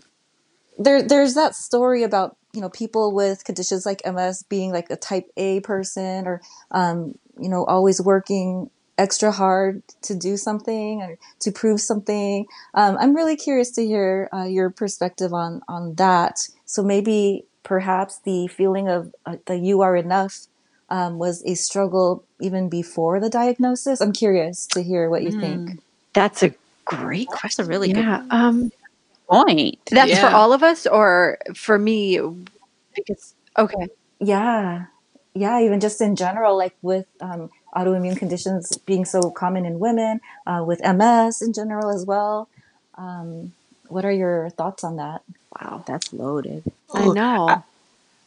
there, 0.77 1.01
there's 1.01 1.33
that 1.35 1.55
story 1.55 2.03
about 2.03 2.35
you 2.53 2.61
know 2.61 2.69
people 2.69 3.13
with 3.13 3.45
conditions 3.45 3.85
like 3.85 4.01
MS 4.05 4.43
being 4.49 4.71
like 4.71 4.89
a 4.89 4.95
type 4.95 5.29
A 5.37 5.61
person, 5.61 6.27
or 6.27 6.41
um, 6.71 7.17
you 7.39 7.49
know, 7.49 7.63
always 7.65 8.01
working 8.01 8.69
extra 8.97 9.31
hard 9.31 9.83
to 10.01 10.15
do 10.15 10.35
something 10.37 11.01
or 11.01 11.17
to 11.39 11.51
prove 11.51 11.79
something. 11.79 12.47
Um, 12.73 12.97
I'm 12.99 13.15
really 13.15 13.35
curious 13.35 13.71
to 13.71 13.85
hear 13.85 14.27
uh, 14.33 14.45
your 14.45 14.69
perspective 14.69 15.33
on 15.33 15.61
on 15.67 15.95
that. 15.95 16.47
So 16.65 16.83
maybe 16.83 17.45
perhaps 17.63 18.19
the 18.19 18.47
feeling 18.47 18.89
of 18.89 19.13
uh, 19.25 19.37
that 19.45 19.59
you 19.59 19.81
are 19.81 19.95
enough 19.95 20.47
um, 20.89 21.17
was 21.19 21.43
a 21.45 21.55
struggle 21.55 22.23
even 22.41 22.69
before 22.69 23.19
the 23.19 23.29
diagnosis. 23.29 24.01
I'm 24.01 24.13
curious 24.13 24.65
to 24.67 24.83
hear 24.83 25.09
what 25.09 25.23
you 25.23 25.31
think. 25.31 25.63
Mm, 25.65 25.79
That's 26.13 26.43
a 26.43 26.53
great 26.85 27.29
That's 27.29 27.59
a 27.59 27.65
question. 27.65 27.67
really 27.67 27.89
good 27.89 28.05
Yeah. 28.05 28.23
Um, 28.29 28.71
point. 29.29 29.79
that's 29.91 30.19
for 30.19 30.27
all 30.27 30.53
of 30.53 30.63
us 30.63 30.87
or 30.87 31.39
for 31.55 31.77
me? 31.77 32.19
Because, 32.95 33.33
okay. 33.57 33.87
Yeah, 34.19 34.85
yeah, 35.33 35.61
even 35.61 35.79
just 35.79 36.01
in 36.01 36.15
general, 36.15 36.57
like 36.57 36.75
with 36.81 37.07
um, 37.21 37.49
autoimmune 37.75 38.17
conditions 38.17 38.77
being 38.85 39.05
so 39.05 39.29
common 39.31 39.65
in 39.65 39.79
women, 39.79 40.21
uh, 40.47 40.63
with 40.65 40.81
MS 40.81 41.41
in 41.41 41.53
general 41.53 41.89
as 41.93 42.05
well. 42.05 42.49
Um, 42.97 43.53
what 43.89 44.05
are 44.05 44.11
your 44.11 44.49
thoughts 44.51 44.83
on 44.83 44.97
that? 44.97 45.21
Wow, 45.59 45.83
that's 45.87 46.13
loaded. 46.13 46.63
I 46.93 47.07
Ooh, 47.07 47.15
I, 47.47 47.55
know. 47.55 47.63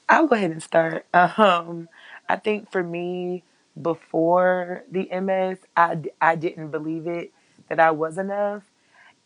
I'll 0.09 0.27
go 0.27 0.37
ahead 0.37 0.51
and 0.53 0.63
start. 0.63 1.07
Um, 1.15 1.89
I 2.31 2.37
think 2.37 2.73
for 2.73 2.83
me, 2.85 3.45
before 3.81 4.85
the 4.93 5.11
MS, 5.13 5.59
I, 5.77 5.97
d- 5.97 6.11
I 6.23 6.37
didn't 6.37 6.71
believe 6.71 7.09
it 7.09 7.33
that 7.71 7.81
I 7.81 7.93
was 7.93 8.19
enough. 8.19 8.65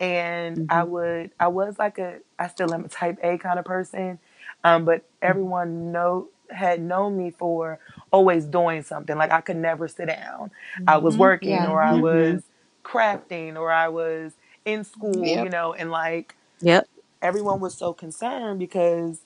And 0.01 0.61
I 0.69 0.83
hmm 0.83 0.85
would, 0.85 1.33
I 1.40 1.49
was 1.49 1.79
like 1.79 1.99
a, 1.99 2.19
I 2.38 2.49
still 2.49 2.75
am 2.75 2.87
a 2.87 2.88
type 2.88 3.19
A 3.23 3.38
kind 3.38 3.59
of 3.61 3.67
person. 3.67 4.21
Um, 4.64 4.85
but 4.87 5.05
everyone 5.23 5.93
know, 5.93 6.29
had 6.51 6.83
known 6.83 7.19
me 7.19 7.33
for 7.33 7.81
always 8.12 8.47
doing 8.47 8.83
something. 8.85 9.17
Like 9.17 9.33
I 9.33 9.43
could 9.43 9.57
never 9.57 9.88
sit 9.88 10.09
down. 10.09 10.53
I 10.87 10.99
was 10.99 11.17
hmm 11.17 11.19
working 11.19 11.67
Yeah. 11.67 11.67
or 11.67 11.83
I 11.83 11.95
hmm 11.95 11.97
was 11.97 12.45
crafting 12.85 13.57
or 13.57 13.73
I 13.73 13.88
was 13.88 14.35
in 14.67 14.85
school, 14.85 15.38
you 15.38 15.49
Yep. 15.49 15.51
know, 15.51 15.75
and 15.75 15.90
like 15.90 16.37
Yep. 16.62 16.88
everyone 17.23 17.61
was 17.61 17.75
so 17.77 17.93
concerned 17.95 18.59
because 18.61 19.21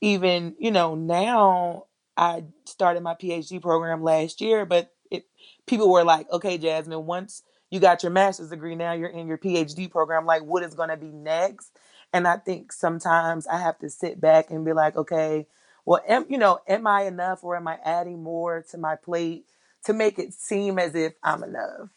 even 0.00 0.54
you 0.58 0.70
know 0.70 0.94
now 0.94 1.84
i 2.16 2.44
started 2.66 3.02
my 3.02 3.14
phd 3.14 3.60
program 3.62 4.02
last 4.02 4.40
year 4.40 4.66
but 4.66 4.92
it 5.10 5.26
people 5.66 5.90
were 5.90 6.04
like 6.04 6.30
okay 6.32 6.58
jasmine 6.58 7.06
once 7.06 7.42
you 7.70 7.80
got 7.80 8.02
your 8.02 8.12
master's 8.12 8.50
degree 8.50 8.76
now 8.76 8.92
you're 8.92 9.08
in 9.10 9.28
your 9.28 9.38
phd 9.38 9.90
program 9.90 10.26
like 10.26 10.42
what 10.44 10.62
is 10.62 10.74
going 10.74 10.90
to 10.90 10.96
be 10.96 11.10
next 11.12 11.72
and 12.12 12.28
i 12.28 12.36
think 12.36 12.72
sometimes 12.72 13.46
i 13.48 13.58
have 13.58 13.78
to 13.78 13.90
sit 13.90 14.20
back 14.20 14.50
and 14.50 14.64
be 14.64 14.72
like 14.72 14.96
okay 14.96 15.46
well 15.86 16.02
am, 16.08 16.26
you 16.28 16.38
know 16.38 16.58
am 16.68 16.86
i 16.86 17.02
enough 17.04 17.44
or 17.44 17.56
am 17.56 17.68
i 17.68 17.78
adding 17.84 18.22
more 18.22 18.64
to 18.70 18.78
my 18.78 18.96
plate 18.96 19.46
to 19.84 19.92
make 19.92 20.18
it 20.18 20.32
seem 20.34 20.78
as 20.78 20.94
if 20.94 21.14
i'm 21.24 21.44
enough 21.44 21.90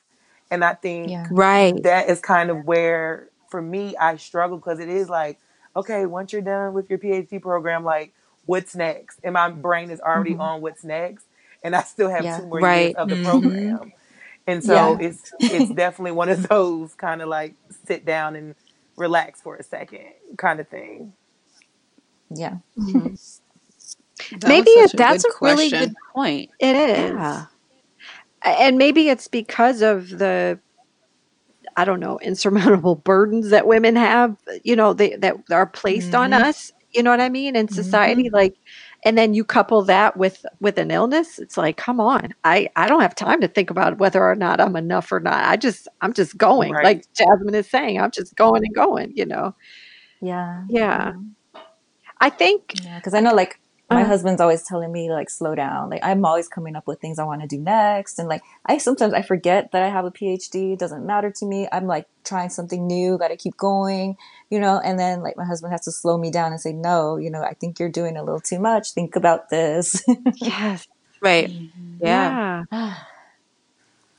and 0.51 0.63
i 0.63 0.73
think 0.73 1.09
Yeah. 1.09 1.27
Right. 1.31 1.83
that 1.83 2.09
is 2.09 2.19
kind 2.21 2.49
of 2.49 2.65
where 2.65 3.29
for 3.49 3.61
me 3.61 3.95
I 3.97 4.17
struggle 4.17 4.57
because 4.57 4.79
it 4.79 4.89
is 4.89 5.09
like, 5.09 5.39
okay, 5.75 6.05
once 6.05 6.33
you're 6.33 6.41
done 6.41 6.73
with 6.73 6.89
your 6.89 6.99
PhD 6.99 7.41
program, 7.41 7.83
like 7.83 8.13
what's 8.47 8.75
next? 8.75 9.19
And 9.23 9.35
my 9.35 9.51
brain 9.51 9.91
is 9.91 10.01
already 10.01 10.37
hmm 10.37 10.39
on 10.39 10.61
what's 10.61 10.85
next. 10.85 11.27
And 11.63 11.75
I 11.77 11.83
still 11.83 12.09
have 12.11 12.29
Yeah. 12.29 12.35
two 12.35 12.47
more 12.47 12.61
years 12.61 12.93
of 12.95 13.09
the 13.11 13.17
hmm 13.17 13.17
program. 13.17 13.93
And 14.47 14.63
so 14.65 14.95
Yeah. 14.95 14.99
it's 14.99 15.33
it's 15.49 15.69
definitely 15.71 16.13
one 16.13 16.29
of 16.29 16.47
those 16.49 16.95
kind 16.95 17.21
of 17.23 17.29
like 17.29 17.55
sit 17.87 18.05
down 18.05 18.37
and 18.37 18.55
relax 18.97 19.41
for 19.41 19.57
a 19.57 19.63
second 19.63 20.05
kind 20.37 20.61
of 20.61 20.69
thing. 20.69 21.13
Yeah. 22.35 22.57
hmm 22.77 23.15
That 24.31 24.55
Maybe 24.55 24.69
was 24.71 24.71
it, 24.71 24.91
such 24.91 24.95
a 24.95 24.97
That's 24.97 25.23
good 25.23 25.25
a 25.25 25.29
really 25.41 25.71
good 25.71 25.95
point. 26.15 26.51
it 26.59 26.75
is. 26.77 27.21
Yeah. 27.21 27.47
And 28.43 28.77
maybe 28.77 29.09
it's 29.09 29.27
because 29.27 29.81
of 29.83 30.09
the 30.09 30.59
I 31.77 31.85
don't 31.85 31.99
know, 31.99 32.19
insurmountable 32.19 32.95
burdens 33.05 33.49
that 33.49 33.67
women 33.67 33.95
have, 33.95 34.37
you 34.63 34.75
know, 34.75 34.93
they, 34.93 35.15
that 35.17 35.37
are 35.51 35.65
placed 35.67 36.15
on 36.15 36.33
hmm 36.33 36.43
us, 36.43 36.71
you 36.93 37.03
know 37.03 37.11
what 37.11 37.21
I 37.21 37.29
mean, 37.29 37.55
in 37.55 37.67
society 37.67 38.29
like 38.31 38.55
and 39.05 39.17
then 39.17 39.33
you 39.33 39.43
couple 39.43 39.83
that 39.83 40.17
with 40.17 40.45
with 40.59 40.77
an 40.77 40.91
illness, 40.91 41.39
it's 41.39 41.57
like, 41.57 41.77
come 41.77 41.99
on. 41.99 42.33
I 42.43 42.69
I 42.75 42.87
don't 42.87 43.01
have 43.01 43.15
time 43.15 43.41
to 43.41 43.47
think 43.47 43.69
about 43.69 43.99
whether 43.99 44.23
or 44.23 44.35
not 44.35 44.59
I'm 44.59 44.75
enough 44.75 45.11
or 45.11 45.19
not. 45.19 45.43
I 45.43 45.55
just 45.57 45.87
I'm 46.01 46.13
just 46.13 46.37
going. 46.37 46.73
Right. 46.73 46.83
Like 46.83 47.05
Jasmine 47.13 47.55
is 47.55 47.69
saying, 47.69 47.99
I'm 47.99 48.11
just 48.11 48.35
going 48.35 48.63
and 48.65 48.73
going, 48.75 49.13
you 49.15 49.25
know. 49.25 49.55
Yeah. 50.21 50.63
Yeah. 50.69 51.11
hmm 51.13 51.27
I 52.19 52.29
think 52.29 52.73
Yeah. 52.83 52.97
Because 52.97 53.13
I 53.13 53.19
know, 53.19 53.33
like, 53.33 53.59
my 53.89 54.03
uh, 54.03 54.05
husband's 54.05 54.41
always 54.41 54.63
telling 54.63 54.91
me, 54.91 55.09
like, 55.11 55.29
slow 55.29 55.55
down. 55.55 55.89
Like, 55.89 56.03
I'm 56.03 56.25
always 56.25 56.47
coming 56.47 56.75
up 56.75 56.87
with 56.87 56.99
things 56.99 57.19
I 57.19 57.23
want 57.23 57.41
to 57.41 57.47
do 57.47 57.57
next. 57.59 58.19
And, 58.19 58.27
like, 58.27 58.41
I 58.65 58.77
sometimes 58.77 59.13
I 59.13 59.21
forget 59.21 59.71
that 59.71 59.83
I 59.83 59.89
have 59.89 60.05
a 60.05 60.11
PhD. 60.11 60.73
It 60.73 60.79
doesn't 60.79 61.05
matter 61.05 61.31
to 61.37 61.45
me. 61.45 61.67
I'm, 61.71 61.87
like, 61.87 62.05
trying 62.25 62.49
something 62.49 62.85
new, 62.85 63.17
got 63.17 63.29
to 63.29 63.37
keep 63.37 63.55
going, 63.57 64.17
you 64.49 64.59
know? 64.59 64.79
And 64.83 64.99
then, 64.99 65.21
like, 65.21 65.37
my 65.37 65.45
husband 65.45 65.71
has 65.71 65.81
to 65.85 65.91
slow 65.91 66.17
me 66.17 66.31
down 66.31 66.51
and 66.51 66.59
say, 66.59 66.73
no, 66.73 67.17
you 67.17 67.31
know, 67.31 67.41
I 67.41 67.53
think 67.53 67.79
you're 67.79 67.89
doing 67.89 68.17
a 68.17 68.23
little 68.23 68.41
too 68.41 68.59
much. 68.59 68.91
Think 68.91 69.15
about 69.15 69.49
this. 69.49 70.03
yes. 70.35 70.87
Right. 71.19 71.49
hmm 71.49 71.97
Yeah. 71.99 72.37
Yeah. 72.71 72.95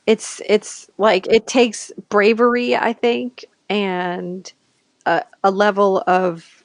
It's 0.06 0.40
it's 0.46 0.88
like 0.98 1.26
it 1.28 1.46
takes 1.46 1.92
bravery, 2.08 2.74
I 2.74 2.92
think, 2.92 3.44
and 3.68 4.50
a, 5.04 5.22
a 5.44 5.50
level 5.50 6.02
of 6.06 6.57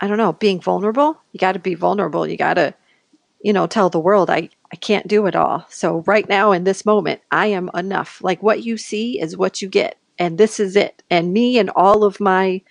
I 0.00 0.08
don't 0.08 0.18
know, 0.18 0.32
being 0.34 0.60
vulnerable. 0.60 1.20
You 1.32 1.38
got 1.38 1.52
to 1.52 1.58
be 1.58 1.74
vulnerable. 1.74 2.26
You 2.26 2.36
got 2.36 2.54
to, 2.54 2.74
you 3.42 3.52
know, 3.52 3.66
tell 3.66 3.90
the 3.90 4.00
world 4.00 4.30
I 4.30 4.50
I 4.72 4.76
can't 4.76 5.08
do 5.08 5.26
it 5.26 5.36
all. 5.36 5.66
So 5.70 6.04
right 6.06 6.28
now 6.28 6.52
in 6.52 6.64
this 6.64 6.84
moment, 6.86 7.22
I 7.30 7.46
am 7.48 7.70
enough. 7.74 8.20
Like 8.22 8.42
what 8.42 8.62
you 8.64 8.76
see 8.76 9.20
is 9.20 9.36
what 9.36 9.62
you 9.62 9.68
get, 9.68 9.98
and 10.18 10.38
this 10.38 10.60
is 10.60 10.76
it. 10.76 11.02
And 11.10 11.32
me 11.32 11.58
and 11.58 11.70
all 11.76 12.04
of 12.04 12.20
my 12.20 12.62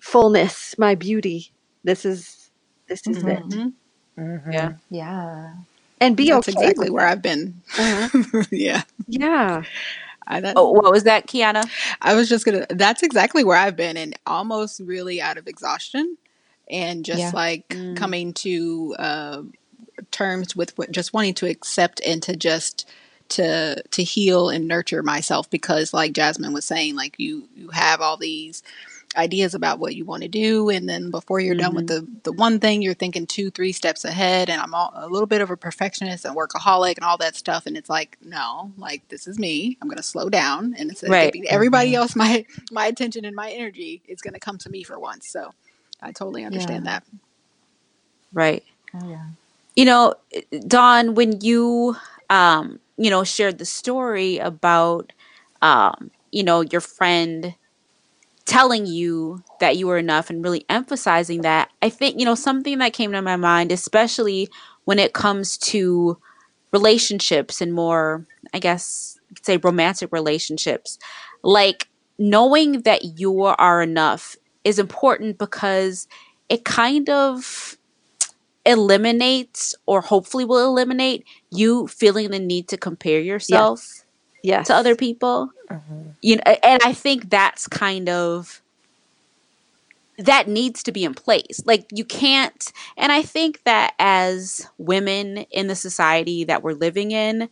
fullness, 0.00 0.76
my 0.78 0.94
beauty. 0.94 1.52
This 1.84 2.04
is 2.04 2.50
this 2.88 3.06
is 3.06 3.22
it. 3.24 3.42
Mhm. 3.46 3.72
Mhm. 4.18 4.52
Yeah. 4.52 4.72
Yeah. 4.90 5.54
And 6.00 6.16
be 6.16 6.30
That's 6.30 6.48
okay. 6.48 6.52
exactly 6.52 6.90
where. 6.90 7.06
I've 7.06 7.22
been. 7.22 7.62
Uh-huh. 7.78 8.42
yeah. 8.52 8.82
Yeah. 9.06 9.64
I, 10.26 10.40
that, 10.40 10.56
Oh, 10.56 10.72
what 10.72 10.92
was 10.92 11.04
that, 11.04 11.26
Kiana? 11.26 11.68
I 12.02 12.14
was 12.14 12.28
just 12.28 12.44
gonna. 12.44 12.66
That's 12.70 13.02
exactly 13.02 13.44
where 13.44 13.56
I've 13.56 13.76
been, 13.76 13.96
and 13.96 14.18
almost 14.26 14.80
really 14.80 15.20
out 15.20 15.38
of 15.38 15.46
exhaustion, 15.46 16.16
and 16.70 17.04
just 17.04 17.18
Yeah. 17.18 17.32
like 17.32 17.68
Mm. 17.70 17.96
coming 17.96 18.32
to 18.34 18.96
uh, 18.98 19.42
terms 20.12 20.56
with 20.56 20.76
what, 20.78 20.92
just 20.92 21.14
wanting 21.14 21.34
to 21.34 21.46
accept 21.50 22.00
and 22.06 22.22
to 22.24 22.36
just 22.36 22.88
to 23.30 23.82
to 23.90 24.04
heal 24.04 24.50
and 24.50 24.68
nurture 24.68 25.02
myself 25.02 25.50
because, 25.50 25.94
like 25.94 26.12
Jasmine 26.14 26.52
was 26.54 26.64
saying, 26.66 26.96
like 26.96 27.16
you 27.18 27.48
you 27.56 27.68
have 27.70 28.00
all 28.00 28.16
these 28.18 28.54
ideas 29.16 29.54
about 29.54 29.78
what 29.78 29.94
you 29.94 30.04
want 30.04 30.22
to 30.22 30.28
do 30.28 30.70
and 30.70 30.88
then 30.88 31.10
before 31.10 31.40
you're 31.40 31.54
done 31.54 31.74
with 31.74 31.86
Mm-hmm. 31.86 31.88
the 31.88 32.06
the 32.24 32.32
one 32.32 32.58
thing 32.60 32.82
you're 32.82 32.94
thinking 32.94 33.26
two 33.26 33.50
three 33.50 33.72
steps 33.72 34.04
ahead 34.04 34.48
and 34.50 34.60
i'm 34.60 34.74
all, 34.74 34.92
a 34.96 35.08
little 35.08 35.26
bit 35.26 35.42
of 35.42 35.50
a 35.50 35.56
perfectionist 35.56 36.24
and 36.24 36.36
workaholic 36.36 36.96
and 36.96 37.04
all 37.04 37.18
that 37.18 37.36
stuff 37.36 37.66
and 37.66 37.76
it's 37.76 37.90
like 37.90 38.16
no 38.24 38.72
like 38.78 39.06
this 39.08 39.26
is 39.26 39.38
me 39.38 39.76
i'm 39.82 39.88
going 39.88 39.96
to 39.98 40.02
slow 40.02 40.30
down 40.30 40.74
and 40.78 40.90
it's 40.90 41.04
Right. 41.04 41.32
giving 41.32 41.46
everybody 41.48 41.92
Mhm. 41.92 41.94
else 41.94 42.16
my 42.16 42.46
my 42.70 42.86
attention 42.86 43.24
and 43.26 43.36
my 43.36 43.50
energy 43.50 44.02
is 44.08 44.22
going 44.22 44.34
to 44.34 44.40
come 44.40 44.58
to 44.58 44.70
me 44.70 44.82
for 44.82 44.98
once 44.98 45.28
so 45.28 45.52
i 46.04 46.12
totally 46.12 46.44
understand 46.44 46.86
Yeah. 46.86 46.86
that 46.86 47.04
Right. 48.32 48.64
Oh 48.94 49.04
yeah. 49.08 49.30
You 49.76 49.86
know, 49.86 50.14
Dawn, 50.66 51.14
when 51.14 51.40
you 51.40 51.96
um, 52.30 52.80
you 52.96 53.10
know, 53.10 53.24
shared 53.24 53.58
the 53.58 53.64
story 53.66 54.38
about 54.38 55.12
um, 55.62 56.10
you 56.32 56.42
know, 56.44 56.60
your 56.62 56.80
friend 56.80 57.54
telling 58.46 58.86
you 58.86 59.42
that 59.60 59.76
you 59.76 59.86
were 59.86 59.98
enough 59.98 60.30
and 60.30 60.44
really 60.44 60.64
emphasizing 60.68 61.42
that, 61.42 61.70
I 61.82 61.90
think, 61.90 62.18
you 62.18 62.24
know, 62.26 62.34
something 62.34 62.78
that 62.78 62.92
came 62.94 63.12
to 63.12 63.22
my 63.22 63.36
mind, 63.36 63.72
especially 63.72 64.48
when 64.84 64.98
it 64.98 65.14
comes 65.14 65.58
to 65.58 66.18
relationships 66.72 67.60
and 67.60 67.72
more, 67.74 68.26
I 68.54 68.58
guess, 68.58 69.18
you 69.30 69.36
could 69.36 69.46
say 69.46 69.56
romantic 69.58 70.10
relationships, 70.12 70.98
like 71.42 71.88
knowing 72.18 72.82
that 72.82 73.18
you 73.18 73.42
are 73.42 73.82
enough 73.82 74.36
is 74.64 74.78
important 74.78 75.38
because 75.38 76.08
it 76.48 76.64
kind 76.64 77.08
of 77.10 77.76
eliminates 78.66 79.74
or 79.86 80.00
hopefully 80.00 80.44
will 80.44 80.64
eliminate 80.66 81.24
you 81.50 81.86
feeling 81.86 82.30
the 82.30 82.38
need 82.38 82.66
to 82.68 82.76
compare 82.76 83.20
yourself 83.20 84.04
Yes. 84.42 84.66
to 84.68 84.74
other 84.74 84.94
people 84.96 85.50
Mhm. 85.70 86.14
you 86.22 86.36
know 86.36 86.42
and 86.62 86.82
i 86.82 86.92
think 86.92 87.28
that's 87.30 87.66
kind 87.68 88.08
of 88.08 88.62
that 90.18 90.46
needs 90.48 90.82
to 90.84 90.92
be 90.92 91.04
in 91.04 91.12
place 91.14 91.60
like 91.66 91.86
you 91.92 92.04
can't 92.04 92.72
and 92.96 93.10
i 93.12 93.20
think 93.20 93.62
that 93.64 93.94
as 93.98 94.66
women 94.78 95.38
in 95.50 95.66
the 95.66 95.74
society 95.74 96.44
that 96.44 96.62
we're 96.62 96.72
living 96.72 97.10
in 97.10 97.48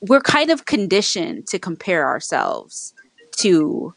we're 0.00 0.20
kind 0.20 0.50
of 0.50 0.64
conditioned 0.66 1.46
to 1.46 1.58
compare 1.58 2.06
ourselves 2.06 2.92
to 3.32 3.94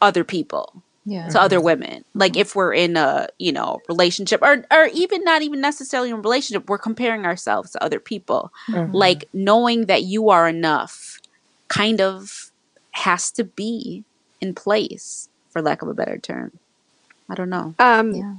other 0.00 0.24
people 0.24 0.82
Yeah. 1.04 1.28
to 1.30 1.40
other 1.40 1.60
women 1.60 2.04
like 2.14 2.36
if 2.36 2.54
we're 2.56 2.74
in 2.74 2.96
a 2.96 3.28
you 3.38 3.52
know 3.52 3.80
relationship 3.88 4.42
or 4.42 4.64
or 4.72 4.88
even 4.94 5.24
not 5.24 5.42
even 5.42 5.60
necessarily 5.60 6.10
in 6.10 6.16
a 6.16 6.20
relationship 6.20 6.68
we're 6.68 6.78
comparing 6.78 7.24
ourselves 7.26 7.72
to 7.72 7.82
other 7.84 8.00
people 8.00 8.50
Mhm. 8.70 8.92
like 8.94 9.28
knowing 9.32 9.86
that 9.86 10.04
you 10.04 10.30
are 10.30 10.48
enough 10.48 11.18
kind 11.68 12.00
of 12.00 12.50
has 12.92 13.30
to 13.32 13.44
be 13.44 14.04
in 14.40 14.54
place 14.54 15.28
for 15.50 15.62
lack 15.62 15.82
of 15.82 15.88
a 15.88 15.94
better 15.94 16.18
term 16.18 16.52
i 17.30 17.34
don't 17.34 17.50
know 17.50 17.74
Um, 17.78 18.14
Yeah. 18.14 18.34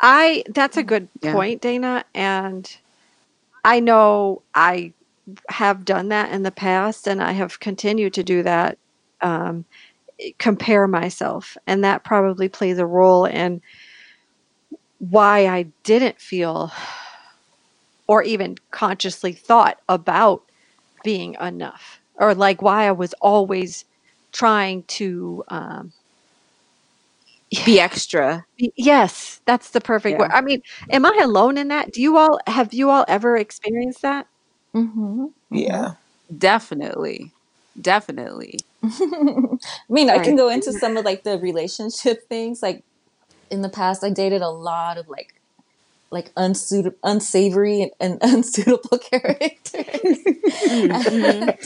I 0.00 0.44
that's 0.54 0.76
a 0.76 0.82
good 0.82 1.08
Yeah. 1.22 1.32
point, 1.32 1.62
Dana, 1.62 2.04
and 2.14 2.70
I 3.64 3.80
know 3.80 4.42
I 4.54 4.94
have 5.48 5.84
done 5.84 6.08
that 6.08 6.32
in 6.32 6.42
the 6.42 6.50
past, 6.50 7.06
and 7.06 7.22
I 7.22 7.32
have 7.32 7.60
continued 7.60 8.14
to 8.14 8.22
do 8.24 8.42
that. 8.42 8.78
Um, 9.20 9.66
compare 10.38 10.86
myself, 10.86 11.56
and 11.66 11.84
that 11.84 12.04
probably 12.04 12.48
plays 12.48 12.78
a 12.78 12.86
role 12.86 13.24
in 13.24 13.60
why 14.98 15.46
I 15.46 15.64
didn't 15.84 16.20
feel 16.20 16.72
or 18.06 18.22
even 18.22 18.56
consciously 18.70 19.32
thought 19.32 19.78
about 19.88 20.42
being 21.04 21.36
enough, 21.40 22.00
or 22.16 22.34
like 22.34 22.60
why 22.62 22.86
I 22.88 22.92
was 22.92 23.14
always 23.20 23.84
trying 24.32 24.84
to. 24.84 25.44
Um, 25.48 25.92
be 27.64 27.80
extra 27.80 28.44
Yes, 28.76 29.40
that's 29.46 29.70
the 29.70 29.80
perfect 29.80 30.18
word. 30.18 30.30
I 30.32 30.40
mean, 30.42 30.60
am 30.90 31.06
I 31.06 31.18
alone 31.22 31.56
in 31.56 31.68
that? 31.68 31.92
Do 31.92 32.02
you 32.02 32.16
all 32.18 32.38
have 32.46 32.74
you 32.74 32.90
all 32.90 33.04
ever 33.08 33.36
experienced 33.36 34.02
that? 34.02 34.26
Mm-hmm. 34.76 35.26
Yeah. 35.50 35.94
definitely 36.36 37.32
definitely 37.78 38.60
I 38.82 39.58
mean, 39.88 40.08
I 40.08 40.18
can 40.18 40.36
go 40.36 40.48
into 40.48 40.72
some 40.80 40.96
of 40.96 41.04
like 41.04 41.22
the 41.22 41.38
relationship 41.38 42.28
things. 42.28 42.62
Like 42.62 42.82
in 43.50 43.62
the 43.62 43.68
past, 43.68 44.02
I 44.02 44.10
dated 44.10 44.42
a 44.42 44.48
lot 44.48 44.96
of 44.96 45.08
like 45.08 45.34
like 46.10 46.32
unsuitable, 46.36 46.96
unsavory, 47.04 47.82
and, 47.82 47.92
and 48.00 48.18
unsuitable 48.36 48.98
characters. 48.98 49.84
Mhm. 50.64 51.56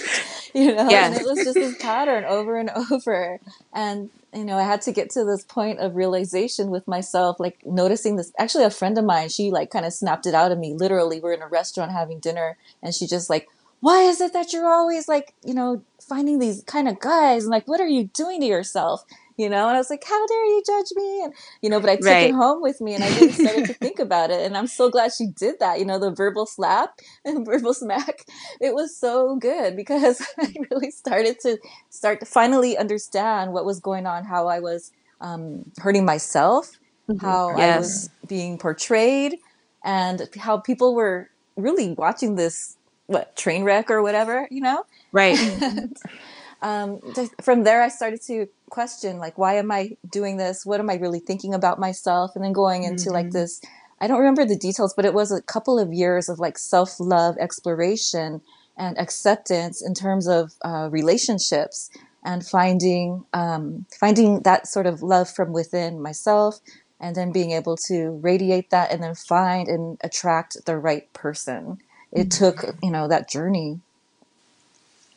you 0.55 0.75
know, 0.75 0.89
and 0.89 1.15
it 1.15 1.25
was 1.25 1.39
just 1.45 1.55
this 1.55 1.77
pattern 1.81 2.25
over 2.25 2.59
and 2.59 2.71
over. 2.91 3.41
And 3.73 4.11
you 4.35 4.45
know, 4.45 4.59
I 4.59 4.65
had 4.65 4.83
to 4.83 4.93
get 4.93 5.11
to 5.11 5.25
this 5.25 5.45
point 5.45 5.79
of 5.79 5.95
realization 5.95 6.71
with 6.71 6.89
myself, 6.89 7.39
like 7.39 7.65
noticing 7.65 8.17
this. 8.17 8.33
Actually, 8.39 8.65
a 8.65 8.71
friend 8.71 8.99
of 8.99 9.05
mine, 9.05 9.29
she 9.29 9.53
like 9.53 9.71
kind 9.71 9.87
of 9.87 9.93
snapped 9.93 10.27
it 10.27 10.35
out 10.35 10.51
of 10.51 10.59
me. 10.59 10.75
Literally, 10.75 11.21
we're 11.21 11.33
in 11.35 11.43
a 11.43 11.49
restaurant 11.49 11.93
having 11.93 12.19
dinner, 12.19 12.57
and 12.83 12.93
she 12.93 13.07
just 13.07 13.31
like, 13.31 13.47
"Why 13.85 14.03
is 14.03 14.21
it 14.21 14.33
that 14.33 14.53
you're 14.53 14.73
always 14.73 15.09
like, 15.09 15.35
you 15.45 15.55
know, 15.55 15.83
finding 16.09 16.39
these 16.39 16.63
kind 16.67 16.89
of 16.89 16.99
guys? 17.01 17.45
And 17.45 17.51
like, 17.51 17.69
what 17.69 17.81
are 17.81 17.89
you 17.89 18.05
doing 18.15 18.41
to 18.41 18.47
yourself?" 18.47 19.03
You 19.37 19.49
know, 19.51 19.67
and 19.69 19.77
I 19.77 19.81
was 19.81 19.91
like, 19.91 20.05
"How 20.07 20.27
dare 20.27 20.47
you 20.47 20.63
judge 20.67 20.93
me?" 20.97 21.23
And 21.25 21.35
you 21.63 21.71
know, 21.71 21.81
but 21.81 21.91
I 21.91 21.97
took 21.97 22.07
Right. 22.07 22.23
it 22.23 22.33
home 22.33 22.63
with 22.63 22.81
me, 22.81 22.95
and 22.95 23.05
I 23.05 23.09
really 23.09 23.33
started 23.35 23.65
to 23.67 23.75
think 23.75 23.99
about 23.99 24.31
it. 24.31 24.41
And 24.47 24.57
I'm 24.57 24.69
so 24.69 24.91
glad 24.91 25.13
she 25.13 25.27
did 25.27 25.57
that. 25.61 25.79
You 25.81 25.85
know, 25.87 25.99
the 25.99 26.13
verbal 26.15 26.47
slap 26.47 26.91
and 27.25 27.45
verbal 27.47 27.75
smack. 27.75 28.25
It 28.61 28.75
was 28.75 28.99
so 28.99 29.37
good 29.37 29.77
because 29.77 30.21
I 30.41 30.53
really 30.71 30.91
started 30.91 31.39
to 31.43 31.59
start 31.91 32.21
to 32.21 32.27
finally 32.27 32.77
understand 32.79 33.53
what 33.53 33.65
was 33.67 33.81
going 33.81 34.07
on, 34.07 34.25
how 34.25 34.49
I 34.49 34.61
was 34.61 34.91
um, 35.21 35.65
hurting 35.79 36.05
myself, 36.05 36.71
Mhm. 37.09 37.35
how 37.47 37.55
I 37.57 37.71
was 37.71 38.11
being 38.27 38.59
portrayed, 38.59 39.37
and 39.85 40.29
how 40.39 40.59
people 40.59 40.95
were 40.95 41.29
really 41.57 41.95
watching 41.99 42.37
this 42.37 42.77
what 43.07 43.37
train 43.37 43.65
wreck 43.65 43.91
or 43.91 44.03
whatever, 44.03 44.49
you 44.51 44.61
know. 44.61 44.85
right 45.13 45.39
And 45.39 45.97
um, 46.63 47.01
th- 47.15 47.31
from 47.43 47.65
there, 47.65 47.83
I 47.83 47.89
started 47.89 48.23
to 48.27 48.47
question 48.71 49.19
like, 49.19 49.39
why 49.39 49.55
am 49.55 49.71
I 49.71 49.97
doing 50.11 50.37
this? 50.37 50.65
What 50.65 50.81
am 50.81 50.91
I 50.91 50.95
really 50.97 51.21
thinking 51.21 51.55
about 51.55 51.79
myself? 51.79 52.33
And 52.35 52.45
then 52.45 52.53
going 52.53 52.85
into 52.85 53.11
like 53.11 53.31
Mhm. 53.31 53.33
this. 53.33 53.61
I 54.01 54.07
don't 54.07 54.19
remember 54.19 54.45
the 54.45 54.57
details, 54.59 54.95
but 54.95 55.05
it 55.05 55.15
was 55.15 55.33
a 55.33 55.43
couple 55.43 55.79
of 55.79 55.93
years 55.93 56.29
of 56.29 56.39
like 56.39 56.59
self 56.59 56.99
love 57.01 57.37
exploration 57.39 58.43
and 58.77 58.99
acceptance 58.99 59.83
in 59.87 59.95
terms 59.95 60.27
of 60.29 60.53
uh, 60.65 60.89
relationships 60.91 61.91
and 62.25 62.45
finding 62.47 63.25
um, 63.33 63.87
finding 64.01 64.41
that 64.43 64.67
sort 64.67 64.87
of 64.87 65.03
love 65.03 65.31
from 65.31 65.53
within 65.53 66.01
myself 66.03 66.59
and 67.01 67.15
then 67.17 67.33
being 67.33 67.53
able 67.53 67.77
to 67.77 68.19
radiate 68.23 68.71
that 68.71 68.91
and 68.93 69.03
then 69.03 69.15
find 69.15 69.69
and 69.69 69.99
attract 70.03 70.57
the 70.67 70.77
right 70.79 71.13
person 71.13 71.79
it 72.15 72.31
took 72.31 72.65
you 72.83 72.91
know 72.91 73.09
that 73.09 73.29
journey 73.29 73.81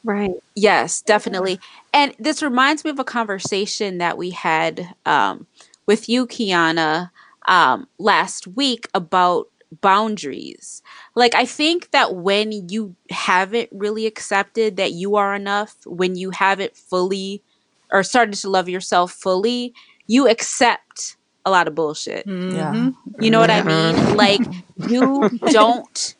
Right. 0.04 0.32
Yes, 0.56 1.02
definitely. 1.02 1.60
And 1.94 2.16
this 2.20 2.42
reminds 2.44 2.84
me 2.84 2.92
of 2.92 3.00
a 3.00 3.04
conversation 3.06 3.98
that 4.00 4.18
we 4.18 4.32
had 4.32 4.94
um, 5.06 5.48
with 5.88 6.10
you, 6.10 6.28
Kiana, 6.28 7.12
um, 7.48 7.88
last 8.00 8.48
week 8.48 8.88
about 8.94 9.48
boundaries. 9.82 10.82
Like, 11.16 11.36
I 11.36 11.46
think 11.46 11.92
that 11.92 12.16
when 12.16 12.70
you 12.70 12.96
haven't 13.12 13.70
really 13.72 14.06
accepted 14.06 14.78
that 14.78 14.94
you 14.94 15.16
are 15.16 15.36
enough, 15.36 15.76
when 15.86 16.16
you 16.16 16.32
haven't 16.32 16.76
fully 16.76 17.44
or 17.92 18.04
started 18.04 18.36
to 18.36 18.50
love 18.50 18.70
yourself 18.70 19.12
fully, 19.12 19.74
you 20.08 20.28
accept 20.28 21.18
a 21.46 21.52
lot 21.52 21.68
of 21.68 21.76
bullshit. 21.76 22.30
Mhm. 22.48 22.94
You 23.20 23.32
know 23.32 23.40
what 23.40 23.52
I 23.52 23.62
Mhm. 23.62 23.64
mean? 23.64 24.06
Like 24.10 24.50
you 24.78 25.30
don't 25.48 26.16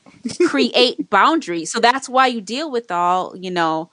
create 0.48 1.10
boundaries. 1.10 1.72
So 1.72 1.80
that's 1.80 2.08
why 2.10 2.28
you 2.28 2.42
deal 2.42 2.70
with 2.72 2.92
all, 2.92 3.36
you 3.36 3.52
know, 3.52 3.90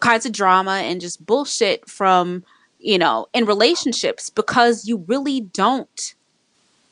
kinds 0.00 0.26
of 0.26 0.32
drama 0.32 0.72
and 0.84 1.00
just 1.00 1.24
bullshit 1.24 1.88
from, 1.88 2.44
you 2.78 2.98
know, 2.98 3.26
in 3.32 3.44
relationships 3.46 4.30
because 4.30 4.86
you 4.86 5.04
really 5.08 5.40
don't 5.40 6.14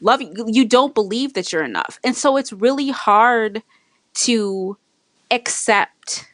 love 0.00 0.20
you 0.20 0.32
you 0.48 0.64
don't 0.64 0.94
believe 0.94 1.34
that 1.34 1.52
you're 1.52 1.62
enough 1.62 1.98
and 2.02 2.16
so 2.16 2.36
it's 2.36 2.52
really 2.52 2.90
hard 2.90 3.62
to 4.14 4.76
accept 5.30 6.26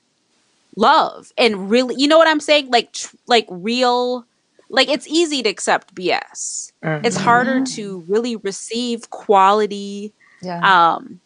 love 0.76 1.32
and 1.36 1.70
really 1.70 1.94
you 1.98 2.08
know 2.08 2.16
what 2.16 2.28
i'm 2.28 2.40
saying 2.40 2.68
like 2.70 2.92
tr- 2.92 3.14
like 3.26 3.46
real 3.50 4.24
like 4.70 4.88
it's 4.88 5.06
easy 5.06 5.42
to 5.42 5.50
accept 5.50 5.94
bs 5.94 6.72
it's 7.04 7.18
Mhm. 7.18 7.20
harder 7.20 7.60
to 7.60 8.04
really 8.08 8.36
receive 8.36 9.10
quality 9.10 10.14
Yeah. 10.40 10.60
um 10.94 11.20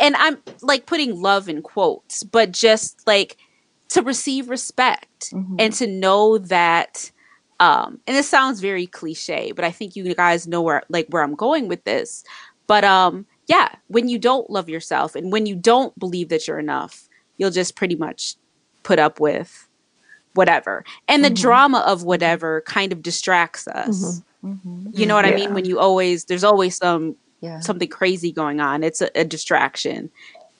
and 0.00 0.16
i'm 0.16 0.38
like 0.62 0.86
putting 0.86 1.20
love 1.20 1.48
in 1.48 1.62
quotes 1.62 2.22
but 2.24 2.52
just 2.52 3.00
like 3.06 3.36
to 3.88 4.02
receive 4.02 4.48
respect 4.48 5.30
Mhm. 5.32 5.56
and 5.58 5.72
to 5.74 5.86
know 5.86 6.38
that 6.38 7.10
um 7.60 8.00
and 8.06 8.16
this 8.16 8.28
sounds 8.28 8.60
very 8.60 8.86
cliche 8.86 9.52
but 9.52 9.64
i 9.64 9.70
think 9.70 9.94
you 9.96 10.14
guys 10.14 10.46
know 10.46 10.62
where 10.62 10.82
like 10.88 11.06
where 11.10 11.22
i'm 11.22 11.34
going 11.34 11.68
with 11.68 11.84
this 11.84 12.24
but 12.66 12.82
um 12.84 13.26
yeah 13.46 13.68
when 13.88 14.08
you 14.08 14.18
don't 14.18 14.50
love 14.50 14.68
yourself 14.68 15.14
and 15.14 15.30
when 15.32 15.46
you 15.46 15.54
don't 15.54 15.96
believe 15.98 16.28
that 16.30 16.46
you're 16.48 16.58
enough 16.58 17.08
you'll 17.36 17.50
just 17.50 17.76
pretty 17.76 17.94
much 17.96 18.36
put 18.82 18.98
up 18.98 19.20
with 19.20 19.68
whatever 20.34 20.84
and 21.06 21.24
the 21.24 21.30
Mhm. 21.30 21.40
drama 21.40 21.78
of 21.86 22.02
whatever 22.02 22.62
kind 22.66 22.92
of 22.92 23.02
distracts 23.02 23.68
us 23.68 24.22
Mhm. 24.44 24.90
you 24.92 25.06
know 25.06 25.14
what 25.14 25.24
i 25.24 25.30
mean 25.34 25.54
when 25.54 25.64
you 25.64 25.78
always 25.78 26.24
there's 26.24 26.44
always 26.44 26.76
some 26.76 27.16
Yeah. 27.44 27.60
something 27.60 27.88
crazy 27.88 28.32
going 28.32 28.60
on 28.60 28.82
it's 28.82 29.00
a, 29.00 29.10
a 29.14 29.24
distraction 29.24 30.10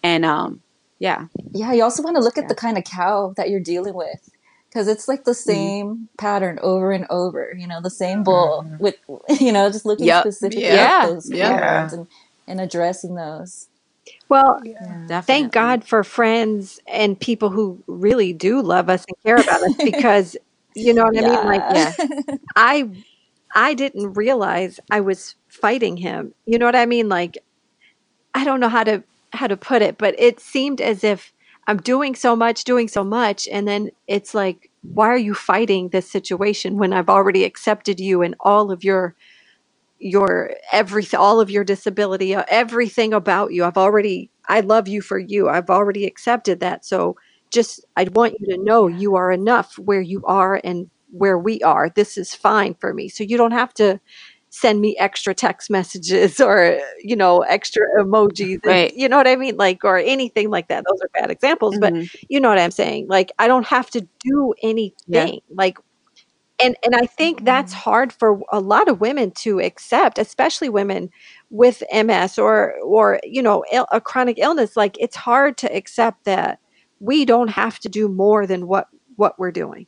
and 0.03 0.25
um 0.25 0.61
yeah 0.99 1.27
Yeah, 1.53 1.73
you 1.73 1.83
also 1.83 2.03
want 2.03 2.17
to 2.17 2.23
look 2.23 2.37
at 2.39 2.45
Yeah. 2.45 2.49
the 2.49 2.55
kind 2.55 2.79
of 2.79 2.85
cow 2.85 3.33
that 3.37 3.51
you're 3.51 3.61
dealing 3.61 3.95
with 3.95 4.21
because 4.69 4.89
it's 4.89 5.09
like 5.09 5.25
the 5.25 5.31
Mm-hmm. 5.31 5.51
same 5.51 6.09
pattern 6.19 6.59
over 6.63 6.91
and 6.93 7.07
over, 7.11 7.55
you 7.57 7.67
know, 7.67 7.81
the 7.81 7.91
same 7.91 8.25
bull 8.25 8.67
with, 8.81 8.97
you 9.41 9.53
know, 9.53 9.71
just 9.71 9.87
looking 9.87 10.07
Yep. 10.07 10.25
specifically 10.25 10.65
Yeah. 10.65 11.03
at 11.03 11.09
those 11.09 11.31
Yeah. 11.31 11.51
patterns 11.61 11.93
and, 11.93 12.07
and 12.49 12.61
addressing 12.61 13.15
those. 13.15 13.69
Well, 14.29 14.61
Yeah. 14.65 15.21
thank 15.23 15.53
God 15.53 15.85
for 15.85 16.03
friends 16.03 16.81
and 16.89 17.19
people 17.19 17.51
who 17.51 17.83
really 17.87 18.33
do 18.33 18.61
love 18.61 18.91
us 18.91 19.05
and 19.07 19.17
care 19.25 19.37
about 19.37 19.63
us 19.63 19.75
because 19.85 20.37
you 20.75 20.93
know 20.93 21.05
what 21.05 21.17
I 21.19 21.23
mean? 21.23 21.45
Like 21.47 21.63
Yeah. 21.71 21.93
yeah 21.97 22.09
I 22.57 22.91
I 23.55 23.75
didn't 23.75 24.15
realize 24.15 24.81
I 24.91 25.01
was 25.01 25.37
fighting 25.49 25.97
him. 25.97 26.35
You 26.47 26.59
know 26.59 26.67
what 26.67 26.77
I 26.77 26.87
mean? 26.87 27.09
Like 27.09 27.39
I 28.35 28.45
don't 28.45 28.61
know 28.61 28.69
how 28.69 28.85
to 28.85 29.03
how 29.33 29.47
to 29.49 29.57
put 29.57 29.83
it, 29.83 29.99
but 29.99 30.15
it 30.19 30.41
seemed 30.41 30.81
as 30.81 31.05
if 31.05 31.33
I'm 31.67 31.79
doing 31.79 32.15
so 32.15 32.37
much, 32.37 32.65
doing 32.65 32.89
so 32.89 33.03
much, 33.05 33.49
and 33.51 33.67
then 33.67 33.91
it's 34.07 34.35
like, 34.35 34.71
why 34.83 35.09
are 35.09 35.17
you 35.19 35.35
fighting 35.35 35.89
this 35.89 36.11
situation 36.11 36.79
when 36.79 36.93
I've 36.93 37.09
already 37.09 37.45
accepted 37.45 38.01
you 38.01 38.23
and 38.23 38.35
all 38.41 38.71
of 38.71 38.85
your 38.85 39.15
your 39.99 40.53
everything, 40.73 41.19
all 41.21 41.41
of 41.41 41.51
your 41.51 41.65
disability, 41.65 42.35
uh, 42.35 42.45
everything 42.49 43.15
about 43.15 43.53
you. 43.53 43.65
I've 43.65 43.79
already, 43.79 44.31
I 44.49 44.61
love 44.61 44.89
you 44.89 45.01
for 45.03 45.19
you. 45.19 45.49
I've 45.49 45.71
already 45.71 46.05
accepted 46.07 46.61
that. 46.61 46.85
So 46.85 47.17
just, 47.51 47.85
I 47.97 48.07
want 48.13 48.37
you 48.41 48.55
to 48.57 48.63
know 48.63 48.89
you 48.89 49.17
are 49.17 49.33
enough 49.33 49.79
where 49.79 50.01
you 50.03 50.23
are 50.27 50.61
and 50.65 50.91
where 51.15 51.39
we 51.39 51.61
are. 51.63 51.91
This 51.95 52.19
is 52.19 52.35
fine 52.35 52.75
for 52.81 52.93
me. 52.93 53.09
So 53.09 53.25
you 53.25 53.37
don't 53.37 53.53
have 53.53 53.73
to 53.75 54.01
send 54.51 54.81
me 54.81 54.97
extra 54.99 55.35
text 55.35 55.69
messages 55.71 56.41
or, 56.49 56.79
you 57.03 57.17
know, 57.17 57.41
extra 57.41 57.83
emojis. 57.99 58.55
and- 58.55 58.67
right 58.67 58.93
You 58.95 59.09
know 59.09 59.17
what 59.17 59.27
I 59.29 59.37
mean? 59.37 59.57
Like, 59.57 59.85
or 59.85 59.99
anything 59.99 60.51
like 60.51 60.69
that. 60.69 60.85
Those 60.89 61.01
are 61.03 61.11
bad 61.21 61.31
examples, 61.31 61.77
but 61.81 61.93
Mhm. 61.93 62.09
you 62.29 62.41
know 62.41 62.49
what 62.49 62.59
I'm 62.59 62.71
saying? 62.71 63.07
Like, 63.09 63.33
I 63.39 63.49
don't 63.49 63.67
have 63.67 63.91
to 63.91 64.01
do 64.25 64.55
yeah 64.59 64.71
anything. 64.71 65.41
Like, 65.51 65.79
and 66.63 66.77
and 66.85 66.95
I 66.95 67.07
think 67.07 67.45
that's 67.45 67.75
Mhm. 67.75 67.79
hard 67.79 68.13
for 68.13 68.41
a 68.53 68.61
lot 68.61 68.89
of 68.89 69.01
women 69.01 69.33
to 69.43 69.61
accept, 69.61 70.19
especially 70.19 70.69
women 70.69 71.11
with 71.51 71.83
MS 71.91 72.39
or 72.39 72.75
or 72.85 73.19
you 73.25 73.43
know 73.43 73.65
Ill, 73.73 73.87
a 73.91 74.01
chronic 74.01 74.39
illness. 74.39 74.77
Like 74.77 74.97
it's 75.01 75.17
hard 75.17 75.57
to 75.59 75.77
accept 75.77 76.25
that 76.27 76.61
we 77.01 77.25
don't 77.25 77.49
have 77.49 77.79
to 77.81 77.89
do 77.89 78.09
more 78.09 78.47
than 78.47 78.69
what 78.69 78.87
what 79.17 79.37
we're 79.39 79.51
doing 79.53 79.87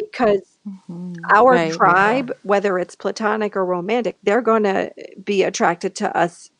because 0.00 0.58
Mhm. 0.66 1.34
our 1.34 1.58
right 1.58 1.80
Yeah. 1.84 1.84
tribe, 1.86 2.32
whether 2.42 2.78
it's 2.78 2.96
platonic 2.96 3.56
or 3.56 3.64
romantic, 3.66 4.16
they're 4.22 4.42
going 4.42 4.64
to 4.64 4.92
be 5.24 5.42
attracted 5.42 5.94
to 5.96 6.16
us 6.16 6.50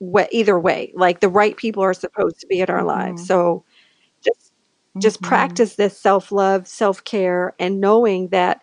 wh- 0.00 0.24
either 0.30 0.58
way. 0.58 0.92
Like 0.94 1.20
the 1.20 1.28
right 1.28 1.56
people 1.56 1.82
are 1.82 1.94
supposed 1.94 2.40
to 2.40 2.46
be 2.46 2.60
in 2.60 2.70
our 2.70 2.84
lives. 2.84 3.22
Mhm. 3.22 3.24
So 3.24 3.64
just 4.24 4.52
just 5.02 5.20
Mhm. 5.20 5.22
practice 5.22 5.76
this 5.76 5.98
self-love, 5.98 6.66
self-care 6.68 7.54
and 7.58 7.80
knowing 7.80 8.28
that 8.30 8.60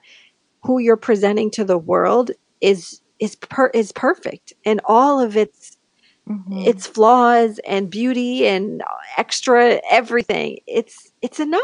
who 0.63 0.79
you're 0.79 0.97
presenting 0.97 1.51
to 1.51 1.63
the 1.65 1.77
world 1.77 2.31
is 2.61 3.01
is 3.19 3.35
per, 3.35 3.67
is 3.69 3.91
perfect 3.93 4.53
and 4.65 4.81
all 4.85 5.19
of 5.19 5.37
its 5.37 5.77
Mhm. 6.25 6.65
its 6.65 6.87
flaws 6.87 7.59
and 7.67 7.89
beauty 7.89 8.47
and 8.47 8.81
extra 9.17 9.81
everything. 9.89 10.59
It's 10.67 11.11
it's 11.21 11.39
enough. 11.39 11.61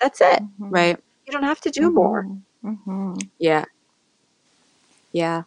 That's 0.00 0.20
it. 0.20 0.40
Mhm. 0.58 0.70
right 0.70 0.98
You 1.26 1.32
don't 1.32 1.42
have 1.42 1.60
to 1.62 1.70
do 1.70 1.90
more. 1.90 2.24
Mhm. 2.64 2.78
Mhm. 2.86 3.28
yeah 3.38 3.64
yeah 5.12 5.44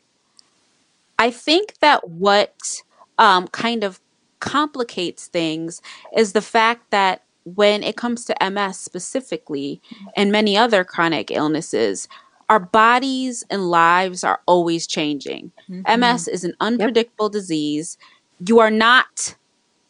I 1.18 1.32
think 1.32 1.74
that 1.80 2.08
what 2.10 2.82
um, 3.18 3.48
kind 3.50 3.84
of 3.84 4.00
complicates 4.40 5.28
things 5.28 5.82
is 6.16 6.32
the 6.34 6.42
fact 6.42 6.90
that 6.92 7.24
when 7.44 7.84
it 7.84 7.98
comes 7.98 8.26
to 8.26 8.44
MS 8.44 8.80
specifically 8.80 9.82
and 10.16 10.32
many 10.32 10.56
other 10.56 10.84
chronic 10.84 11.32
illnesses, 11.32 12.08
our 12.50 12.60
bodies 12.60 13.44
and 13.50 13.70
lives 13.70 14.24
are 14.24 14.40
always 14.46 14.88
changing. 14.88 15.52
Mhm. 15.70 15.84
MS 15.86 16.28
is 16.28 16.44
an 16.44 16.52
Yep. 16.52 16.58
unpredictable 16.62 17.30
disease. 17.30 17.98
You 18.46 18.60
are 18.60 18.72
not 18.72 19.36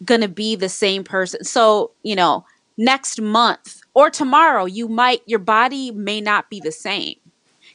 going 0.06 0.22
to 0.22 0.28
be 0.30 0.56
the 0.56 0.70
same 0.70 1.04
person. 1.04 1.44
So, 1.44 1.92
you 2.04 2.16
know, 2.16 2.46
next 2.78 3.22
month 3.22 3.82
or 4.00 4.10
tomorrow, 4.10 4.66
you 4.66 4.88
might, 4.88 5.22
your 5.26 5.40
body 5.40 5.92
may 5.92 6.22
not 6.22 6.50
be 6.50 6.60
the 6.60 6.72
same 6.72 7.16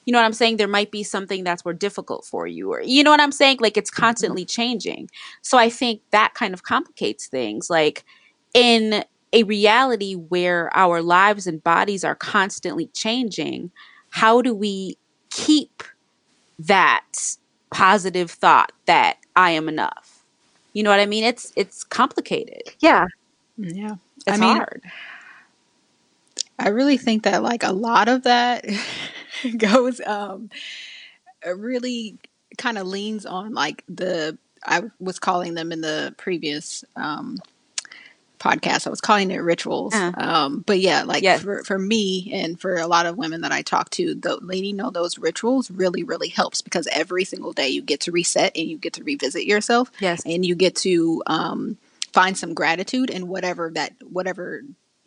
you 0.05 0.13
know 0.13 0.19
what 0.19 0.27
I'm 0.27 0.33
saying? 0.33 0.57
There 0.59 0.69
might 0.69 0.91
be 0.91 1.03
something 1.03 1.45
that's 1.45 1.65
more 1.65 1.73
difficult 1.73 2.25
for 2.25 2.47
you, 2.47 2.73
or 2.73 2.83
you 2.83 3.03
know 3.03 3.11
what 3.11 3.21
I'm 3.21 3.33
saying? 3.33 3.59
Like 3.61 3.77
it's 3.77 3.91
mm-hmm. 3.91 4.03
constantly 4.03 4.45
changing. 4.45 5.11
So 5.43 5.59
I 5.59 5.71
think 5.71 6.03
that 6.11 6.35
kind 6.35 6.53
of 6.53 6.63
complicates 6.63 7.27
things. 7.27 7.71
Like 7.71 8.05
in 8.53 9.05
a 9.33 9.43
reality 9.45 10.15
where 10.15 10.75
our 10.77 11.03
lives 11.03 11.47
and 11.47 11.63
bodies 11.63 12.05
are 12.05 12.15
constantly 12.15 12.87
changing, 12.89 13.71
how 14.11 14.43
do 14.43 14.55
we 14.55 14.97
keep 15.31 15.83
that 16.59 17.37
positive 17.71 18.31
thought 18.31 18.73
that 18.87 19.17
I 19.35 19.51
am 19.51 19.69
enough? 19.69 20.23
You 20.75 20.83
know 20.83 20.91
what 20.91 21.01
I 21.01 21.07
mean? 21.07 21.25
It's 21.25 21.53
it's 21.57 21.83
complicated. 21.83 22.63
Yeah. 22.81 23.07
Mm, 23.59 23.75
yeah. 23.75 23.95
It's 24.27 24.29
I 24.29 24.37
mean, 24.37 24.57
hard. 24.57 24.83
I 26.59 26.69
really 26.69 26.97
think 26.97 27.25
that 27.25 27.43
like 27.43 27.63
a 27.63 27.73
lot 27.73 28.09
of 28.09 28.23
that 28.25 28.65
goes 29.57 30.01
um 30.07 30.51
really 31.47 32.19
kind 32.57 32.79
of 32.79 32.87
leans 32.87 33.27
on 33.27 33.53
like 33.55 33.85
the 33.89 34.39
I 34.65 34.83
was 34.99 35.19
calling 35.19 35.55
them 35.55 35.73
in 35.73 35.81
the 35.81 36.15
previous 36.17 36.85
um 36.97 37.39
podcast. 38.39 38.87
I 38.87 38.91
was 38.91 39.01
calling 39.01 39.31
it 39.31 39.39
rituals. 39.39 39.95
Uh, 39.95 40.13
Um, 40.17 40.65
but 40.67 40.79
yeah, 40.79 41.05
like 41.05 41.23
yes. 41.23 41.41
for, 41.43 41.63
for 41.65 41.79
me 41.79 42.31
and 42.33 42.61
for 42.61 42.77
a 42.77 42.87
lot 42.87 43.07
of 43.07 43.17
women 43.17 43.41
that 43.41 43.53
I 43.53 43.63
talk 43.63 43.89
to, 43.91 44.15
the 44.15 44.37
lady 44.43 44.73
know 44.73 44.91
those 44.91 45.17
rituals 45.19 45.71
really, 45.71 46.03
really 46.03 46.29
helps 46.29 46.61
because 46.61 46.87
every 46.93 47.25
single 47.25 47.53
day 47.53 47.69
you 47.69 47.81
get 47.81 48.01
to 48.01 48.13
reset 48.13 48.55
and 48.55 48.69
you 48.69 48.77
get 48.77 48.93
to 48.95 49.05
revisit 49.05 49.45
yourself 49.45 49.91
Yes. 49.99 50.23
and 50.27 50.45
you 50.45 50.55
get 50.57 50.77
to 50.77 51.23
um, 51.27 51.79
find 52.13 52.37
some 52.37 52.53
gratitude 52.53 53.09
in 53.09 53.29
whatever 53.29 53.71
that 53.75 53.95
whatever 54.03 54.63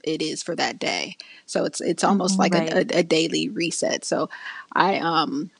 it 0.07 0.21
is 0.23 0.43
for 0.43 0.55
that 0.55 0.79
day. 0.79 1.17
So 1.47 1.65
it's 1.65 1.81
it's 1.81 2.03
almost 2.03 2.39
Mhm. 2.39 2.39
like 2.39 2.55
Right. 2.55 2.71
a, 2.73 2.79
a, 2.97 2.99
a 2.99 3.03
daily 3.03 3.49
reset. 3.49 4.05
So 4.05 4.29
I 4.73 4.99
um 4.99 5.51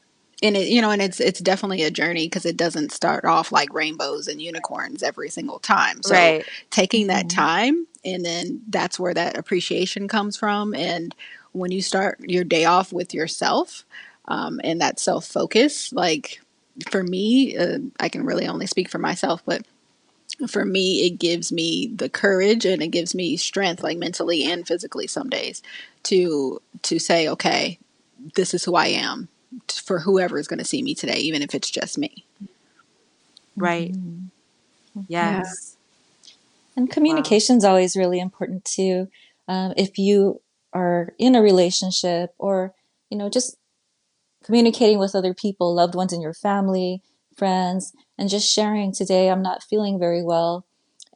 and 0.44 0.58
it 0.58 0.70
you 0.70 0.82
know 0.82 0.92
and 0.92 1.02
it's 1.02 1.20
it's 1.22 1.42
definitely 1.42 1.84
a 1.84 1.92
journey 1.92 2.28
because 2.28 2.46
it 2.46 2.58
doesn't 2.58 2.92
start 2.94 3.26
off 3.26 3.52
like 3.52 3.74
rainbows 3.74 4.28
and 4.28 4.42
unicorns 4.42 5.04
every 5.04 5.30
single 5.30 5.60
time. 5.60 6.04
So 6.04 6.12
Right. 6.12 6.48
taking 6.72 7.08
that 7.08 7.28
Mhm. 7.28 7.30
time 7.30 7.88
and 8.06 8.26
then 8.26 8.62
that's 8.70 9.00
where 9.00 9.14
that 9.14 9.38
appreciation 9.38 10.08
comes 10.08 10.38
from 10.38 10.74
and 10.76 11.16
when 11.54 11.72
you 11.72 11.82
start 11.82 12.20
your 12.22 12.44
day 12.44 12.66
off 12.66 12.94
with 12.94 13.14
yourself 13.14 13.86
um, 14.28 14.60
and 14.64 14.82
that 14.82 15.00
self 15.00 15.26
focus 15.26 15.92
like 15.94 16.40
for 16.92 17.04
me 17.04 17.58
uh, 17.58 17.80
i 18.00 18.10
can 18.10 18.24
really 18.26 18.48
only 18.48 18.68
speak 18.68 18.90
for 18.90 19.00
myself 19.00 19.42
but 19.46 19.64
for 20.48 20.66
me 20.66 21.06
it 21.06 21.18
gives 21.20 21.52
me 21.52 21.92
the 21.96 22.10
courage 22.10 22.66
and 22.66 22.82
it 22.82 22.90
gives 22.90 23.16
me 23.16 23.36
strength 23.38 23.82
like 23.82 23.98
mentally 23.98 24.44
and 24.44 24.68
physically 24.68 25.08
some 25.08 25.30
days 25.30 25.64
to 26.04 26.62
to 26.84 27.00
say 27.00 27.28
okay 27.28 27.80
this 28.36 28.54
is 28.54 28.64
who 28.64 28.76
i 28.76 28.88
am 28.88 29.28
for 29.84 30.00
whoever 30.00 30.38
is 30.38 30.48
going 30.48 30.60
to 30.60 30.66
see 30.66 30.84
me 30.84 30.94
today 30.94 31.18
even 31.18 31.42
if 31.42 31.56
it's 31.56 31.72
just 31.72 31.98
me 31.98 32.24
Right. 33.58 33.92
Mhm. 33.92 34.30
Yeah. 35.08 35.40
Yes. 35.40 35.76
And 36.76 36.90
communication's 36.90 37.66
always 37.66 37.96
really 37.96 38.20
important 38.20 38.64
too. 38.66 39.10
Um, 39.48 39.74
if 39.76 39.98
you 39.98 40.42
are 40.74 41.14
in 41.18 41.36
a 41.36 41.42
relationship 41.42 42.34
or, 42.38 42.76
you 43.10 43.18
know, 43.18 43.30
just 43.30 43.58
communicating 44.44 45.00
with 45.00 45.16
other 45.16 45.34
people, 45.34 45.74
loved 45.74 45.96
ones 45.96 46.14
in 46.14 46.22
your 46.22 46.34
family, 46.34 47.02
friends, 47.36 47.94
and 48.18 48.30
just 48.30 48.52
sharing 48.52 48.92
today. 48.92 49.30
I'm 49.30 49.42
not 49.42 49.64
feeling 49.64 50.00
very 50.00 50.24
well. 50.24 50.66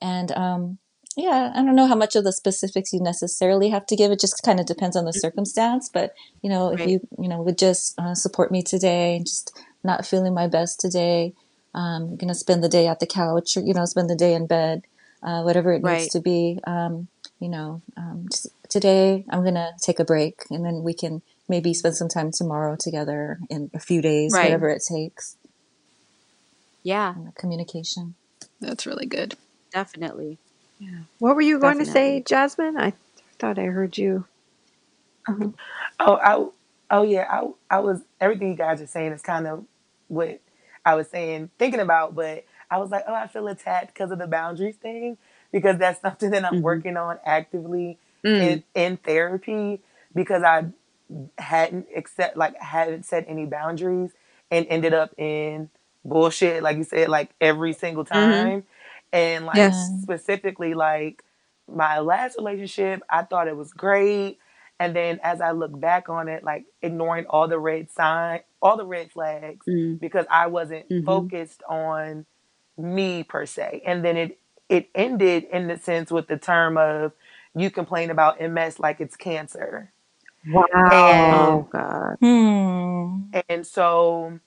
And 0.01 0.31
um, 0.31 0.77
yeah, 1.17 1.51
I 1.53 1.61
don't 1.61 1.75
know 1.75 1.87
how 1.87 1.95
much 1.95 2.15
of 2.15 2.23
the 2.23 2.31
specifics 2.31 2.93
you 2.93 2.99
necessarily 3.01 3.69
have 3.69 3.85
to 3.87 3.95
give. 3.95 4.11
It 4.11 4.19
just 4.19 4.41
kind 4.43 4.59
of 4.59 4.65
depends 4.65 4.95
on 4.95 5.05
the 5.05 5.13
circumstance. 5.13 5.89
But, 5.89 6.13
you 6.41 6.49
know, 6.49 6.71
if 6.71 6.79
you, 6.87 7.07
you 7.19 7.27
know, 7.27 7.41
would 7.41 7.57
just 7.57 7.99
uh, 7.99 8.15
support 8.15 8.51
me 8.51 8.63
today 8.63 9.17
and 9.17 9.25
just 9.25 9.57
not 9.83 10.05
feeling 10.05 10.33
my 10.33 10.47
best 10.47 10.79
today, 10.79 11.33
um, 11.73 12.15
going 12.15 12.27
to 12.29 12.35
spend 12.35 12.63
the 12.63 12.69
day 12.69 12.87
at 12.87 12.99
the 12.99 13.07
couch 13.07 13.57
or, 13.57 13.61
you 13.61 13.73
know, 13.73 13.85
spend 13.85 14.09
the 14.09 14.15
day 14.15 14.33
in 14.33 14.47
bed, 14.47 14.83
uh, 15.23 15.41
whatever 15.41 15.73
it 15.73 15.83
needs 15.83 16.07
to 16.13 16.19
be. 16.19 16.59
Um, 16.65 17.07
you 17.39 17.49
know, 17.49 17.81
um, 17.97 18.27
just 18.31 18.47
today 18.69 19.25
I'm 19.29 19.41
going 19.41 19.55
to 19.55 19.73
take 19.81 19.99
a 19.99 20.05
break 20.05 20.43
and 20.49 20.63
then 20.63 20.83
we 20.83 20.93
can 20.93 21.21
maybe 21.49 21.73
spend 21.73 21.97
some 21.97 22.07
time 22.07 22.31
tomorrow 22.31 22.77
together 22.79 23.39
in 23.49 23.69
a 23.73 23.79
few 23.79 24.01
days, 24.01 24.33
Right. 24.33 24.45
whatever 24.45 24.69
it 24.69 24.83
takes. 24.87 25.35
Yeah, 26.83 27.15
And 27.15 27.27
the 27.27 27.31
communication. 27.33 28.15
That's 28.59 28.85
really 28.85 29.05
good. 29.05 29.35
definitely. 29.71 30.39
Yeah. 30.79 31.03
What 31.19 31.35
were 31.35 31.41
you 31.41 31.59
going 31.59 31.79
to 31.79 31.85
say, 31.85 32.21
Jasmine? 32.25 32.77
I 32.77 32.93
thought 33.39 33.59
I 33.59 33.65
heard 33.65 33.97
you. 33.97 34.25
Uh-huh. 35.27 35.49
Oh, 35.99 36.15
I, 36.15 36.97
oh 36.97 37.03
yeah, 37.03 37.27
I, 37.29 37.47
I 37.77 37.79
was 37.79 38.01
everything 38.19 38.49
you 38.49 38.55
guys 38.57 38.81
are 38.81 38.87
saying 38.87 39.13
is 39.13 39.21
kind 39.21 39.47
of 39.47 39.65
what 40.07 40.41
I 40.85 40.95
was 40.95 41.09
saying, 41.09 41.51
thinking 41.59 41.79
about, 41.79 42.15
but 42.15 42.45
I 42.69 42.77
was 42.77 42.91
like, 42.91 43.05
oh, 43.07 43.13
I 43.13 43.27
feel 43.27 43.47
attacked 43.47 43.93
because 43.93 44.11
of 44.11 44.19
the 44.19 44.27
boundaries 44.27 44.75
thing, 44.77 45.17
because 45.51 45.77
that's 45.77 46.01
something 46.03 46.31
that 46.31 46.45
I'm 46.45 46.59
Mhm. 46.59 46.61
working 46.61 46.97
on 46.97 47.19
actively 47.25 47.99
Mm. 48.25 48.41
in 48.41 48.63
in 48.75 48.97
therapy 48.97 49.81
because 50.15 50.43
I 50.43 50.65
hadn't 51.37 51.87
accept 51.95 52.37
like 52.37 52.55
hadn't 52.61 53.05
set 53.05 53.25
any 53.27 53.45
boundaries 53.45 54.11
and 54.51 54.65
ended 54.69 54.93
up 54.93 55.13
in 55.17 55.69
bullshit, 56.05 56.63
like 56.63 56.77
you 56.77 56.83
said, 56.83 57.09
like 57.09 57.31
every 57.41 57.73
single 57.73 58.05
time, 58.05 58.63
and 59.13 59.45
like 59.45 59.73
Yes. 59.73 60.01
specifically 60.01 60.73
like 60.73 61.23
my 61.67 61.99
last 61.99 62.37
relationship, 62.37 63.01
I 63.09 63.23
thought 63.23 63.47
it 63.47 63.55
was 63.57 63.73
great. 63.73 64.39
And 64.79 64.95
then 64.95 65.19
as 65.23 65.41
I 65.41 65.51
look 65.51 65.79
back 65.79 66.09
on 66.09 66.27
it, 66.27 66.43
like 66.43 66.65
ignoring 66.81 67.25
all 67.27 67.47
the 67.47 67.59
red 67.59 67.91
sign, 67.91 68.41
all 68.61 68.77
the 68.77 68.85
red 68.85 69.11
flags, 69.11 69.67
Mm. 69.67 69.99
because 69.99 70.25
I 70.29 70.47
wasn't 70.47 70.85
Mhm. 70.89 71.05
focused 71.05 71.63
on 71.69 72.25
me 72.77 73.23
per 73.23 73.45
se. 73.45 73.81
And 73.85 74.03
then 74.03 74.17
it 74.17 74.37
it 74.69 74.89
ended 74.95 75.45
in 75.51 75.67
the 75.67 75.77
sense 75.77 76.11
with 76.11 76.27
the 76.27 76.37
term 76.37 76.77
of 76.77 77.11
you 77.55 77.69
complain 77.69 78.09
about 78.09 78.41
MS 78.41 78.79
like 78.79 79.01
it's 79.01 79.15
cancer. 79.17 79.91
Wow. 80.45 80.65
And 81.07 81.31
Oh, 81.31 81.67
God. 81.71 82.17
Hmm. 82.21 83.33
and 83.49 83.65
so 83.65 84.39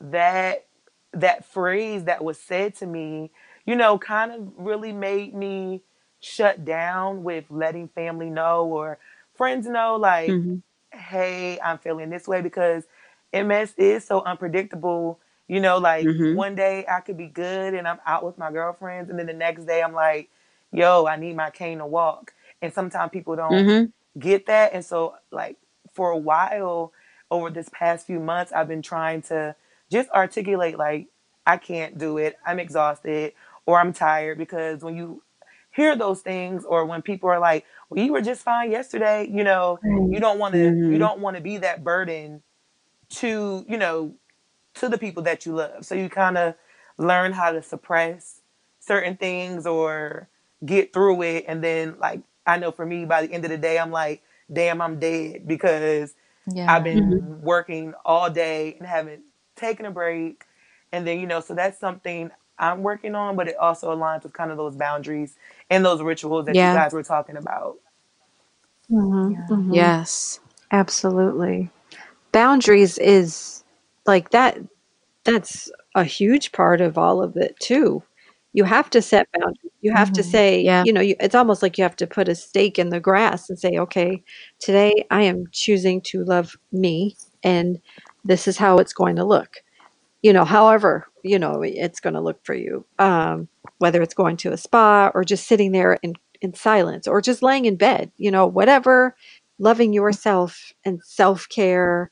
that 0.00 0.66
that 1.12 1.44
phrase 1.44 2.04
that 2.04 2.24
was 2.24 2.38
said 2.38 2.74
to 2.76 2.86
me, 2.86 3.30
you 3.66 3.76
know, 3.76 3.98
kind 3.98 4.32
of 4.32 4.52
really 4.56 4.92
made 4.92 5.34
me 5.34 5.82
shut 6.20 6.64
down 6.64 7.24
with 7.24 7.44
letting 7.50 7.88
family 7.88 8.30
know 8.30 8.66
or 8.66 8.98
friends 9.34 9.66
know 9.66 9.96
like 9.96 10.32
Mhm. 10.32 10.62
hey, 10.92 11.58
I'm 11.60 11.78
feeling 11.78 12.10
this 12.10 12.28
way 12.28 12.40
because 12.42 12.84
MS 13.32 13.74
is 13.78 14.04
so 14.04 14.22
unpredictable. 14.22 15.20
You 15.48 15.60
know, 15.60 15.78
like 15.78 16.10
Mhm. 16.10 16.30
one 16.30 16.54
day 16.54 16.84
I 16.88 17.00
could 17.00 17.16
be 17.16 17.26
good 17.26 17.74
and 17.74 17.86
I'm 17.88 18.00
out 18.06 18.24
with 18.24 18.38
my 18.38 18.52
girlfriends, 18.52 19.10
and 19.10 19.18
then 19.18 19.26
the 19.26 19.32
next 19.34 19.66
day 19.66 19.82
I'm 19.82 19.92
like, 19.94 20.30
yo, 20.72 21.06
I 21.06 21.16
need 21.16 21.36
my 21.36 21.50
cane 21.50 21.78
to 21.78 21.86
walk. 21.86 22.34
And 22.62 22.72
sometimes 22.72 23.10
people 23.12 23.36
don't 23.36 23.66
Mhm. 23.66 23.92
get 24.18 24.46
that. 24.46 24.72
And 24.74 24.84
so, 24.84 25.14
like, 25.30 25.56
for 25.92 26.10
a 26.10 26.18
while 26.18 26.92
over 27.30 27.50
this 27.50 27.68
past 27.72 28.06
few 28.06 28.20
months, 28.20 28.52
I've 28.52 28.68
been 28.68 28.82
trying 28.82 29.22
to 29.22 29.54
just 29.90 30.10
articulate, 30.10 30.78
like, 30.78 31.08
I 31.46 31.56
can't 31.58 31.98
do 31.98 32.18
it, 32.18 32.36
I'm 32.46 32.60
exhausted, 32.60 33.32
or 33.66 33.78
I'm 33.80 33.92
tired. 33.92 34.38
Because 34.38 34.82
when 34.82 34.96
you 34.96 35.22
hear 35.72 35.96
those 35.96 36.20
things, 36.22 36.64
or 36.64 36.86
when 36.86 37.02
people 37.02 37.30
are 37.30 37.40
like, 37.40 37.64
well, 37.90 38.04
you 38.04 38.12
were 38.12 38.22
just 38.22 38.42
fine 38.42 38.70
yesterday, 38.70 39.28
you 39.30 39.44
know, 39.44 39.80
you 40.10 40.20
don't 40.20 40.38
want 40.38 40.54
to 40.54 40.74
you 40.88 40.98
don't 40.98 41.20
want 41.20 41.36
to 41.36 41.42
be 41.42 41.58
that 41.58 41.84
burden 41.84 42.42
to 43.10 43.64
you 43.68 43.76
know 43.78 44.14
to 44.74 44.88
the 44.88 44.98
people 44.98 45.22
that 45.24 45.46
you 45.46 45.54
love 45.54 45.84
so 45.84 45.94
you 45.94 46.08
kind 46.08 46.38
of 46.38 46.54
learn 46.98 47.32
how 47.32 47.52
to 47.52 47.62
suppress 47.62 48.42
certain 48.80 49.16
things 49.16 49.66
or 49.66 50.28
get 50.64 50.92
through 50.92 51.22
it 51.22 51.44
and 51.48 51.62
then 51.64 51.96
like 52.00 52.20
i 52.46 52.58
know 52.58 52.72
for 52.72 52.86
me 52.86 53.04
by 53.04 53.26
the 53.26 53.32
end 53.32 53.44
of 53.44 53.50
the 53.50 53.58
day 53.58 53.78
i'm 53.78 53.90
like 53.90 54.22
damn 54.52 54.80
i'm 54.82 54.98
dead 54.98 55.46
because 55.48 56.14
Yeah. 56.46 56.66
i've 56.68 56.84
been 56.84 57.00
Mhm. 57.00 57.40
working 57.42 57.94
all 58.04 58.30
day 58.30 58.76
and 58.78 58.86
haven't 58.88 59.22
taken 59.60 59.86
a 59.86 59.90
break 59.90 60.44
and 60.92 61.06
then 61.06 61.20
you 61.20 61.26
know 61.26 61.40
so 61.40 61.54
that's 61.54 61.78
something 61.78 62.30
i'm 62.58 62.82
working 62.82 63.14
on 63.14 63.36
but 63.36 63.48
it 63.48 63.56
also 63.58 63.94
aligns 63.94 64.24
with 64.24 64.32
kind 64.32 64.50
of 64.50 64.58
those 64.58 64.76
boundaries 64.76 65.36
and 65.70 65.84
those 65.84 66.02
rituals 66.02 66.46
that 66.46 66.62
you 66.62 66.70
guys 66.70 66.92
were 66.92 67.02
talking 67.04 67.36
about 67.36 67.76
Mhm, 68.90 69.32
Yeah. 69.32 69.48
mhm. 69.48 69.74
Yes. 69.74 70.40
Absolutely. 70.72 71.70
Boundaries 72.32 72.98
is 72.98 73.64
like 74.06 74.30
that. 74.30 74.58
That's 75.24 75.70
a 75.94 76.04
huge 76.04 76.52
part 76.52 76.80
of 76.80 76.98
all 76.98 77.22
of 77.22 77.36
it 77.36 77.58
too. 77.60 78.02
You 78.52 78.64
have 78.64 78.90
to 78.90 79.02
set 79.02 79.28
boundaries. 79.32 79.72
You 79.80 79.92
have 79.92 80.12
to 80.12 80.22
Mhm. 80.22 80.24
say, 80.24 80.60
Yeah. 80.60 80.84
you 80.84 80.92
know, 80.92 81.00
you, 81.00 81.16
it's 81.20 81.34
almost 81.34 81.62
like 81.62 81.78
you 81.78 81.84
have 81.84 81.96
to 81.96 82.06
put 82.06 82.28
a 82.28 82.34
stake 82.34 82.78
in 82.78 82.90
the 82.90 83.00
grass 83.00 83.48
and 83.50 83.58
say, 83.58 83.78
okay, 83.78 84.22
today 84.60 85.06
I 85.10 85.22
am 85.22 85.44
choosing 85.52 86.00
to 86.02 86.24
love 86.24 86.56
me, 86.72 87.16
and 87.44 87.80
this 88.24 88.48
is 88.48 88.58
how 88.58 88.78
it's 88.78 88.92
going 88.92 89.16
to 89.16 89.24
look. 89.24 89.62
You 90.22 90.32
know, 90.32 90.44
however, 90.44 91.06
you 91.24 91.38
know, 91.38 91.62
it's 91.62 92.00
going 92.00 92.14
to 92.14 92.20
look 92.20 92.44
for 92.44 92.54
you. 92.54 92.84
Um, 92.98 93.48
whether 93.78 94.02
it's 94.02 94.14
going 94.14 94.36
to 94.38 94.52
a 94.52 94.56
spa 94.56 95.10
or 95.14 95.24
just 95.24 95.46
sitting 95.46 95.72
there 95.72 95.94
in, 96.02 96.14
in 96.42 96.54
silence 96.54 97.08
or 97.08 97.20
just 97.20 97.42
laying 97.42 97.64
in 97.64 97.76
bed, 97.76 98.12
you 98.18 98.30
know, 98.30 98.46
whatever, 98.46 99.16
loving 99.58 99.92
yourself 99.92 100.72
and 100.84 101.00
self 101.04 101.48
care 101.48 102.10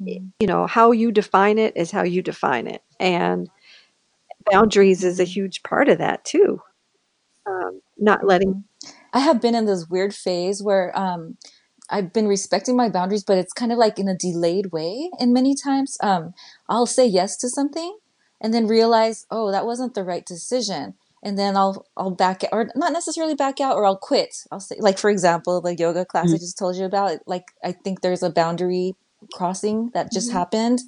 Mhm. 0.00 0.32
you 0.38 0.46
know 0.46 0.66
how 0.66 0.92
you 0.92 1.10
define 1.10 1.58
it 1.58 1.76
is 1.76 1.90
how 1.90 2.02
you 2.02 2.22
define 2.22 2.66
it 2.66 2.82
and 3.00 3.48
boundaries 4.50 5.04
is 5.04 5.18
a 5.20 5.24
huge 5.24 5.62
part 5.62 5.88
of 5.88 5.98
that 5.98 6.24
too 6.24 6.60
um, 7.46 7.80
not 7.98 8.24
letting 8.24 8.54
Mhm. 8.54 8.64
I 9.12 9.20
have 9.20 9.40
been 9.40 9.54
in 9.54 9.66
this 9.66 9.88
weird 9.88 10.14
phase 10.14 10.62
where 10.62 10.96
um, 10.98 11.36
I've 11.90 12.12
been 12.12 12.28
respecting 12.28 12.76
my 12.76 12.88
boundaries, 12.88 13.24
but 13.24 13.38
it's 13.38 13.52
kind 13.52 13.72
of 13.72 13.78
like 13.78 13.98
in 13.98 14.08
a 14.08 14.16
delayed 14.16 14.72
way. 14.72 15.10
And 15.18 15.32
many 15.32 15.54
times, 15.54 15.96
um, 16.02 16.34
I'll 16.68 16.86
say 16.86 17.06
yes 17.06 17.36
to 17.38 17.48
something, 17.48 17.98
and 18.40 18.52
then 18.54 18.66
realize, 18.66 19.26
oh, 19.30 19.50
that 19.52 19.66
wasn't 19.66 19.94
the 19.94 20.04
right 20.04 20.24
decision, 20.26 20.94
and 21.22 21.38
then 21.38 21.56
I'll 21.56 21.86
I'll 21.96 22.10
back 22.10 22.44
out, 22.44 22.50
or 22.52 22.70
not 22.76 22.92
necessarily 22.92 23.34
back 23.34 23.60
out, 23.60 23.76
or 23.76 23.86
I'll 23.86 23.96
quit. 23.98 24.34
I'll 24.50 24.60
say, 24.60 24.76
like 24.80 24.98
for 24.98 25.10
example, 25.10 25.60
the 25.60 25.74
yoga 25.76 26.04
class 26.04 26.32
I 26.34 26.36
Mhm. 26.36 26.38
just 26.38 26.58
told 26.58 26.76
you 26.76 26.84
about. 26.84 27.18
Like 27.26 27.44
I 27.64 27.72
think 27.72 28.00
there's 28.00 28.22
a 28.22 28.30
boundary 28.30 28.94
crossing 29.32 29.90
that 29.94 30.12
just 30.12 30.28
Mhm. 30.28 30.32
happened, 30.32 30.80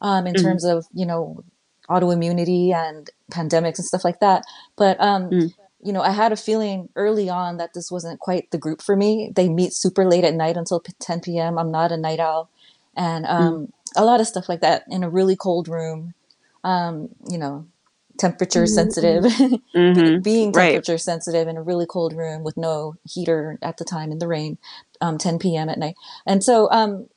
um, 0.00 0.26
in 0.26 0.34
Mhm. 0.34 0.42
terms 0.42 0.64
of 0.64 0.86
you 0.92 1.06
know 1.06 1.42
autoimmunity 1.90 2.72
and 2.74 3.10
pandemics 3.32 3.78
and 3.78 3.86
stuff 3.86 4.04
like 4.04 4.20
that. 4.20 4.44
But 4.76 5.00
um, 5.00 5.32
Mm. 5.32 5.52
You 5.86 5.92
know, 5.92 6.02
I 6.02 6.10
had 6.10 6.32
a 6.32 6.36
feeling 6.36 6.90
early 6.96 7.30
on 7.30 7.58
that 7.58 7.74
this 7.74 7.90
wasn't 7.92 8.20
quite 8.20 8.50
the 8.50 8.58
group 8.58 8.82
for 8.82 8.96
me. 8.96 9.32
They 9.34 9.48
meet 9.48 9.72
super 9.72 10.04
late 10.06 10.24
at 10.24 10.34
night 10.34 10.56
until 10.56 10.80
10 11.00 11.20
p.m. 11.20 11.58
I'm 11.58 11.70
not 11.70 11.92
a 11.92 11.96
night 11.96 12.20
owl. 12.20 12.50
And 12.96 13.26
Mm. 13.26 13.30
um, 13.30 13.72
a 13.96 14.04
lot 14.04 14.20
of 14.20 14.26
stuff 14.26 14.48
like 14.48 14.60
that 14.62 14.84
in 14.88 15.04
a 15.04 15.10
really 15.10 15.36
cold 15.36 15.68
room, 15.68 16.14
um, 16.64 17.10
you 17.30 17.38
know, 17.38 17.66
temperature 18.18 18.66
Mhm, 18.66 18.74
sensitive, 18.74 19.24
Mhm. 19.76 20.22
being 20.22 20.52
Right. 20.52 20.84
temperature 20.84 20.98
sensitive 20.98 21.48
in 21.48 21.56
a 21.56 21.62
really 21.62 21.86
cold 21.86 22.14
room 22.14 22.44
with 22.44 22.56
no 22.56 22.96
heater 23.04 23.58
at 23.62 23.78
the 23.78 23.84
time 23.84 24.12
in 24.12 24.18
the 24.18 24.28
rain, 24.28 24.58
um, 25.00 25.18
10 25.18 25.38
p.m. 25.38 25.68
at 25.68 25.78
night. 25.78 25.96
And 26.26 26.42
so 26.44 26.68
um, 26.72 27.08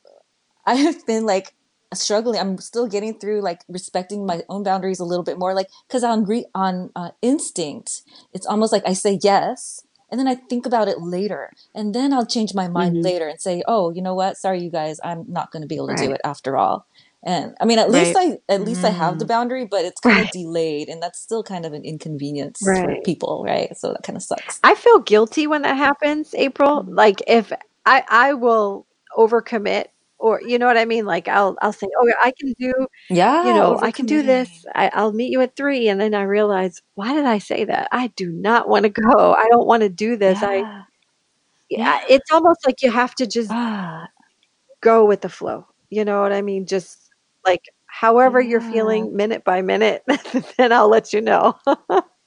I 0.65 0.75
have 0.75 1.05
been 1.07 1.25
like 1.25 1.55
struggling. 1.93 2.39
I'm 2.39 2.57
still 2.59 2.87
getting 2.87 3.17
through 3.19 3.41
like 3.41 3.61
respecting 3.67 4.25
my 4.25 4.41
own 4.49 4.63
boundaries 4.63 4.99
a 4.99 5.05
little 5.05 5.23
bit 5.23 5.37
more, 5.39 5.53
like 5.53 5.67
because 5.87 6.03
on 6.03 6.25
re- 6.25 6.45
on 6.55 6.91
uh, 6.95 7.11
instinct, 7.21 8.01
it's 8.33 8.45
almost 8.45 8.71
like 8.71 8.83
I 8.85 8.93
say 8.93 9.19
yes, 9.21 9.81
and 10.11 10.19
then 10.19 10.27
I 10.27 10.35
think 10.35 10.65
about 10.65 10.87
it 10.87 10.99
later, 11.01 11.51
and 11.73 11.93
then 11.93 12.13
I'll 12.13 12.25
change 12.25 12.53
my 12.53 12.67
mind 12.67 12.97
Mhm. 12.97 13.03
later 13.03 13.27
and 13.27 13.39
say, 13.41 13.63
oh, 13.67 13.89
you 13.91 14.01
know 14.01 14.15
what? 14.15 14.37
Sorry, 14.37 14.61
you 14.61 14.69
guys, 14.71 14.99
I'm 15.03 15.25
not 15.27 15.51
going 15.51 15.61
to 15.61 15.67
be 15.67 15.75
able 15.75 15.87
to 15.89 15.95
do 15.95 16.11
it 16.11 16.21
after 16.23 16.57
all. 16.57 16.85
And 17.23 17.53
I 17.59 17.65
mean, 17.65 17.79
at 17.79 17.91
least 17.91 18.15
I 18.17 18.39
at 18.47 18.61
least 18.61 18.85
I 18.85 18.91
have 18.91 19.19
the 19.19 19.25
Mm. 19.25 19.29
boundary, 19.29 19.65
but 19.65 19.83
it's 19.83 19.99
kind 19.99 20.19
of 20.19 20.29
delayed, 20.29 20.87
and 20.89 21.01
that's 21.03 21.19
still 21.19 21.43
kind 21.43 21.65
of 21.65 21.73
an 21.73 21.83
inconvenience 21.83 22.59
for 22.61 22.95
people, 23.03 23.43
right? 23.45 23.75
So 23.77 23.91
that 23.91 24.03
kind 24.03 24.15
of 24.15 24.23
sucks. 24.23 24.59
i 24.63 24.73
feel 24.75 24.99
guilty 24.99 25.47
when 25.47 25.63
that 25.63 25.75
happens 25.77 26.33
april 26.35 26.83
Mm. 26.83 26.95
like 26.95 27.21
if 27.27 27.51
i 27.85 28.03
i 28.09 28.33
will 28.33 28.85
overcommit 29.17 29.85
or 30.19 30.41
you 30.41 30.57
know 30.59 30.67
what 30.67 30.77
i 30.77 30.85
mean 30.85 31.05
like 31.05 31.27
i'll 31.27 31.57
i'll 31.61 31.73
say 31.73 31.87
oh 31.99 32.07
yeah, 32.07 32.13
i 32.23 32.31
can 32.39 32.53
do 32.59 32.73
yeah, 33.09 33.45
you 33.45 33.53
know 33.53 33.79
i 33.81 33.91
can 33.91 34.05
do 34.05 34.21
this. 34.23 34.65
I, 34.75 34.89
i'll 34.93 35.13
meet 35.13 35.31
you 35.31 35.41
at 35.41 35.55
three 35.55 35.87
and 35.89 35.99
then 35.99 36.13
i 36.13 36.23
realize 36.23 36.81
why 36.95 37.13
did 37.13 37.25
i 37.25 37.37
say 37.39 37.65
that 37.65 37.87
i 37.91 38.07
do 38.15 38.29
not 38.31 38.67
want 38.69 38.83
to 38.83 38.89
go 38.89 39.33
i 39.33 39.47
don't 39.49 39.67
want 39.67 39.81
to 39.83 39.89
do 39.89 40.15
this 40.17 40.43
i 40.43 40.57
Yeah, 40.57 40.83
yeah, 41.69 41.99
yeah. 41.99 42.05
it's 42.09 42.31
almost 42.31 42.65
like 42.65 42.81
you 42.81 42.91
have 42.91 43.15
to 43.15 43.27
just 43.27 43.51
Ah, 43.51 44.07
go 44.81 45.05
with 45.05 45.21
the 45.21 45.29
flow. 45.29 45.67
You 45.89 46.05
know 46.05 46.21
what 46.21 46.31
I 46.33 46.41
mean? 46.41 46.65
Just 46.65 47.09
like 47.45 47.61
however 47.87 48.41
you're 48.41 48.61
feeling 48.61 49.15
minute 49.15 49.43
by 49.43 49.61
minute, 49.61 50.03
then 50.57 50.71
I'll 50.71 50.89
let 50.89 51.13
you 51.13 51.21
know. 51.21 51.55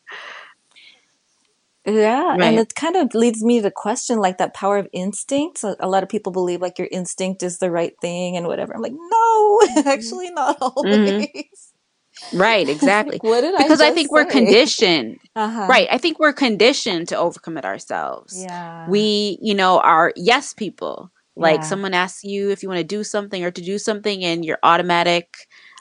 Yeah, 1.87 2.37
and 2.41 2.59
it 2.59 2.75
kind 2.75 2.97
of 2.97 3.15
leads 3.15 3.43
me 3.43 3.61
to 3.61 3.71
question 3.71 4.19
like 4.19 4.39
that 4.39 4.55
power 4.55 4.79
of 4.79 4.89
instinct. 4.93 5.59
So 5.59 5.75
a 5.81 5.89
lot 5.89 6.03
of 6.03 6.09
people 6.09 6.33
believe 6.33 6.61
like 6.61 6.79
your 6.79 6.89
instinct 6.93 7.43
is 7.43 7.59
the 7.59 7.71
right 7.71 7.95
thing 8.01 8.37
and 8.37 8.47
whatever. 8.47 8.75
I'm 8.75 8.83
like, 8.83 8.93
no, 8.95 9.61
actually 9.87 10.31
not 10.31 10.59
always. 10.61 11.73
Right, 12.33 12.69
exactly. 12.69 13.17
Like, 13.17 13.23
what 13.23 13.41
did 13.43 13.55
I 13.55 13.69
Because 13.69 13.81
I 13.81 13.91
just 13.91 13.93
think 13.93 14.11
we're 14.11 14.25
say? 14.25 14.27
conditioned. 14.27 15.19
Uh-huh. 15.37 15.69
Right. 15.69 15.89
I 15.91 15.99
think 15.99 16.19
we're 16.19 16.33
conditioned 16.33 17.09
to 17.09 17.17
overcommit 17.17 17.65
ourselves. 17.65 18.37
Yeah. 18.37 18.85
We, 18.85 19.39
you 19.41 19.55
know, 19.55 19.79
are 19.81 20.13
yes 20.17 20.53
people. 20.55 21.11
Like 21.39 21.65
Yeah. 21.65 21.67
someone 21.67 21.95
asks 21.95 22.25
you 22.25 22.51
if 22.51 22.63
you 22.63 22.69
want 22.69 22.79
to 22.81 22.85
do 22.85 23.05
something 23.05 23.45
or 23.45 23.51
to 23.51 23.63
do 23.63 23.79
something 23.79 24.25
and 24.25 24.45
your 24.45 24.59
automatic 24.63 25.35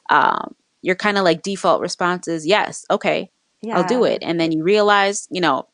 um 0.10 0.56
your 0.82 0.96
kind 0.96 1.18
of 1.18 1.24
like 1.24 1.42
default 1.44 1.82
response 1.82 2.28
is 2.28 2.46
yes, 2.46 2.86
okay, 2.90 3.30
I'll 3.72 3.84
do 3.84 4.04
Yeah. 4.04 4.06
it. 4.06 4.20
And 4.24 4.40
then 4.40 4.52
you 4.52 4.64
realize, 4.64 5.28
you 5.32 5.42
know, 5.42 5.68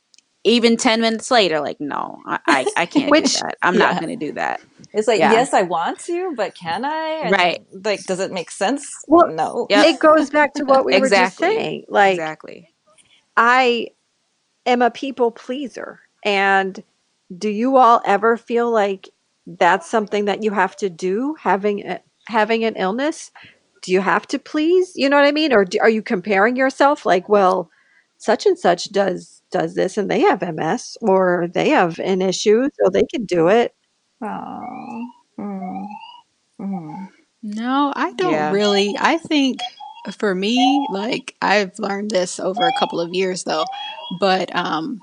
even 0.48 0.78
10 0.78 1.02
minutes 1.02 1.30
later, 1.30 1.60
like, 1.60 1.80
no, 1.80 2.20
I, 2.26 2.40
I, 2.48 2.66
I 2.78 2.86
can't 2.88 3.12
Which- 3.12 3.34
do 3.36 3.40
that. 3.42 3.58
I'm 3.62 3.74
Yeah. 3.76 3.80
not 3.92 4.02
going 4.02 4.18
to 4.20 4.26
do 4.26 4.32
that. 4.34 4.62
It's 4.94 5.08
like, 5.08 5.20
Yeah. 5.20 5.34
yes, 5.34 5.54
I 5.54 5.64
want 5.64 6.00
to, 6.02 6.34
but 6.36 6.56
can 6.56 6.86
I? 6.86 7.22
And, 7.24 7.32
Right. 7.32 7.66
Like, 7.72 8.04
does 8.06 8.20
it 8.20 8.32
make 8.32 8.50
sense? 8.52 8.88
Well, 9.08 9.28
no. 9.28 9.68
Yep. 9.70 9.86
It 9.86 10.00
goes 10.00 10.30
back 10.30 10.54
to 10.56 10.64
what 10.64 10.86
we 10.86 11.00
were 11.00 11.10
just 11.10 11.38
saying. 11.38 11.86
Like, 11.90 12.14
exactly. 12.14 12.70
I 13.36 13.90
am 14.66 14.82
a 14.82 14.90
people 14.92 15.32
pleaser. 15.32 16.00
And 16.24 16.82
do 17.38 17.50
you 17.50 17.78
all 17.78 18.02
ever 18.06 18.38
feel 18.38 18.72
like 18.72 19.10
that's 19.46 19.90
something 19.90 20.26
that 20.26 20.44
you 20.44 20.52
have 20.52 20.76
to 20.78 20.90
do 20.90 21.36
having 21.40 21.86
a, 21.88 22.00
having 22.28 22.64
an 22.64 22.76
illness? 22.76 23.32
Do 23.82 23.92
you 23.92 24.02
have 24.02 24.26
to 24.28 24.40
please? 24.40 24.94
You 24.96 25.10
know 25.10 25.18
what 25.18 25.26
I 25.26 25.32
mean? 25.32 25.54
Or 25.54 25.66
do, 25.66 25.78
are 25.82 25.90
you 25.90 26.02
comparing 26.02 26.56
yourself 26.56 27.06
like, 27.06 27.30
well, 27.30 27.70
such 28.18 28.46
and 28.46 28.58
such 28.58 28.92
does 28.92 29.37
does 29.52 29.76
this 29.76 29.98
and 29.98 30.10
they 30.10 30.22
have 30.22 30.42
MS 30.44 30.98
or 31.02 31.48
they 31.54 31.70
have 31.70 32.00
an 32.00 32.22
issue 32.22 32.70
so 32.80 32.90
they 32.90 33.04
can 33.04 33.26
do 33.26 33.48
it. 33.50 33.74
Mm. 35.40 35.86
Mm. 36.60 37.10
No, 37.44 37.94
I 37.96 38.14
don't 38.14 38.32
Yeah. 38.34 38.52
really. 38.52 38.96
I 39.00 39.18
think 39.18 39.62
for 40.18 40.34
me, 40.34 40.86
like 40.92 41.36
I've 41.42 41.78
learned 41.80 42.12
this 42.12 42.40
over 42.40 42.68
a 42.68 42.74
couple 42.80 43.00
of 43.00 43.14
years 43.14 43.44
though, 43.44 43.66
but 44.20 44.54
um 44.56 45.02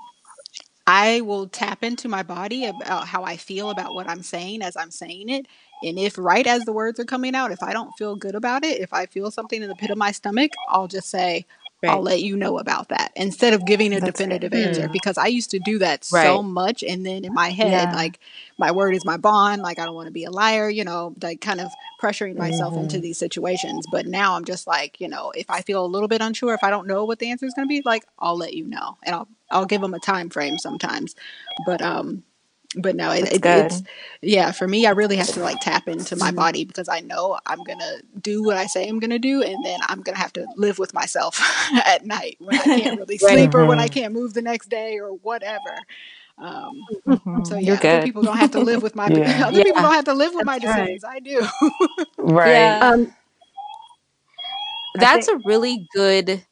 I 0.87 1.21
will 1.21 1.47
tap 1.47 1.83
into 1.83 2.07
my 2.07 2.23
body 2.23 2.65
about 2.65 3.07
how 3.07 3.23
I 3.23 3.37
feel 3.37 3.71
about 3.71 3.95
what 3.95 4.07
I'm 4.09 4.23
saying 4.23 4.61
as 4.61 4.77
I'm 4.77 4.91
saying 4.91 5.29
it. 5.29 5.47
And 5.83 5.97
if 5.97 6.17
right 6.17 6.45
as 6.45 6.65
the 6.65 6.73
words 6.73 6.99
are 6.99 7.05
coming 7.05 7.35
out, 7.35 7.51
if 7.51 7.63
I 7.63 7.73
don't 7.73 7.95
feel 7.97 8.15
good 8.15 8.35
about 8.35 8.63
it, 8.63 8.79
if 8.81 8.93
I 8.93 9.07
feel 9.07 9.31
something 9.31 9.61
in 9.63 9.69
the 9.69 9.75
pit 9.75 9.89
of 9.91 9.97
my 9.97 10.11
stomach, 10.11 10.51
I'll 10.69 10.87
just 10.87 11.09
say, 11.09 11.45
I'll 11.83 12.01
let 12.01 12.21
you 12.21 12.35
know 12.35 12.57
about 12.57 12.89
that 12.89 13.11
instead 13.15 13.53
of 13.53 13.65
giving 13.65 13.93
a 13.93 13.99
That's 13.99 14.11
definitive 14.19 14.51
good. 14.53 14.65
answer 14.65 14.87
Hmm. 14.87 14.91
because 14.91 15.17
I 15.17 15.27
used 15.27 15.51
to 15.51 15.59
do 15.59 15.77
that 15.79 16.03
so 16.03 16.41
much. 16.41 16.83
And 16.83 17.05
then 17.05 17.23
in 17.25 17.33
my 17.33 17.49
head, 17.49 17.71
Yeah. 17.71 17.95
like 17.95 18.19
my 18.57 18.71
word 18.71 18.95
is 18.95 19.05
my 19.05 19.17
bond, 19.17 19.61
like 19.61 19.77
I 19.79 19.85
don't 19.85 19.95
want 19.95 20.07
to 20.07 20.11
be 20.11 20.23
a 20.25 20.31
liar, 20.31 20.69
you 20.69 20.83
know, 20.83 21.13
like 21.21 21.41
kind 21.41 21.61
of 21.61 21.71
pressuring 22.01 22.37
myself 22.37 22.75
into 22.75 22.97
Mhm. 22.97 23.01
these 23.01 23.17
situations. 23.17 23.85
But 23.91 24.07
now 24.07 24.35
I'm 24.35 24.45
just 24.45 24.67
like, 24.67 24.99
you 24.99 25.07
know, 25.07 25.31
if 25.35 25.49
I 25.49 25.61
feel 25.61 25.85
a 25.85 25.87
little 25.87 26.07
bit 26.07 26.21
unsure, 26.21 26.53
if 26.53 26.63
I 26.63 26.69
don't 26.69 26.87
know 26.87 27.05
what 27.05 27.19
the 27.19 27.29
answer 27.29 27.45
is 27.45 27.53
going 27.53 27.67
to 27.67 27.69
be, 27.69 27.81
like 27.85 28.05
I'll 28.19 28.37
let 28.37 28.53
you 28.53 28.65
know 28.65 28.97
and 29.03 29.15
I'll, 29.15 29.27
I'll 29.51 29.65
give 29.65 29.81
them 29.81 29.93
a 29.93 29.99
time 29.99 30.29
frame 30.29 30.57
sometimes. 30.57 31.15
But, 31.65 31.81
um, 31.81 32.23
but 32.77 32.95
no, 32.95 33.11
it, 33.11 33.31
it, 33.31 33.45
it's 33.45 33.83
yeah. 34.21 34.51
For 34.51 34.67
me, 34.67 34.85
I 34.85 34.91
really 34.91 35.17
have 35.17 35.31
to 35.31 35.41
like 35.41 35.59
tap 35.59 35.87
into 35.87 36.15
my 36.15 36.31
body 36.31 36.65
because 36.65 36.89
I 36.89 36.99
know 37.01 37.37
I'm 37.45 37.63
gonna 37.63 37.97
do 38.21 38.43
what 38.43 38.57
I 38.57 38.65
say 38.67 38.87
I'm 38.87 38.99
gonna 38.99 39.19
do, 39.19 39.41
and 39.41 39.63
then 39.63 39.79
I'm 39.83 40.01
gonna 40.01 40.17
have 40.17 40.33
to 40.33 40.47
live 40.55 40.79
with 40.79 40.93
myself 40.93 41.39
at 41.85 42.05
night 42.05 42.37
when 42.39 42.57
I 42.57 42.67
can't 42.67 42.95
really 42.95 43.17
Right. 43.21 43.37
sleep 43.37 43.53
or 43.55 43.65
when 43.65 43.79
I 43.79 43.87
Mhm. 43.87 43.89
can't 43.89 44.13
move 44.13 44.33
the 44.33 44.41
next 44.41 44.69
day 44.69 44.97
or 44.99 45.09
whatever. 45.13 45.85
Um, 46.37 46.87
Mhm. 47.07 47.43
so 47.43 47.57
You're 47.59 47.77
yeah, 47.81 47.81
other 47.81 47.99
people 47.99 48.23
don't 48.23 48.37
have 48.37 48.51
to 48.51 48.59
live 48.59 48.81
with 48.81 48.95
my 48.95 49.09
Yeah. 49.09 49.43
other 49.43 49.61
people 49.61 49.81
don't 49.81 49.93
have 49.93 50.05
to 50.05 50.13
live 50.13 50.33
with 50.33 50.45
my 50.45 50.59
right. 50.63 50.99
decisions. 50.99 51.03
I 51.03 51.19
do. 51.19 51.47
Right. 52.17 52.77
Yeah. 52.81 52.81
Um, 52.81 53.13
That's 54.93 55.27
think 55.27 55.29
a 55.29 55.37
really 55.37 55.87
good 55.93 56.45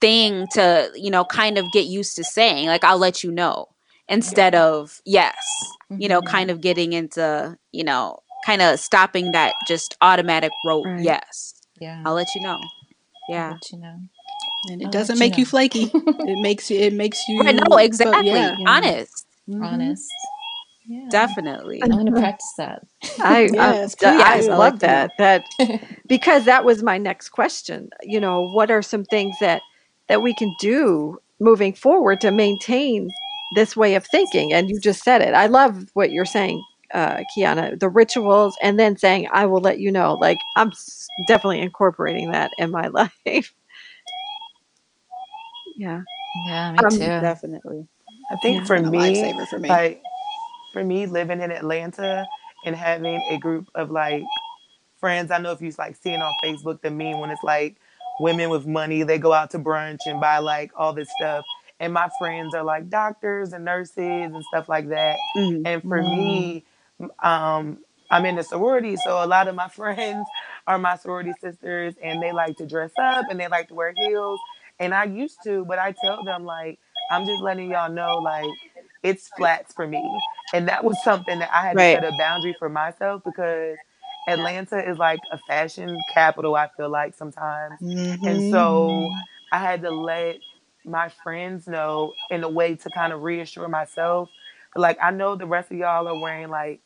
thing 0.00 0.48
to, 0.48 0.90
you 0.94 1.10
know, 1.10 1.24
kind 1.24 1.58
of 1.58 1.70
get 1.70 1.86
used 1.86 2.16
to 2.16 2.24
saying. 2.24 2.66
Like, 2.66 2.84
I'll 2.84 2.98
let 2.98 3.22
you 3.22 3.30
know 3.30 3.68
instead 4.10 4.54
of 4.54 5.00
yes, 5.06 5.34
you 5.98 6.08
know, 6.08 6.20
Mhm. 6.20 6.26
kind 6.26 6.50
of 6.50 6.60
getting 6.60 6.92
into, 6.92 7.56
you 7.72 7.84
know, 7.84 8.18
kind 8.46 8.62
of 8.62 8.78
stopping 8.80 9.32
that 9.32 9.54
just 9.66 9.96
automatic 10.02 10.52
rote 10.66 10.86
Right. 10.86 11.04
yes. 11.04 11.54
Yeah. 11.80 12.02
I'll 12.04 12.14
let 12.14 12.34
you 12.34 12.42
know. 12.42 12.58
I'll 12.58 12.68
Yeah. 13.28 13.52
let 13.52 13.72
you 13.72 13.78
know. 13.78 14.00
and 14.70 14.82
it 14.82 14.86
I'll 14.86 14.90
doesn't 14.90 15.18
let 15.18 15.24
you 15.24 15.30
make 15.30 15.38
you 15.38 15.46
flaky. 15.46 15.90
It 16.28 16.38
makes 16.42 16.70
you. 16.70 16.78
It 16.78 16.92
makes 16.92 17.26
you. 17.28 17.40
Right. 17.42 17.54
No, 17.70 17.76
exactly. 17.78 18.26
yeah. 18.26 18.56
Yeah. 18.58 18.68
Honest. 18.68 19.26
Mhm. 19.48 19.64
Honest. 19.64 20.10
Yeah. 20.86 21.06
Definitely. 21.10 21.80
I'm 21.82 21.90
gonna 21.90 22.12
practice 22.12 22.52
that. 22.58 22.82
I, 23.20 23.44
I, 23.44 23.46
Yes, 23.46 23.54
I 23.56 23.72
Yes, 23.72 23.94
please 23.98 24.22
I 24.22 24.40
do. 24.40 24.48
love 24.48 24.58
like 24.58 24.78
that. 24.80 25.10
That 25.18 25.44
because 26.08 26.44
that 26.44 26.64
was 26.64 26.82
my 26.82 26.98
next 26.98 27.30
question. 27.30 27.88
You 28.02 28.20
know, 28.20 28.50
what 28.52 28.70
are 28.70 28.82
some 28.82 29.04
things 29.04 29.36
that 29.40 29.62
that 30.08 30.22
we 30.22 30.34
can 30.34 30.54
do 30.60 31.18
moving 31.38 31.72
forward 31.72 32.20
to 32.20 32.30
maintain 32.30 33.08
this 33.54 33.76
way 33.76 33.94
of 33.96 34.06
thinking? 34.06 34.52
And 34.52 34.70
you 34.70 34.80
just 34.80 35.02
said 35.04 35.22
it. 35.22 35.34
I 35.34 35.46
love 35.46 35.86
what 35.94 36.12
you're 36.12 36.26
saying, 36.26 36.62
uh, 36.94 37.22
Kiana. 37.36 37.78
The 37.78 37.88
rituals, 37.90 38.56
and 38.62 38.78
then 38.78 38.96
saying, 38.98 39.28
"I 39.32 39.46
will 39.46 39.60
let 39.60 39.80
you 39.80 39.92
know." 39.92 40.14
Like 40.14 40.38
I'm 40.56 40.72
definitely 41.28 41.60
incorporating 41.60 42.32
that 42.32 42.52
in 42.58 42.70
my 42.70 42.88
life. 42.88 43.54
Yeah. 45.76 46.02
Yeah, 46.46 46.72
me 46.72 46.86
Um, 46.86 46.90
too. 46.90 47.20
Definitely. 47.20 47.88
I 48.32 48.36
think 48.36 48.64
Yeah. 48.64 48.66
for 48.66 48.80
me, 48.80 49.34
lifesaver 49.34 49.48
for 49.48 49.58
me. 49.60 49.68
like 49.68 50.02
for 50.72 50.84
me 50.84 51.06
living 51.06 51.40
in 51.42 51.50
Atlanta 51.52 52.26
and 52.64 52.76
having 52.76 53.22
a 53.30 53.38
group 53.38 53.68
of 53.74 53.90
like 53.90 54.24
friends. 55.00 55.30
I 55.30 55.38
know 55.38 55.52
if 55.52 55.62
you 55.62 55.72
like 55.78 55.96
seeing 55.96 56.22
on 56.22 56.32
Facebook 56.44 56.82
the 56.82 56.90
meme 56.90 57.20
when 57.20 57.30
it's 57.30 57.44
like 57.44 57.78
women 58.20 58.50
with 58.50 58.66
money, 58.66 59.02
they 59.04 59.18
go 59.18 59.32
out 59.32 59.50
to 59.52 59.58
brunch 59.58 60.00
and 60.06 60.20
buy 60.20 60.38
like 60.38 60.72
all 60.76 60.92
this 60.94 61.10
stuff. 61.18 61.44
And 61.80 61.94
my 61.94 62.10
friends 62.10 62.54
are 62.54 62.64
like 62.64 62.90
doctors 62.90 63.52
and 63.54 63.64
nurses 63.66 63.96
and 64.34 64.44
stuff 64.46 64.68
like 64.68 64.90
that. 64.90 65.16
Mhm. 65.36 65.64
And 65.64 65.84
for 65.84 66.02
Mm. 66.02 66.10
me, 66.10 66.66
um, 67.22 67.80
I'm 68.10 68.26
in 68.26 68.38
a 68.38 68.44
sorority, 68.44 68.96
so 68.96 69.24
a 69.24 69.26
lot 69.26 69.48
of 69.48 69.56
my 69.56 69.68
friends 69.70 70.30
are 70.68 70.78
my 70.78 70.96
sorority 70.96 71.34
sisters, 71.34 71.96
and 72.02 72.22
they 72.22 72.32
like 72.32 72.58
to 72.58 72.66
dress 72.66 72.92
up 72.98 73.30
and 73.30 73.40
they 73.40 73.48
like 73.48 73.68
to 73.68 73.74
wear 73.74 73.92
heels. 73.92 74.42
And 74.80 74.94
I 74.94 75.04
used 75.06 75.42
to, 75.44 75.64
but 75.66 75.78
I 75.78 75.92
tell 75.92 76.22
them 76.22 76.44
like, 76.44 76.80
I'm 77.10 77.26
just 77.26 77.42
letting 77.42 77.70
y'all 77.70 77.92
know 77.92 78.18
like 78.18 78.60
it's 79.02 79.28
flats 79.28 79.74
for 79.74 79.86
me. 79.88 80.22
And 80.52 80.68
that 80.68 80.84
was 80.84 81.00
something 81.04 81.40
that 81.40 81.50
I 81.52 81.66
had 81.66 81.78
to 81.78 81.84
set 81.84 82.04
a 82.04 82.12
boundary 82.12 82.54
for 82.54 82.68
myself 82.70 83.22
because 83.24 83.78
Atlanta 84.26 84.88
is 84.88 84.98
like 84.98 85.24
a 85.30 85.38
fashion 85.38 86.04
capital, 86.08 86.56
I 86.56 86.68
feel 86.76 86.90
like 86.90 87.14
sometimes. 87.14 87.80
And 88.24 88.42
Mhm. 88.42 88.44
so 88.44 89.16
I 89.52 89.58
had 89.58 89.82
to 89.82 89.90
let 89.90 90.40
my 90.84 91.08
friends 91.08 91.66
know 91.66 92.14
in 92.30 92.44
a 92.44 92.48
way 92.48 92.74
to 92.76 92.90
kind 92.90 93.12
of 93.12 93.22
reassure 93.22 93.68
myself. 93.68 94.30
Like, 94.76 94.98
I 95.02 95.10
know 95.10 95.36
the 95.36 95.46
rest 95.46 95.70
of 95.70 95.78
y'all 95.78 96.08
are 96.08 96.14
wearing 96.14 96.48
like 96.48 96.80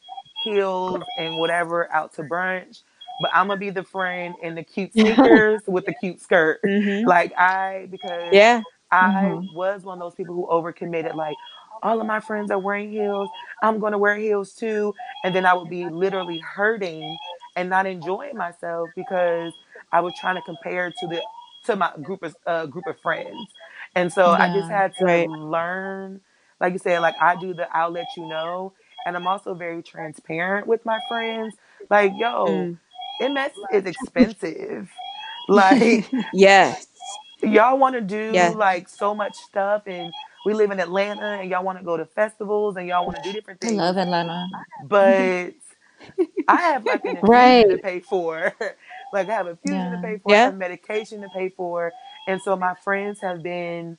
heels 0.44 1.06
and 1.16 1.38
whatever 1.38 1.90
out 1.92 2.14
to 2.14 2.22
brunch, 2.24 2.82
but 3.20 3.30
I'm 3.34 3.48
gonna 3.48 3.58
be 3.58 3.70
the 3.70 3.84
friend 3.84 4.36
in 4.42 4.54
the 4.54 4.62
cute 4.62 4.94
sneakers 4.96 5.62
with 5.66 5.86
the 5.86 5.92
cute 5.92 6.20
skirt. 6.20 6.60
Mhm. 6.64 7.04
Like, 7.06 7.32
I, 7.38 7.88
because 7.90 8.30
Yeah. 8.32 8.62
I 8.90 9.34
Mhm. 9.34 9.50
was 9.52 9.82
one 9.84 9.98
of 9.98 10.04
those 10.04 10.14
people 10.14 10.34
who 10.34 10.46
overcommitted. 10.46 11.14
Like, 11.14 11.36
all 11.82 12.00
of 12.00 12.06
my 12.06 12.20
friends 12.20 12.50
are 12.50 12.58
wearing 12.58 12.90
heels. 12.90 13.30
I'm 13.62 13.80
to 13.80 13.98
wear 13.98 14.16
heels 14.16 14.54
too. 14.54 14.94
And 15.22 15.34
then 15.34 15.46
I 15.46 15.54
would 15.54 15.68
be 15.68 15.88
literally 15.90 16.38
hurting 16.38 17.18
and 17.56 17.68
not 17.70 17.86
enjoying 17.86 18.36
myself 18.36 18.92
because 18.96 19.54
I 19.92 20.00
was 20.00 20.14
trying 20.14 20.36
to 20.36 20.42
compare 20.42 20.90
to 20.90 21.06
the 21.06 21.22
to 21.64 21.76
my 21.76 21.92
group 22.02 22.22
of 22.22 22.36
uh, 22.46 22.66
group 22.66 22.86
of 22.86 23.00
friends. 23.00 23.50
And 23.94 24.12
so 24.12 24.32
I 24.32 24.48
just 24.48 24.68
Yeah. 24.68 24.70
had 24.70 24.96
to 24.98 25.04
Right. 25.04 25.28
learn, 25.28 26.20
like 26.60 26.72
you 26.74 26.78
said, 26.78 27.00
like 27.00 27.16
I 27.20 27.36
do 27.36 27.54
the 27.54 27.74
I'll 27.76 27.90
let 27.90 28.16
you 28.16 28.26
know. 28.26 28.74
And 29.06 29.16
I'm 29.16 29.26
also 29.26 29.54
very 29.54 29.82
transparent 29.82 30.66
with 30.66 30.84
my 30.86 31.00
friends. 31.08 31.56
Like, 31.90 32.14
yo, 32.16 32.70
Mm. 32.70 32.78
MS 33.20 33.52
is 33.70 33.86
expensive. 33.86 34.90
Like, 35.48 36.10
Yes. 36.32 36.86
y'all 37.42 37.78
want 37.78 37.94
to 37.94 38.00
do 38.00 38.54
Yes. 38.54 38.56
like 38.56 38.88
so 38.88 39.14
much 39.14 39.36
stuff 39.36 39.84
and 39.86 40.14
we 40.44 40.54
live 40.54 40.70
in 40.70 40.80
Atlanta 40.80 41.38
and 41.40 41.50
y'all 41.50 41.64
want 41.64 41.78
to 41.78 41.84
go 41.84 41.96
to 41.96 42.06
festivals 42.06 42.76
and 42.76 42.88
y'all 42.88 43.04
want 43.04 43.16
to 43.16 43.22
do 43.22 43.32
different 43.32 43.60
things. 43.60 43.84
I 43.84 43.86
love 43.86 43.96
Atlanta. 43.98 44.48
but 44.80 45.54
I 46.48 46.56
have 46.62 46.84
like 46.84 47.04
an 47.06 47.16
Right. 47.22 47.66
to 47.70 47.78
pay 47.78 48.00
for 48.00 48.54
like 49.14 49.30
I 49.30 49.34
have 49.34 49.48
a 49.48 49.52
infusion 49.52 49.92
to 49.92 49.98
pay 49.98 50.18
for 50.18 50.36
I 50.36 50.40
Yeah. 50.40 50.46
have 50.46 50.56
medication 50.56 51.22
to 51.22 51.30
pay 51.30 51.50
for 51.50 51.92
and 52.28 52.42
so 52.42 52.56
my 52.56 52.74
friends 52.76 53.20
have 53.22 53.42
been 53.42 53.98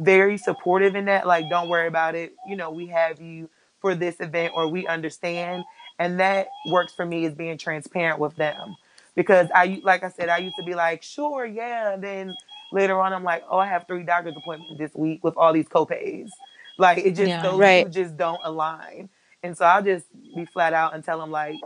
very 0.00 0.38
supportive 0.38 0.96
in 0.96 1.06
that 1.06 1.26
like 1.26 1.50
don't 1.50 1.70
worry 1.70 1.88
about 1.88 2.16
it 2.16 2.34
you 2.48 2.56
know 2.56 2.72
we 2.72 2.88
have 2.88 3.20
you 3.22 3.50
for 3.80 3.94
this 3.96 4.20
event 4.20 4.54
or 4.56 4.68
we 4.68 4.86
understand 4.88 5.64
and 6.00 6.20
that 6.20 6.48
works 6.70 6.94
for 6.94 7.06
me 7.06 7.26
is 7.26 7.34
being 7.34 7.58
transparent 7.58 8.20
with 8.20 8.36
them 8.36 8.76
because 9.16 9.48
I 9.54 9.80
like 9.84 10.04
I 10.04 10.10
said 10.10 10.30
I 10.30 10.38
used 10.38 10.56
to 10.58 10.64
be 10.64 10.74
like 10.76 11.04
sure 11.04 11.46
yeah 11.46 11.94
and 11.94 12.04
then 12.04 12.36
later 12.72 13.00
on 13.00 13.14
I'm 13.14 13.24
like 13.24 13.44
oh 13.50 13.58
I 13.58 13.68
have 13.68 13.86
three 13.88 14.04
doctor's 14.04 14.36
appointments 14.36 14.78
this 14.78 14.94
week 14.94 15.24
with 15.24 15.36
all 15.38 15.54
these 15.54 15.68
copays 15.68 16.30
like 16.78 16.98
it 17.00 17.12
just 17.16 17.40
Yeah. 17.40 17.42
those 17.42 17.60
Right. 17.60 17.90
just 17.90 18.18
don't 18.18 18.42
align 18.44 19.10
and 19.44 19.56
so 19.58 19.66
I'll 19.66 19.82
just 19.84 20.06
be 20.36 20.46
flat 20.46 20.74
out 20.74 20.94
and 20.94 21.04
tell 21.04 21.20
them 21.20 21.32
like 21.32 21.56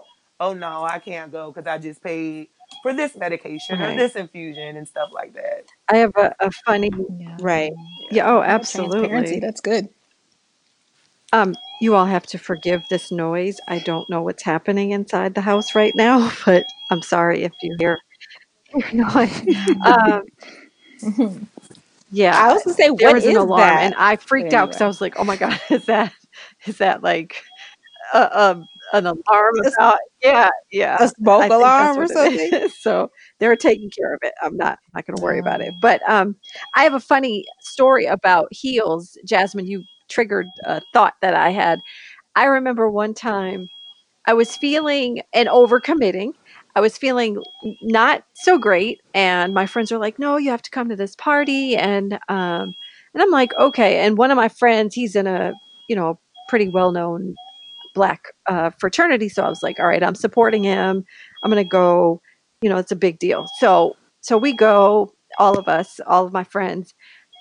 oh 0.40 0.55
no 0.55 0.84
I 0.84 1.01
can't 1.01 1.32
go 1.32 1.53
because 1.53 1.68
I 1.68 1.78
just 1.78 2.03
paid 2.03 2.49
for 2.83 2.93
this 2.93 3.16
medication 3.16 3.81
or 3.81 3.97
this 3.97 4.14
infusion 4.16 4.77
and 4.77 4.87
stuff 4.87 5.11
like 5.12 5.35
that 5.35 5.64
I 5.91 5.99
have 5.99 6.12
a, 6.16 6.35
a 6.41 6.51
funny. 6.51 6.91
Yeah. 7.19 7.37
Right. 7.41 7.73
Yeah. 8.11 8.27
Oh, 8.29 8.35
More 8.35 8.45
Transparency. 8.45 9.05
absolutely. 9.05 9.41
That's 9.41 9.61
good. 9.61 9.89
Um, 11.33 11.57
you 11.81 11.95
all 11.95 12.07
have 12.07 12.27
to 12.27 12.39
forgive 12.39 12.83
this 12.91 13.11
noise. 13.12 13.61
I 13.69 13.79
don't 13.81 14.09
know 14.11 14.23
what's 14.23 14.43
happening 14.43 14.91
inside 14.93 15.35
the 15.35 15.41
house 15.41 15.75
right 15.75 15.95
now, 15.95 16.31
but 16.45 16.64
I'm 16.91 17.03
sorry 17.03 17.45
if 17.45 17.53
you 17.62 17.77
hear 17.79 17.99
noise. 18.93 19.43
Um, 19.85 20.23
yeah, 22.11 22.37
I 22.37 22.53
was 22.53 22.62
gonna 22.64 22.75
say, 22.75 22.91
there 22.97 23.09
what 23.09 23.14
was 23.14 23.25
is 23.25 23.31
an 23.31 23.37
alarm, 23.37 23.62
that? 23.62 23.83
and 23.83 23.95
I 23.97 24.16
freaked 24.16 24.55
out 24.55 24.71
because 24.71 24.81
I 24.81 24.87
was 24.87 25.01
like, 25.01 25.14
"Oh 25.19 25.25
my 25.25 25.37
god, 25.37 25.61
is 25.71 25.85
that 25.87 26.12
is 26.66 26.79
that 26.79 27.03
like 27.03 27.45
a, 28.14 28.19
a 28.19 28.64
an 28.93 29.07
alarm 29.07 29.55
about?" 29.64 29.99
Yeah, 30.22 30.51
yeah. 30.70 30.97
a 31.01 31.09
smoke 31.09 31.45
I 31.45 31.49
think 31.49 31.62
that's 31.62 31.97
alarm 31.97 31.99
or 31.99 32.07
something? 32.09 32.68
So 32.80 33.11
they're 33.39 33.57
taking 33.57 33.91
care 33.91 34.14
of 34.14 34.20
it. 34.22 34.34
I'm 34.43 34.57
not 34.57 34.78
not 34.95 35.07
going 35.07 35.16
to 35.16 35.22
worry 35.22 35.39
about 35.39 35.61
it. 35.61 35.74
But 35.80 36.01
um, 36.09 36.36
I 36.74 36.84
have 36.84 36.95
a 36.95 37.01
funny 37.01 37.45
story 37.61 38.07
about 38.07 38.49
heels. 38.51 39.16
Jasmine, 39.24 39.66
you 39.66 39.84
triggered 40.09 40.47
a 40.64 40.80
thought 40.93 41.14
that 41.22 41.34
I 41.34 41.51
had. 41.51 41.80
I 42.34 42.45
remember 42.45 42.91
one 42.91 43.14
time 43.14 43.68
I 44.26 44.34
was 44.34 44.57
feeling 44.57 45.22
and 45.32 45.49
overcommitting. 45.49 46.32
I 46.76 46.80
was 46.80 46.97
feeling 46.97 47.43
not 47.82 48.24
so 48.34 48.59
great, 48.59 49.01
and 49.14 49.55
my 49.55 49.66
friends 49.66 49.91
were 49.91 49.99
like, 49.99 50.18
"No, 50.18 50.36
you 50.36 50.51
have 50.51 50.62
to 50.62 50.70
come 50.70 50.89
to 50.89 50.97
this 50.97 51.16
party." 51.16 51.76
And 51.76 52.14
um, 52.28 52.74
and 53.14 53.22
I'm 53.22 53.30
like, 53.30 53.53
"Okay." 53.59 54.01
And 54.01 54.18
one 54.18 54.30
of 54.30 54.36
my 54.36 54.49
friends, 54.49 54.95
he's 54.95 55.16
in 55.16 55.26
a 55.26 55.53
you 55.89 55.97
know 55.97 56.20
pretty 56.49 56.68
well 56.68 56.93
known 56.93 57.34
black 57.99 58.20
uh, 58.46 58.70
fraternity, 58.78 59.28
so 59.28 59.42
I 59.42 59.49
was 59.49 59.62
like, 59.62 59.78
"All 59.80 59.88
right, 59.88 60.03
I'm 60.03 60.14
supporting 60.14 60.62
him. 60.64 61.05
I'm 61.42 61.51
gonna 61.51 61.64
go." 61.64 62.20
You 62.62 62.70
know, 62.70 62.78
it's 62.78 62.92
a 62.92 62.96
big 62.96 63.18
deal. 63.18 63.46
So 63.59 63.96
so 64.20 64.38
we 64.38 64.53
go, 64.53 65.12
all 65.38 65.59
of 65.59 65.68
us, 65.68 66.01
all 66.07 66.26
of 66.26 66.32
my 66.32 66.44
friends, 66.44 66.94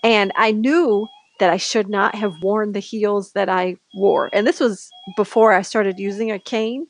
and 0.03 0.31
I 0.35 0.51
knew 0.51 1.07
that 1.39 1.49
I 1.51 1.57
should 1.57 1.89
not 1.89 2.15
have 2.15 2.41
worn 2.41 2.71
the 2.71 2.79
heels 2.79 3.31
that 3.33 3.49
I 3.49 3.77
wore. 3.93 4.29
And 4.33 4.47
this 4.47 4.59
was 4.59 4.89
before 5.15 5.53
I 5.53 5.61
started 5.61 5.99
using 5.99 6.31
a 6.31 6.39
cane. 6.39 6.87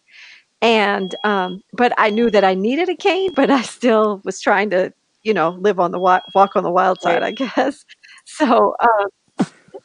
And 0.61 1.13
um, 1.23 1.61
but 1.73 1.93
I 1.97 2.09
knew 2.09 2.29
that 2.31 2.43
I 2.43 2.53
needed 2.53 2.89
a 2.89 2.95
cane, 2.95 3.31
but 3.35 3.51
I 3.51 3.61
still 3.61 4.21
was 4.23 4.41
trying 4.41 4.69
to, 4.71 4.93
you 5.23 5.33
know, 5.33 5.49
live 5.59 5.79
on 5.79 5.91
the 5.91 5.99
wi- 5.99 6.21
walk 6.33 6.55
on 6.55 6.63
the 6.63 6.71
wild 6.71 7.01
side, 7.01 7.23
I 7.23 7.31
guess. 7.31 7.83
So 8.29 8.75
um, 8.81 9.07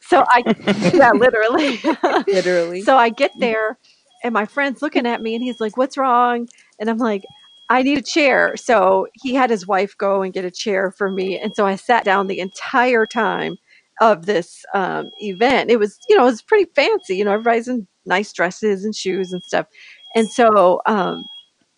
so 0.07 0.25
I 0.27 0.43
yeah, 0.93 1.11
literally. 1.11 1.79
Literally. 2.27 2.81
so 2.81 2.97
I 2.97 3.09
get 3.09 3.31
there, 3.39 3.77
and 4.23 4.33
my 4.33 4.45
friend's 4.45 4.81
looking 4.81 5.05
at 5.05 5.21
me, 5.21 5.35
and 5.35 5.43
he's 5.43 5.59
like, 5.59 5.77
"What's 5.77 5.97
wrong?" 5.97 6.47
And 6.79 6.89
I'm 6.89 6.97
like, 6.97 7.23
"I 7.69 7.83
need 7.83 7.97
a 7.97 8.03
chair." 8.03 8.55
So 8.57 9.07
he 9.13 9.33
had 9.35 9.49
his 9.49 9.67
wife 9.67 9.97
go 9.97 10.21
and 10.21 10.33
get 10.33 10.45
a 10.45 10.51
chair 10.51 10.91
for 10.91 11.09
me, 11.09 11.39
and 11.39 11.55
so 11.55 11.65
I 11.65 11.75
sat 11.75 12.05
down 12.05 12.27
the 12.27 12.39
entire 12.39 13.05
time 13.05 13.55
of 14.01 14.25
this 14.25 14.65
um, 14.73 15.11
event. 15.21 15.69
It 15.69 15.77
was, 15.77 15.99
you 16.09 16.17
know, 16.17 16.23
it 16.23 16.31
was 16.31 16.41
pretty 16.41 16.69
fancy. 16.75 17.15
You 17.15 17.25
know, 17.25 17.31
everybody's 17.31 17.67
in 17.67 17.87
nice 18.05 18.33
dresses 18.33 18.83
and 18.83 18.95
shoes 18.95 19.31
and 19.31 19.43
stuff, 19.43 19.67
and 20.15 20.29
so 20.29 20.81
um, 20.85 21.25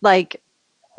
like 0.02 0.42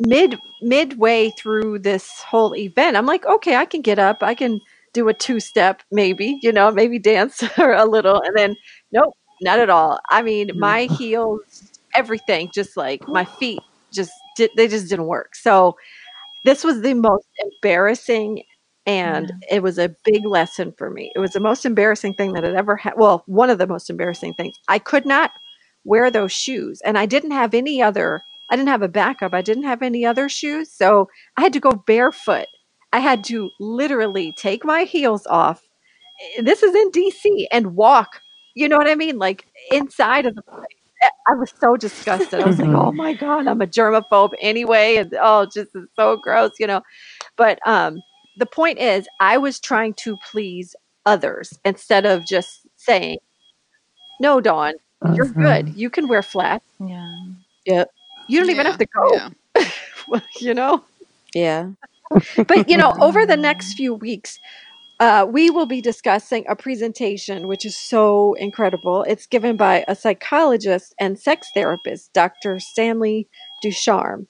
mid 0.00 0.38
midway 0.62 1.30
through 1.38 1.80
this 1.80 2.22
whole 2.22 2.54
event, 2.56 2.96
I'm 2.96 3.06
like, 3.06 3.26
okay, 3.26 3.56
I 3.56 3.64
can 3.64 3.82
get 3.82 3.98
up, 3.98 4.22
I 4.22 4.34
can 4.34 4.60
do 4.98 5.08
a 5.08 5.14
two 5.14 5.40
step, 5.40 5.82
maybe, 5.92 6.38
you 6.42 6.52
know, 6.52 6.70
maybe 6.70 6.98
dance 6.98 7.42
a 7.58 7.86
little, 7.86 8.20
and 8.24 8.36
then 8.36 8.56
nope, 8.92 9.14
not 9.42 9.58
at 9.58 9.70
all. 9.70 9.98
I 10.10 10.22
mean, 10.22 10.50
Mhm. 10.50 10.58
my 10.60 10.82
heels, 10.86 11.40
everything, 11.94 12.50
just 12.54 12.76
like 12.76 13.02
my 13.08 13.24
feet, 13.24 13.60
just 13.92 14.12
did, 14.36 14.50
they 14.56 14.68
just 14.68 14.88
didn't 14.88 15.06
work. 15.06 15.34
So 15.36 15.76
this 16.44 16.64
was 16.64 16.80
the 16.82 16.94
most 16.94 17.26
embarrassing 17.40 18.42
and 18.86 19.32
it 19.50 19.62
was 19.62 19.78
a 19.78 19.94
big 20.04 20.24
lesson 20.26 20.72
for 20.78 20.90
me. 20.90 21.12
It 21.14 21.18
was 21.18 21.32
the 21.32 21.40
most 21.40 21.66
embarrassing 21.66 22.14
thing 22.14 22.32
that 22.32 22.44
had 22.44 22.54
ever 22.54 22.76
had. 22.76 22.94
Well, 22.96 23.22
one 23.26 23.50
of 23.50 23.58
the 23.58 23.66
most 23.66 23.90
embarrassing 23.90 24.34
things. 24.34 24.56
I 24.68 24.78
could 24.78 25.04
not 25.04 25.32
wear 25.84 26.10
those 26.10 26.32
shoes, 26.32 26.80
and 26.84 26.96
I 26.96 27.04
didn't 27.06 27.32
have 27.32 27.52
any 27.54 27.82
other. 27.82 28.22
I 28.50 28.56
didn't 28.56 28.70
have 28.70 28.82
a 28.82 28.88
backup. 28.88 29.34
I 29.34 29.42
didn't 29.42 29.64
have 29.64 29.82
any 29.82 30.06
other 30.06 30.28
shoes, 30.30 30.72
so 30.72 31.08
I 31.36 31.42
had 31.42 31.52
to 31.52 31.60
go 31.60 31.72
barefoot. 31.72 32.46
I 32.92 33.00
had 33.00 33.24
to 33.26 33.50
literally 33.60 34.32
take 34.32 34.64
my 34.64 34.84
heels 34.84 35.26
off. 35.28 35.62
eh, 36.38 36.42
This 36.42 36.62
is 36.62 36.74
in 36.74 36.90
DC 36.92 37.46
and 37.52 37.76
walk. 37.76 38.20
You 38.56 38.68
know 38.68 38.78
what 38.78 38.88
I 38.88 38.96
mean? 38.96 39.18
Like 39.18 39.46
inside 39.72 40.26
of 40.26 40.36
the 40.36 40.42
place. 40.42 40.68
Eh, 41.02 41.08
I 41.28 41.34
was 41.34 41.52
so 41.60 41.76
disgusted. 41.76 42.40
I 42.40 42.46
was 42.46 42.58
like, 42.60 42.72
"Oh 42.74 42.92
my 42.92 43.14
god, 43.14 43.48
I'm 43.48 43.62
a 43.62 43.66
germaphobe 43.68 44.32
anyway," 44.40 44.96
and 44.96 45.14
oh, 45.20 45.46
just 45.46 45.70
it's 45.74 45.92
so 45.96 46.16
gross, 46.16 46.52
you 46.60 46.66
know. 46.68 46.82
But 47.36 47.60
um, 47.66 48.00
the 48.38 48.46
point 48.46 48.78
is, 48.80 49.08
I 49.20 49.38
was 49.38 49.60
trying 49.60 49.94
to 50.04 50.18
please 50.30 50.76
others 51.06 51.58
instead 51.64 52.06
of 52.06 52.26
just 52.26 52.66
saying, 52.76 53.18
"No, 54.20 54.40
Dawn, 54.40 54.74
you're 55.14 55.28
good. 55.40 55.70
You 55.76 55.90
can 55.90 56.08
wear 56.08 56.22
flats. 56.22 56.66
Yeah. 56.80 57.12
Yep. 57.66 57.90
You 58.28 58.40
don't 58.40 58.50
even 58.50 58.66
have 58.66 58.78
to 58.78 58.86
go." 58.86 59.14
Yeah. 59.14 60.20
you 60.40 60.54
know. 60.54 60.84
Yeah. 61.34 61.70
But 62.46 62.68
you 62.68 62.76
know, 62.76 62.94
over 63.00 63.26
the 63.26 63.36
next 63.36 63.74
few 63.74 63.94
weeks, 63.94 64.38
uh, 65.00 65.26
we 65.30 65.50
will 65.50 65.66
be 65.66 65.80
discussing 65.80 66.44
a 66.48 66.56
presentation 66.56 67.46
which 67.46 67.64
is 67.64 67.76
so 67.76 68.34
incredible. 68.34 69.04
It's 69.04 69.26
given 69.26 69.56
by 69.56 69.84
a 69.86 69.94
psychologist 69.94 70.94
and 70.98 71.18
sex 71.18 71.48
therapist, 71.54 72.12
Dr. 72.12 72.58
Stanley 72.58 73.28
Ducharme. 73.62 74.26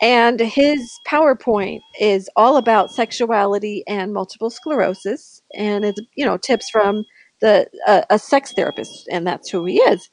And 0.00 0.38
his 0.40 0.92
PowerPoint 1.08 1.80
is 2.00 2.28
all 2.36 2.56
about 2.56 2.92
sexuality 2.92 3.82
and 3.86 4.12
multiple 4.12 4.50
sclerosis. 4.50 5.42
And 5.54 5.84
it's, 5.84 6.00
you 6.16 6.24
know, 6.24 6.36
tips 6.36 6.70
from 6.70 7.04
the 7.40 7.68
uh, 7.86 8.02
a 8.10 8.18
sex 8.18 8.52
therapist, 8.52 9.08
and 9.10 9.26
that's 9.26 9.50
who 9.50 9.64
he 9.64 9.78
is. 9.78 10.10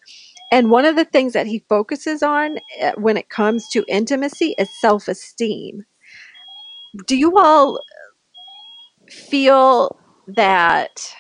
And 0.51 0.69
one 0.69 0.85
of 0.85 0.95
the 0.95 1.05
things 1.05 1.33
that 1.33 1.47
he 1.47 1.65
focuses 1.67 2.21
on 2.21 2.57
uh, 2.81 2.93
when 2.97 3.17
it 3.17 3.29
comes 3.29 3.67
to 3.69 3.83
intimacy 3.87 4.55
is 4.57 4.69
self 4.79 5.07
esteem. 5.07 5.85
Do 7.07 7.17
you 7.17 7.37
all 7.37 7.79
feel 9.09 9.97
that 10.27 11.13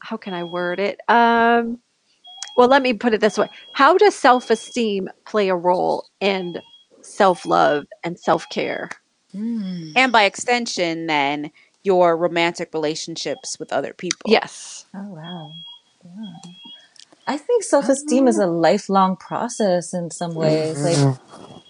how 0.00 0.16
can 0.16 0.34
I 0.34 0.44
word 0.44 0.80
it? 0.80 1.00
Um, 1.08 1.78
well, 2.56 2.68
let 2.68 2.82
me 2.82 2.94
put 2.94 3.14
it 3.14 3.20
this 3.20 3.38
way. 3.38 3.48
How 3.74 3.96
does 3.98 4.14
self 4.14 4.50
esteem 4.50 5.08
play 5.26 5.48
a 5.48 5.56
role 5.56 6.06
in 6.20 6.60
self 7.02 7.46
love 7.46 7.86
and 8.04 8.18
self 8.18 8.48
care? 8.50 8.90
Mm. 9.34 9.92
And 9.96 10.12
by 10.12 10.24
extension, 10.24 11.06
then 11.06 11.50
your 11.82 12.16
romantic 12.16 12.70
relationships 12.74 13.58
with 13.58 13.72
other 13.72 13.92
people. 13.94 14.30
Yes. 14.30 14.86
Oh 14.94 15.08
wow. 15.08 15.52
Yeah. 16.04 16.52
I 17.30 17.36
think 17.36 17.62
self-esteem 17.62 18.26
is 18.26 18.38
a 18.38 18.46
lifelong 18.48 19.16
process 19.16 19.94
in 19.94 20.10
some 20.10 20.34
ways. 20.34 20.82
Like 20.82 20.96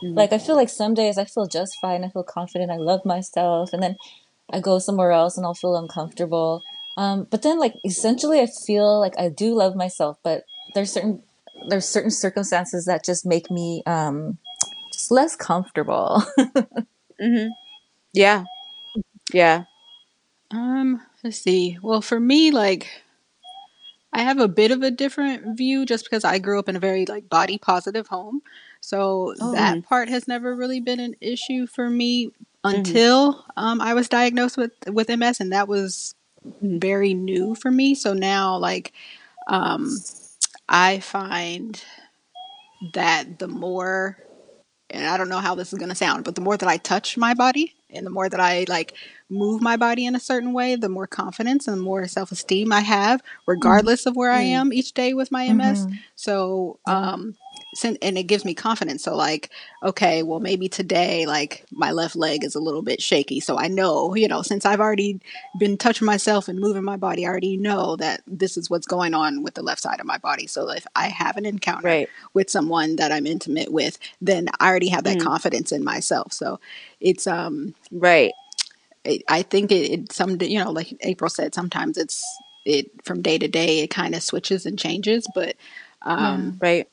Mhm. 0.02 0.16
like 0.16 0.32
I 0.32 0.38
feel 0.38 0.56
like 0.56 0.70
some 0.70 0.94
days 0.94 1.18
I 1.18 1.26
feel 1.26 1.46
just 1.46 1.76
fine. 1.82 2.02
I 2.02 2.08
feel 2.08 2.22
confident. 2.22 2.70
I 2.70 2.78
love 2.78 3.04
myself, 3.04 3.74
and 3.74 3.82
then 3.82 3.96
I 4.50 4.60
go 4.60 4.78
somewhere 4.78 5.12
else 5.12 5.36
and 5.36 5.44
I'll 5.44 5.52
feel 5.62 5.76
uncomfortable. 5.76 6.62
Um, 6.96 7.26
but 7.30 7.42
then 7.42 7.58
like 7.58 7.74
essentially, 7.84 8.40
I 8.40 8.46
feel 8.66 8.98
like 8.98 9.12
I 9.18 9.28
do 9.28 9.54
love 9.54 9.76
myself, 9.76 10.16
but 10.22 10.44
there's 10.74 10.92
certain 10.92 11.22
there's 11.68 11.84
certain 11.86 12.10
circumstances 12.10 12.86
that 12.86 13.04
just 13.04 13.26
make 13.26 13.50
me 13.50 13.82
um, 13.84 14.38
just 14.94 15.10
less 15.10 15.36
comfortable. 15.36 16.22
hmm 17.20 17.48
Yeah. 18.14 18.44
Yeah. 19.32 19.64
Um, 20.50 21.02
let's 21.22 21.38
see. 21.38 21.78
Well, 21.82 22.00
for 22.00 22.18
me, 22.18 22.50
like 22.50 22.88
I 24.12 24.22
have 24.22 24.40
a 24.40 24.48
bit 24.48 24.72
of 24.72 24.82
a 24.82 24.90
different 24.90 25.56
view 25.56 25.86
just 25.86 26.04
because 26.06 26.24
I 26.24 26.38
grew 26.38 26.58
up 26.58 26.68
in 26.68 26.76
a 26.76 26.80
very 26.80 27.06
like 27.06 27.28
body 27.30 27.58
positive 27.58 28.08
home. 28.08 28.42
So 28.80 29.34
Oh. 29.40 29.52
that 29.52 29.82
part 29.84 30.08
has 30.10 30.28
never 30.28 30.56
really 30.56 30.80
been 30.80 31.00
an 31.00 31.16
issue 31.20 31.66
for 31.68 31.90
me 31.90 32.32
Mm-hmm. 32.72 32.98
until 32.98 33.44
um, 33.56 33.80
I 33.80 33.94
was 33.94 34.08
diagnosed 34.08 34.56
with 34.58 34.72
with 34.88 35.10
MS, 35.10 35.40
and 35.40 35.52
that 35.52 35.68
was 35.68 36.14
Mhm. 36.44 36.80
very 36.80 37.14
new 37.14 37.54
for 37.56 37.70
me. 37.70 37.94
So 37.94 38.14
now, 38.14 38.58
like, 38.58 38.92
um, 39.48 40.04
I 40.68 41.00
find 41.00 41.82
that 42.94 43.38
the 43.38 43.48
more, 43.48 44.18
and 44.90 45.06
I 45.06 45.16
don't 45.18 45.28
know 45.28 45.38
how 45.40 45.54
this 45.54 45.72
is 45.72 45.78
going 45.78 45.90
to 45.90 45.94
sound, 45.96 46.24
but 46.24 46.34
the 46.34 46.40
more 46.42 46.56
that 46.56 46.68
I 46.68 46.78
touch 46.78 47.16
my 47.18 47.34
body 47.34 47.74
and 47.90 48.06
the 48.06 48.10
more 48.10 48.28
that 48.28 48.40
I 48.40 48.66
like 48.68 48.94
move 49.30 49.62
my 49.62 49.76
body 49.76 50.06
in 50.06 50.14
a 50.14 50.20
certain 50.20 50.52
way, 50.52 50.76
the 50.76 50.88
more 50.88 51.06
confidence 51.06 51.68
and 51.68 51.78
the 51.78 51.82
more 51.82 52.06
self 52.08 52.32
esteem 52.32 52.72
I 52.72 52.80
have, 52.80 53.22
regardless 53.46 54.06
of 54.06 54.16
where 54.16 54.32
I 54.32 54.42
Mm. 54.42 54.48
am 54.60 54.72
each 54.72 54.92
day 54.92 55.14
with 55.14 55.30
my 55.32 55.46
MS. 55.46 55.86
Mhm. 55.86 55.98
So, 56.16 56.78
um, 56.86 57.36
and 58.02 58.18
it 58.18 58.24
gives 58.24 58.44
me 58.44 58.54
confidence. 58.54 59.04
So 59.04 59.14
like, 59.16 59.50
okay, 59.82 60.22
well 60.22 60.40
maybe 60.40 60.68
today 60.68 61.26
like 61.26 61.64
my 61.70 61.92
left 61.92 62.16
leg 62.16 62.44
is 62.44 62.54
a 62.54 62.60
little 62.60 62.82
bit 62.82 63.00
shaky. 63.00 63.40
So 63.40 63.58
I 63.58 63.68
know, 63.68 64.14
you 64.14 64.28
know, 64.28 64.42
since 64.42 64.64
I've 64.66 64.80
already 64.80 65.20
been 65.56 65.76
touching 65.76 66.06
myself 66.06 66.48
and 66.48 66.58
moving 66.58 66.82
my 66.84 66.96
body, 66.96 67.24
I 67.26 67.28
already 67.30 67.56
know 67.56 67.96
that 67.96 68.22
this 68.26 68.56
is 68.56 68.70
what's 68.70 68.86
going 68.86 69.14
on 69.14 69.42
with 69.42 69.54
the 69.54 69.62
left 69.62 69.82
side 69.82 70.00
of 70.00 70.06
my 70.06 70.18
body. 70.18 70.46
So 70.46 70.68
if 70.70 70.86
I 70.96 71.08
have 71.08 71.36
an 71.36 71.46
encounter 71.46 71.82
Right. 71.86 72.08
with 72.34 72.50
someone 72.50 72.96
that 72.96 73.12
I'm 73.12 73.26
intimate 73.26 73.72
with, 73.72 73.98
then 74.20 74.48
I 74.58 74.68
already 74.68 74.88
have 74.88 75.04
that 75.04 75.18
Mm. 75.18 75.24
confidence 75.24 75.72
in 75.72 75.84
myself. 75.84 76.32
So 76.32 76.60
it's 77.00 77.26
um 77.26 77.74
Right. 77.92 78.32
It, 79.04 79.24
I 79.28 79.42
think 79.42 79.72
it, 79.72 79.92
it 79.92 80.12
some 80.12 80.38
you 80.42 80.64
know 80.64 80.72
like 80.72 80.96
April 81.02 81.30
said 81.30 81.54
sometimes 81.54 81.98
it's 81.98 82.42
it 82.66 82.90
from 83.04 83.22
day 83.22 83.38
to 83.38 83.48
day 83.48 83.80
it 83.80 83.88
kind 83.90 84.14
of 84.16 84.24
switches 84.24 84.66
and 84.66 84.78
changes 84.78 85.28
but 85.28 85.56
um 86.02 86.62
Right. 86.62 86.88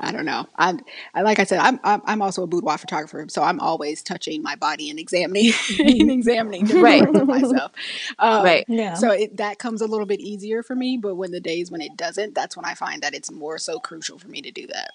I 0.00 0.12
don't 0.12 0.26
know 0.26 0.46
I 0.58 0.78
I 1.14 1.22
like 1.22 1.38
I 1.40 1.44
said 1.44 1.60
I'm 1.60 1.80
I'm, 1.84 2.02
I'm 2.06 2.22
also 2.22 2.44
a 2.44 2.48
boudoir 2.48 2.78
photographer 2.78 3.26
so 3.30 3.42
I'm 3.42 3.60
always 3.60 4.02
touching 4.02 4.42
my 4.42 4.56
body 4.56 4.90
and 4.90 4.98
examining 5.00 5.52
and 5.98 6.10
examining 6.10 6.66
different 6.66 6.98
Right. 6.98 7.10
myself 7.26 7.72
um 8.18 8.56
Right. 8.56 8.66
Yeah. 8.68 8.94
so 8.94 9.10
it, 9.12 9.36
that 9.38 9.58
comes 9.58 9.82
a 9.82 9.86
little 9.86 10.06
bit 10.06 10.20
easier 10.20 10.62
for 10.62 10.76
me 10.76 10.98
but 10.98 11.16
when 11.16 11.32
the 11.32 11.40
days 11.40 11.70
when 11.70 11.82
it 11.82 11.96
doesn't 11.96 12.34
that's 12.34 12.56
when 12.56 12.66
I 12.66 12.74
find 12.74 13.02
that 13.02 13.14
it's 13.14 13.30
more 13.32 13.58
so 13.58 13.80
crucial 13.80 14.18
for 14.18 14.28
me 14.28 14.42
to 14.42 14.52
do 14.52 14.66
that 14.68 14.92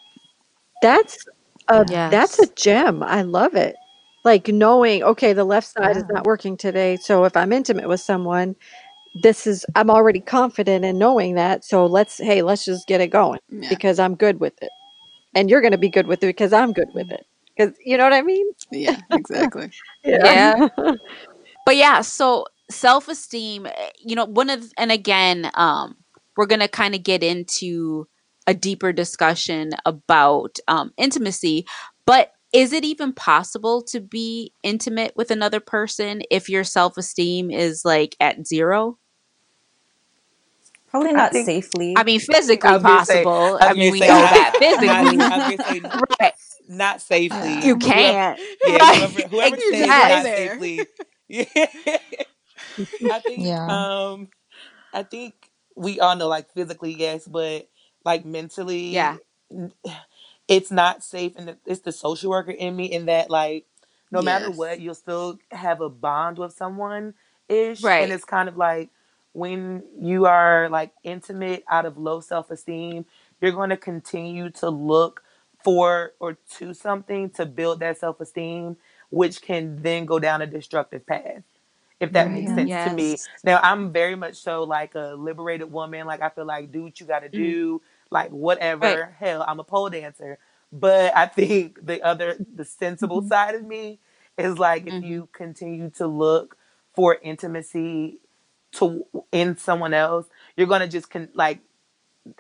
That's 0.82 1.26
a 1.70 1.88
Yeah. 1.88 2.10
that's 2.10 2.40
a 2.40 2.48
gem. 2.56 3.04
I 3.04 3.24
love 3.24 3.56
it. 3.56 3.78
Like 4.28 4.50
knowing, 4.50 5.04
okay, 5.04 5.32
the 5.32 5.46
left 5.46 5.68
side 5.68 5.96
is 5.96 6.04
not 6.12 6.26
working 6.26 6.58
today. 6.58 6.98
So 6.98 7.24
if 7.24 7.38
I'm 7.38 7.54
intimate 7.54 7.88
with 7.88 8.02
someone, 8.02 8.58
this 9.16 9.48
is 9.48 9.66
I'm 9.74 9.90
already 9.90 10.20
confident 10.20 10.84
in 10.84 10.98
knowing 11.00 11.36
that. 11.36 11.64
So 11.64 11.86
let's 11.86 12.18
hey, 12.18 12.42
let's 12.42 12.66
just 12.66 12.90
get 12.90 13.00
it 13.00 13.08
going 13.08 13.40
yeah 13.50 13.70
because 13.70 14.00
I'm 14.00 14.16
good 14.16 14.42
with 14.42 14.62
it. 14.62 14.70
And 15.34 15.50
you're 15.50 15.62
going 15.62 15.72
to 15.72 15.78
be 15.78 15.88
good 15.88 16.08
with 16.08 16.22
it 16.24 16.28
because 16.28 16.52
I'm 16.52 16.74
good 16.74 16.90
with 16.94 17.10
it. 17.10 17.26
Cuz 17.58 17.72
you 17.86 17.98
know 17.98 18.04
what 18.04 18.12
I 18.12 18.22
mean? 18.22 18.48
yeah 18.70 18.98
exactly 19.14 19.72
Yeah. 20.04 20.68
But 21.66 21.78
yeah, 21.78 22.02
so 22.02 22.48
self-esteem, 22.70 23.66
eh, 23.66 23.90
you 24.00 24.16
know, 24.16 24.26
one 24.26 24.50
of 24.50 24.74
and 24.78 24.92
again, 24.92 25.50
um 25.54 25.96
we're 26.36 26.48
going 26.48 26.60
to 26.68 26.68
kind 26.68 26.96
of 26.96 27.02
get 27.02 27.24
into 27.24 28.08
a 28.46 28.54
deeper 28.54 28.92
discussion 28.92 29.72
about 29.86 30.60
um 30.68 30.92
intimacy, 30.98 31.66
but 32.06 32.34
is 32.58 32.74
it 32.74 32.84
even 32.86 33.14
possible 33.14 33.82
to 33.84 34.02
be 34.02 34.54
intimate 34.64 35.14
with 35.16 35.32
another 35.32 35.60
person 35.62 36.22
if 36.32 36.50
your 36.50 36.64
self-esteem 36.64 37.52
is 37.52 37.84
like 37.86 38.16
at 38.20 38.48
zero? 38.48 38.98
Probably 40.88 41.14
I 41.16 41.26
not 41.26 41.34
think 41.34 41.54
safely. 41.54 41.96
I 41.96 42.04
mean, 42.04 42.20
physically 42.20 42.76
was 42.76 42.84
gonna 42.84 43.00
say, 43.00 43.28
possible. 43.28 43.60
I 43.60 43.68
I 43.68 43.74
mean, 43.74 43.92
we 43.92 44.02
say, 44.02 44.08
know 44.08 44.22
not, 44.22 44.28
that 44.28 44.56
physically. 44.60 45.26
I 45.30 45.38
was 45.38 45.46
gonna 45.48 45.64
say, 45.64 45.82
right. 46.20 46.34
not 46.68 47.02
safely. 47.02 47.54
You 47.54 47.78
can't. 47.78 48.20
yeah, 48.64 48.82
Right. 48.82 48.88
whoever, 48.88 49.22
whoever 49.30 49.58
you 49.58 49.74
says 49.74 49.96
not 49.96 50.24
there 50.24 50.32
safely. 50.34 50.90
Yeah, 51.30 51.46
I 53.10 53.20
think, 53.20 53.54
yeah. 53.54 53.70
um, 53.70 54.30
I 54.94 55.04
think 55.04 55.34
we 55.76 56.00
all 56.00 56.16
know, 56.16 56.28
like 56.28 56.52
physically, 56.54 56.94
yes, 56.94 57.28
but 57.28 57.68
like 58.06 58.26
Yeah. 58.90 59.18
mentally, 59.18 59.22
n- 59.52 59.74
it's 60.48 60.72
not 60.72 61.04
safe, 61.04 61.34
and 61.38 61.50
it- 61.52 61.60
it's 61.66 61.82
the 61.82 61.92
social 61.92 62.32
worker 62.32 62.52
in 62.52 62.76
me 62.76 62.86
in 62.86 63.06
that, 63.08 63.30
like, 63.30 63.66
no 64.12 64.22
matter 64.22 64.50
what, 64.52 64.80
yes 64.80 64.82
you'll 64.82 64.96
still 64.96 65.40
have 65.52 65.82
a 65.82 65.90
bond 65.90 66.38
with 66.40 66.54
someone 66.54 67.14
ish, 67.50 67.94
and 67.98 68.12
Right. 68.12 68.14
it's 68.14 68.26
kind 68.26 68.50
of 68.50 68.58
like 68.58 68.90
when 69.34 69.84
you 70.00 70.26
are 70.28 70.70
like 70.70 70.94
intimate 71.04 71.64
out 71.70 71.86
of 71.86 71.98
low 71.98 72.20
self 72.22 72.52
esteem, 72.52 73.06
you're 73.42 73.52
going 73.52 73.70
to 73.72 73.78
continue 73.78 74.50
to 74.52 74.70
look 74.70 75.24
for 75.64 76.14
or 76.20 76.36
to 76.58 76.74
something 76.74 77.30
to 77.32 77.46
build 77.46 77.80
that 77.82 77.98
self 78.00 78.22
esteem, 78.22 78.78
which 79.12 79.42
can 79.42 79.82
then 79.84 80.06
go 80.06 80.20
down 80.20 80.42
a 80.42 80.48
destructive 80.48 81.06
path 81.06 81.44
if 82.00 82.14
that 82.14 82.32
makes 82.32 82.52
Yeah. 82.52 82.54
sense 82.54 82.78
to 82.78 82.92
me. 82.92 83.22
Yes. 83.22 83.30
Now, 83.44 83.60
I'm 83.64 83.92
very 83.94 84.16
much 84.16 84.36
so 84.38 84.64
like 84.64 84.96
a 84.96 85.16
liberated 85.18 85.72
woman. 85.72 86.08
Like, 86.08 86.22
I 86.22 86.30
feel 86.30 86.46
like 86.46 86.72
do 86.72 86.84
what 86.84 87.00
you 87.00 87.08
got 87.08 87.22
to 87.22 87.30
Mhm. 87.34 87.56
do, 87.56 87.82
like, 88.12 88.32
Right. 88.82 89.00
whatever. 89.00 89.16
Hell, 89.20 89.44
I'm 89.48 89.60
a 89.60 89.64
pole 89.64 89.90
dancer. 89.90 90.40
But 90.72 91.16
I 91.16 91.28
think 91.28 91.86
the 91.86 92.02
other, 92.04 92.42
the 92.54 92.66
sensible 92.66 93.22
Mhm. 93.22 93.24
side 93.24 93.56
of 93.56 93.66
me 93.66 94.00
is 94.38 94.58
like 94.60 94.88
if 94.88 95.02
hmm 95.02 95.02
you 95.02 95.30
continue 95.34 95.90
to 95.92 96.08
look 96.08 96.58
for 96.96 97.18
intimacy 97.22 98.20
to 98.74 99.06
in 99.32 99.58
someone 99.58 99.94
else, 99.94 100.28
you're 100.58 100.68
gonna 100.68 100.88
just 100.88 101.10
con- 101.10 101.30
like 101.34 101.60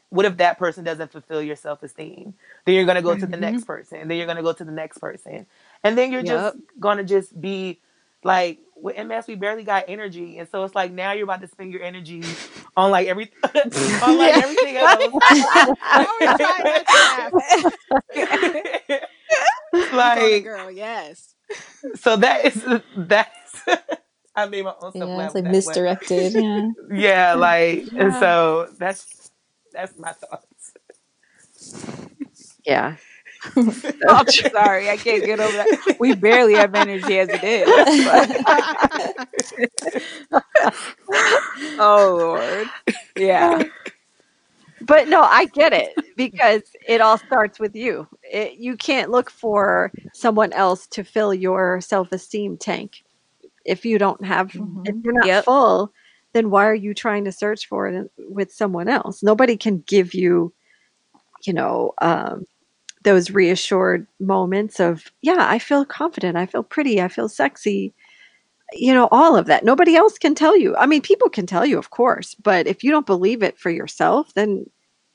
what 0.09 0.25
if 0.25 0.37
that 0.37 0.57
person 0.59 0.83
doesn't 0.83 1.11
fulfill 1.11 1.41
your 1.41 1.55
self 1.55 1.83
esteem? 1.83 2.33
Then 2.65 2.75
you're 2.75 2.85
gonna 2.85 3.01
go 3.01 3.15
to 3.15 3.27
the 3.27 3.37
hmm 3.37 3.37
next 3.37 3.65
person, 3.65 4.07
then 4.07 4.17
you're 4.17 4.27
gonna 4.27 4.43
go 4.43 4.53
to 4.53 4.63
the 4.65 4.71
next 4.71 4.99
person, 4.99 5.45
and 5.83 5.97
then 5.97 6.11
you're 6.11 6.23
just 6.23 6.55
gonna 6.79 7.03
just 7.03 7.39
be 7.39 7.81
like 8.23 8.59
with 8.81 8.97
MS, 8.97 9.27
we 9.27 9.35
barely 9.35 9.63
got 9.63 9.85
energy, 9.87 10.37
and 10.39 10.47
so 10.49 10.63
it's 10.63 10.75
like 10.75 10.91
now 10.91 11.11
you're 11.13 11.23
about 11.25 11.41
to 11.41 11.47
spend 11.47 11.71
your 11.71 11.83
energy 11.83 12.23
on 12.75 12.91
like 12.91 13.07
every 13.07 13.31
on 14.01 14.17
like 14.17 14.35
everything 14.37 14.77
else. 14.77 15.13
I 15.91 16.07
was 16.21 16.35
trying 16.37 16.65
to 16.65 16.85
laugh 16.93 17.33
you 20.01 20.11
called 20.13 20.31
like 20.31 20.43
girl 20.43 20.71
yes 20.71 21.35
so 21.95 22.15
that 22.17 22.45
is 22.45 22.65
that's 22.95 23.63
I 24.35 24.47
made 24.47 24.63
my 24.63 24.73
own 24.81 24.93
self 24.93 25.09
Yeah, 25.09 25.25
it's 25.25 25.35
like 25.35 25.45
misdirected. 25.45 26.33
Yeah. 26.33 26.69
yeah, 26.91 27.33
like 27.33 27.85
and 27.97 28.13
so 28.13 28.69
that's 28.77 29.31
that's 29.73 29.97
my 29.97 30.13
thoughts. 30.13 30.73
Yeah. 32.65 32.97
I'm 34.09 34.25
sorry, 34.53 34.89
I 34.89 34.97
can't 34.97 35.25
get 35.25 35.39
over 35.39 35.57
that. 35.57 35.69
We 35.99 36.13
barely 36.13 36.55
have 36.55 36.75
energy 36.75 37.17
as 37.19 37.33
it 37.33 37.43
is, 37.43 37.75
oh 41.77 42.15
Lord, 42.17 42.69
yeah, 43.15 43.63
But 44.81 45.07
no, 45.07 45.21
I 45.21 45.45
get 45.45 45.73
it 45.73 45.97
because 46.15 46.61
it 46.87 47.01
all 47.01 47.17
starts 47.17 47.59
with 47.59 47.75
you. 47.75 48.07
It, 48.23 48.53
you 48.57 48.77
can't 48.77 49.11
look 49.11 49.29
for 49.29 49.93
someone 50.11 50.53
else 50.53 50.87
to 50.87 51.03
fill 51.03 51.33
your 51.33 51.81
self-esteem 51.81 52.57
tank. 52.57 53.03
If 53.65 53.85
you 53.85 53.97
don't 53.97 54.23
have 54.25 54.51
if 54.85 54.93
hmm 54.93 54.99
you're 55.03 55.13
not 55.13 55.27
yep, 55.27 55.45
full 55.45 55.91
then 56.33 56.49
why 56.49 56.65
are 56.67 56.75
you 56.75 56.93
trying 56.93 57.23
to 57.25 57.31
search 57.31 57.67
for 57.67 57.87
it 57.87 58.11
with 58.17 58.51
someone 58.51 58.87
else? 58.89 59.23
Nobody 59.23 59.57
can 59.57 59.83
give 59.87 60.13
you 60.13 60.53
you 61.45 61.53
know 61.53 61.93
um, 62.01 62.45
those 63.07 63.31
reassured 63.31 64.05
moments 64.19 64.81
of 64.81 65.05
yeah 65.21 65.47
i 65.49 65.57
feel 65.57 65.85
confident 65.85 66.35
i 66.35 66.45
feel 66.45 66.61
pretty 66.61 67.01
i 67.01 67.07
feel 67.07 67.29
sexy 67.29 67.93
you 68.73 68.93
know 68.93 69.07
all 69.13 69.37
of 69.37 69.45
that. 69.45 69.63
Nobody 69.63 69.95
else 69.95 70.17
can 70.17 70.35
tell 70.35 70.57
you. 70.57 70.75
I 70.75 70.87
mean 70.87 71.01
people 71.01 71.29
can 71.29 71.45
tell 71.45 71.65
you 71.65 71.77
of 71.77 71.89
course 71.89 72.35
but 72.35 72.67
if 72.67 72.83
you 72.83 72.91
don't 72.91 73.05
believe 73.05 73.41
it 73.41 73.57
for 73.57 73.69
yourself 73.69 74.33
then 74.33 74.65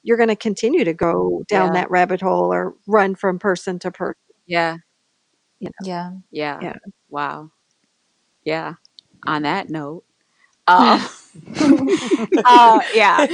you're 0.02 0.16
going 0.16 0.30
to 0.30 0.36
continue 0.36 0.84
to 0.84 0.94
go 0.94 1.44
down 1.48 1.68
yeah, 1.68 1.82
that 1.82 1.90
rabbit 1.90 2.22
hole 2.22 2.50
or 2.50 2.74
run 2.86 3.14
from 3.14 3.38
person 3.38 3.78
to 3.80 3.90
person 3.90 4.16
yeah, 4.46 4.78
you 5.60 5.68
know. 5.68 5.86
Yeah. 5.86 6.12
yeah. 6.30 6.58
yeah. 6.62 6.76
Wow, 7.10 7.50
yeah. 8.44 8.74
On 9.26 9.42
that 9.42 9.70
note, 9.70 10.04
um, 10.66 11.00
uh, 12.44 12.82
yeah. 12.92 13.26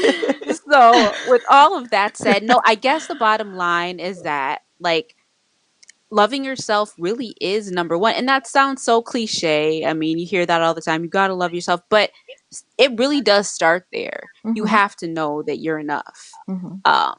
So 0.66 1.14
with 1.24 1.42
all 1.48 1.76
of 1.78 1.90
that 1.90 2.16
said, 2.16 2.42
no, 2.42 2.60
I 2.64 2.74
guess 2.74 3.06
the 3.06 3.14
bottom 3.14 3.54
line 3.54 4.00
is 4.00 4.22
that 4.22 4.62
like 4.80 5.14
loving 6.10 6.44
yourself 6.44 6.94
really 6.98 7.34
is 7.40 7.70
number 7.70 7.98
one. 7.98 8.14
And 8.14 8.28
that 8.28 8.46
sounds 8.46 8.82
so 8.82 9.02
cliche. 9.02 9.84
I 9.84 9.92
mean, 9.94 10.18
you 10.18 10.26
hear 10.26 10.46
that 10.46 10.62
all 10.62 10.74
the 10.74 10.80
time. 10.80 11.02
You 11.02 11.08
got 11.10 11.28
to 11.28 11.34
love 11.34 11.54
yourself, 11.54 11.80
but 11.90 12.10
it 12.78 12.92
really 12.98 13.20
does 13.20 13.50
start 13.50 13.86
there. 13.92 14.32
You 14.54 14.64
hmm 14.64 14.66
have 14.66 14.96
to 14.96 15.08
know 15.08 15.42
that 15.42 15.58
you're 15.58 15.78
enough. 15.78 16.38
hmm 16.48 16.82
Um, 16.84 17.14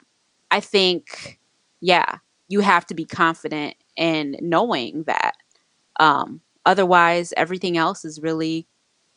I 0.52 0.60
think, 0.60 1.40
yeah, 1.82 2.18
you 2.48 2.60
have 2.62 2.86
to 2.88 2.96
be 2.96 3.06
confident 3.06 3.76
in 3.96 4.36
knowing 4.42 5.04
that. 5.06 5.34
Um, 6.00 6.42
otherwise, 6.66 7.34
everything 7.38 7.78
else 7.78 8.06
is 8.06 8.22
really 8.22 8.68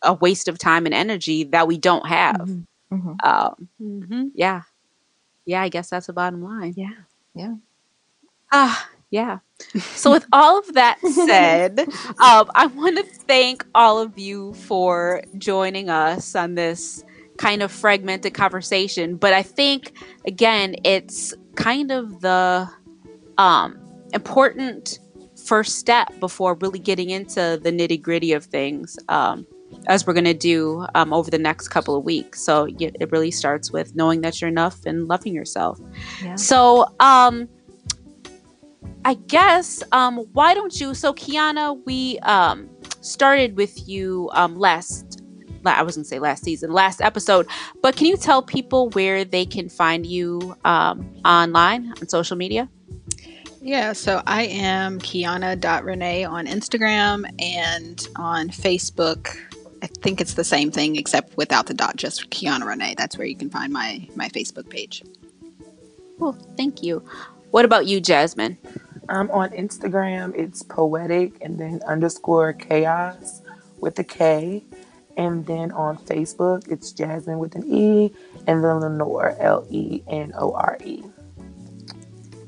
a 0.03 0.15
waste 0.15 0.49
of 0.49 0.59
time 0.59 0.87
and 0.87 0.95
energy 0.95 1.45
that 1.45 1.67
we 1.67 1.79
don't 1.79 2.07
have. 2.07 2.49
hmm 2.49 2.61
hmm 2.91 3.13
Um, 3.23 3.69
mhm, 3.81 4.31
yeah, 4.35 4.63
yeah, 5.47 5.63
I 5.63 5.69
guess 5.69 5.91
that's 5.91 6.07
the 6.07 6.13
bottom 6.13 6.43
line. 6.43 6.75
yeah 6.77 6.95
Yeah. 7.35 7.55
Ah, 8.53 8.89
yeah. 9.11 9.39
So, 9.95 10.11
with 10.11 10.27
all 10.33 10.59
of 10.59 10.75
that 10.75 10.99
said, 11.01 11.81
um, 12.21 12.51
I 12.55 12.67
want 12.67 12.97
to 12.99 13.05
thank 13.05 13.65
all 13.75 13.99
of 13.99 14.19
you 14.19 14.55
for 14.55 15.23
joining 15.39 15.89
us 15.89 16.35
on 16.35 16.55
this 16.55 17.05
kind 17.39 17.63
of 17.63 17.71
fragmented 17.73 18.35
conversation. 18.35 19.17
But 19.17 19.33
I 19.33 19.43
think, 19.43 19.93
again, 20.27 20.77
it's 20.85 21.33
kind 21.55 21.91
of 21.91 22.21
the 22.21 22.69
um, 23.39 23.79
important 24.13 24.99
first 25.47 25.77
step 25.79 26.09
before 26.21 26.55
really 26.61 26.79
getting 26.79 27.11
into 27.11 27.59
the 27.63 27.71
nitty 27.73 28.01
gritty 28.01 28.33
of 28.33 28.45
things, 28.45 28.99
um, 29.09 29.47
as 29.87 30.07
we're 30.07 30.15
going 30.15 30.25
to 30.25 30.35
do 30.35 30.87
um, 30.95 31.13
over 31.13 31.31
the 31.31 31.39
next 31.39 31.69
couple 31.69 31.97
of 31.97 32.05
weeks. 32.05 32.43
So, 32.43 32.69
it 32.79 33.11
really 33.11 33.31
starts 33.31 33.71
with 33.73 33.95
knowing 33.95 34.21
that 34.23 34.41
you're 34.41 34.49
enough 34.49 34.85
and 34.87 35.09
loving 35.09 35.35
yourself. 35.35 35.81
Yeah. 36.23 36.37
So, 36.37 36.87
um, 37.01 37.49
I 39.05 39.15
guess 39.15 39.83
um, 39.93 40.19
why 40.33 40.55
don't 40.55 40.79
you? 40.81 40.95
So 40.95 41.13
Kiana, 41.13 41.79
we 41.85 42.19
um, 42.21 42.69
started 43.01 43.57
with 43.57 43.89
you 43.89 44.31
um, 44.33 44.57
last. 44.57 45.23
I 45.65 45.83
was 45.83 45.97
gonna 45.97 46.05
say 46.05 46.19
last 46.19 46.45
season, 46.45 46.73
last 46.73 47.01
episode, 47.01 47.47
but 47.83 47.97
can 47.97 48.07
you 48.07 48.17
tell 48.17 48.43
people 48.43 48.91
where 48.91 49.25
they 49.25 49.45
can 49.45 49.69
find 49.69 50.05
you 50.05 50.57
um, 50.65 51.09
online 51.25 51.93
on 52.01 52.09
social 52.09 52.37
media? 52.37 52.69
Yeah, 53.61 53.93
so 53.93 54.23
I 54.27 54.45
am 54.47 54.99
Kiana.Renee 54.99 56.25
on 56.25 56.47
Instagram 56.47 57.25
and 57.41 58.09
on 58.17 58.49
Facebook. 58.49 59.37
I 59.83 59.89
think 59.89 60.21
it's 60.21 60.35
the 60.35 60.45
same 60.45 60.71
thing 60.71 60.95
except 60.97 61.37
without 61.37 61.67
the 61.67 61.75
dot, 61.75 61.97
just 61.97 62.31
Kiana 62.31 62.65
Renee. 62.65 62.95
That's 62.97 63.19
where 63.19 63.27
you 63.27 63.37
can 63.37 63.51
find 63.51 63.73
my 63.73 64.09
my 64.15 64.29
Facebook 64.29 64.71
page. 64.71 65.03
Cool, 66.19 66.33
thank 66.57 66.83
you. 66.83 67.05
What 67.51 67.65
about 67.65 67.87
you, 67.87 68.01
Jasmine? 68.01 68.57
I'm 69.09 69.31
on 69.33 69.51
Instagram, 69.51 70.35
it's 70.37 70.63
poetic 70.63 71.37
and 71.43 71.59
then 71.59 71.81
underscore 71.87 72.53
chaos 72.53 73.43
with 73.81 73.99
a 73.99 74.05
K. 74.05 74.65
And 75.17 75.45
then 75.45 75.73
on 75.73 75.99
Facebook, 75.99 76.71
it's 76.71 76.93
Jasmine 76.93 77.39
with 77.39 77.55
an 77.55 77.65
E 77.67 78.15
and 78.47 78.65
then 78.65 78.81
Lenore, 78.81 79.37
L 79.41 79.67
E 79.69 80.03
N 80.09 80.33
O 80.39 80.53
R 80.53 80.79
E. 80.83 81.03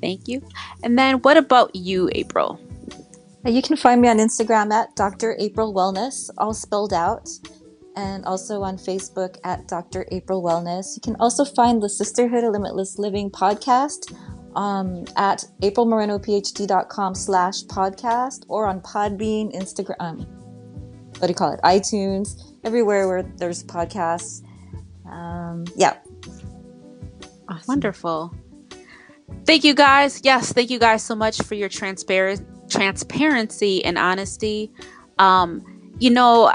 Thank 0.01 0.29
you. 0.29 0.43
And 0.83 0.99
then 0.99 1.17
what 1.17 1.37
about 1.37 1.75
you, 1.75 2.09
April? 2.15 2.61
You 3.47 3.61
can 3.61 3.77
find 3.77 4.01
me 4.01 4.09
on 4.09 4.19
Instagram 4.19 4.73
at 4.73 4.97
Dr. 4.97 5.37
April 5.39 5.75
Wellness, 5.75 6.31
all 6.39 6.55
spelled 6.55 6.95
out, 6.95 7.29
and 7.95 8.25
also 8.25 8.63
on 8.63 8.79
Facebook 8.79 9.37
at 9.45 9.69
Dr. 9.69 10.07
April 10.11 10.43
Wellness. 10.43 10.97
You 10.97 11.03
can 11.03 11.17
also 11.21 11.45
find 11.45 11.83
the 11.83 11.91
Sisterhood 11.91 12.43
of 12.43 12.53
Limitless 12.53 12.99
Living 12.99 13.31
podcast 13.31 14.15
um, 14.57 15.05
at 15.17 15.45
aprilmorenophd.com 15.61 17.15
slash 17.15 17.65
podcast 17.65 18.47
or 18.49 18.67
on 18.67 18.81
Podbean, 18.81 19.55
Instagram, 19.55 19.97
um, 20.01 20.19
what 21.19 21.27
do 21.27 21.29
you 21.29 21.35
call 21.35 21.53
it? 21.53 21.61
iTunes, 21.63 22.55
everywhere 22.65 23.07
where 23.09 23.23
there's 23.37 23.63
podcasts. 23.63 24.43
Um, 25.07 25.67
yeah. 25.77 25.99
Awesome. 27.47 27.65
Wonderful. 27.69 28.35
Thank 29.45 29.65
you 29.65 29.75
guys. 29.75 30.23
Yes, 30.25 30.53
thank 30.53 30.71
you 30.71 30.79
guys 30.79 31.03
so 31.03 31.15
much 31.15 31.43
for 31.43 31.55
your 31.55 31.69
transparent 31.69 32.54
transparency 32.75 33.85
and 33.85 33.97
honesty. 33.97 34.71
Um, 35.19 35.63
you 35.99 36.11
know, 36.11 36.53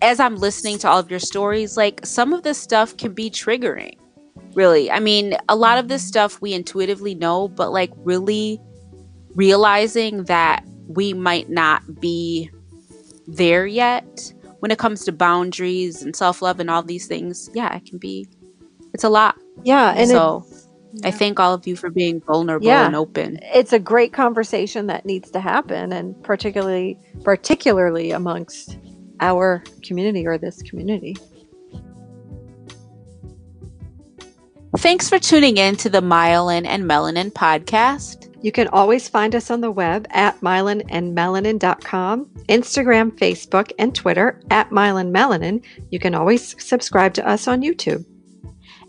as 0.00 0.20
I'm 0.20 0.36
listening 0.36 0.78
to 0.78 0.88
all 0.88 0.98
of 0.98 1.10
your 1.10 1.20
stories, 1.20 1.76
like 1.76 2.04
some 2.04 2.32
of 2.32 2.42
this 2.42 2.58
stuff 2.58 2.96
can 2.96 3.12
be 3.12 3.30
triggering. 3.30 3.96
Really. 4.54 4.90
I 4.90 5.00
mean, 5.00 5.36
a 5.48 5.56
lot 5.56 5.78
of 5.78 5.88
this 5.88 6.02
stuff 6.02 6.40
we 6.40 6.54
intuitively 6.54 7.14
know, 7.14 7.48
but 7.48 7.72
like 7.72 7.92
really 7.96 8.60
realizing 9.34 10.24
that 10.24 10.64
we 10.88 11.12
might 11.12 11.50
not 11.50 12.00
be 12.00 12.50
there 13.26 13.66
yet 13.66 14.32
when 14.60 14.70
it 14.70 14.78
comes 14.78 15.04
to 15.04 15.12
boundaries 15.12 16.02
and 16.02 16.16
self-love 16.16 16.58
and 16.58 16.70
all 16.70 16.82
these 16.82 17.06
things. 17.06 17.50
Yeah, 17.52 17.74
it 17.76 17.84
can 17.84 17.98
be 17.98 18.26
it's 18.94 19.04
a 19.04 19.10
lot. 19.10 19.36
Yeah, 19.62 19.92
and 19.94 20.08
so 20.08 20.46
it, 20.48 20.55
I 21.04 21.10
thank 21.10 21.38
all 21.38 21.54
of 21.54 21.66
you 21.66 21.76
for 21.76 21.90
being 21.90 22.20
vulnerable 22.20 22.66
yeah, 22.66 22.86
and 22.86 22.96
open. 22.96 23.38
It's 23.42 23.72
a 23.72 23.78
great 23.78 24.12
conversation 24.12 24.86
that 24.86 25.04
needs 25.04 25.30
to 25.32 25.40
happen 25.40 25.92
and 25.92 26.20
particularly 26.22 26.98
particularly 27.22 28.12
amongst 28.12 28.78
our 29.20 29.62
community 29.82 30.26
or 30.26 30.38
this 30.38 30.62
community. 30.62 31.16
Thanks 34.78 35.08
for 35.08 35.18
tuning 35.18 35.56
in 35.56 35.76
to 35.76 35.88
the 35.88 36.02
Myelin 36.02 36.66
and 36.66 36.84
Melanin 36.84 37.32
podcast. 37.32 38.26
You 38.42 38.52
can 38.52 38.68
always 38.68 39.08
find 39.08 39.34
us 39.34 39.50
on 39.50 39.62
the 39.62 39.70
web 39.70 40.06
at 40.10 40.38
myelinandmelanin.com, 40.40 42.26
Instagram, 42.48 43.10
Facebook, 43.12 43.72
and 43.78 43.94
Twitter 43.94 44.40
at 44.50 44.70
myelinmelanin. 44.70 45.64
You 45.90 45.98
can 45.98 46.14
always 46.14 46.62
subscribe 46.62 47.14
to 47.14 47.26
us 47.26 47.48
on 47.48 47.62
YouTube. 47.62 48.04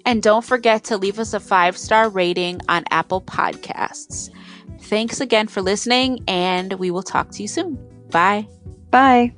And 0.08 0.24
don't 0.24 0.46
forget 0.46 0.86
to 0.86 0.96
leave 0.96 1.20
us 1.20 1.34
a 1.34 1.40
five 1.40 1.78
star 1.78 2.08
rating 2.08 2.62
on 2.70 2.86
Apple 2.92 3.22
Podcasts. 3.22 4.30
Thanks 4.84 5.20
again 5.20 5.48
for 5.48 5.62
listening, 5.62 6.24
and 6.30 6.72
we 6.76 6.92
will 6.92 7.04
talk 7.04 7.30
to 7.32 7.42
you 7.42 7.48
soon. 7.50 7.78
Bye. 8.10 8.48
Bye. 8.90 9.37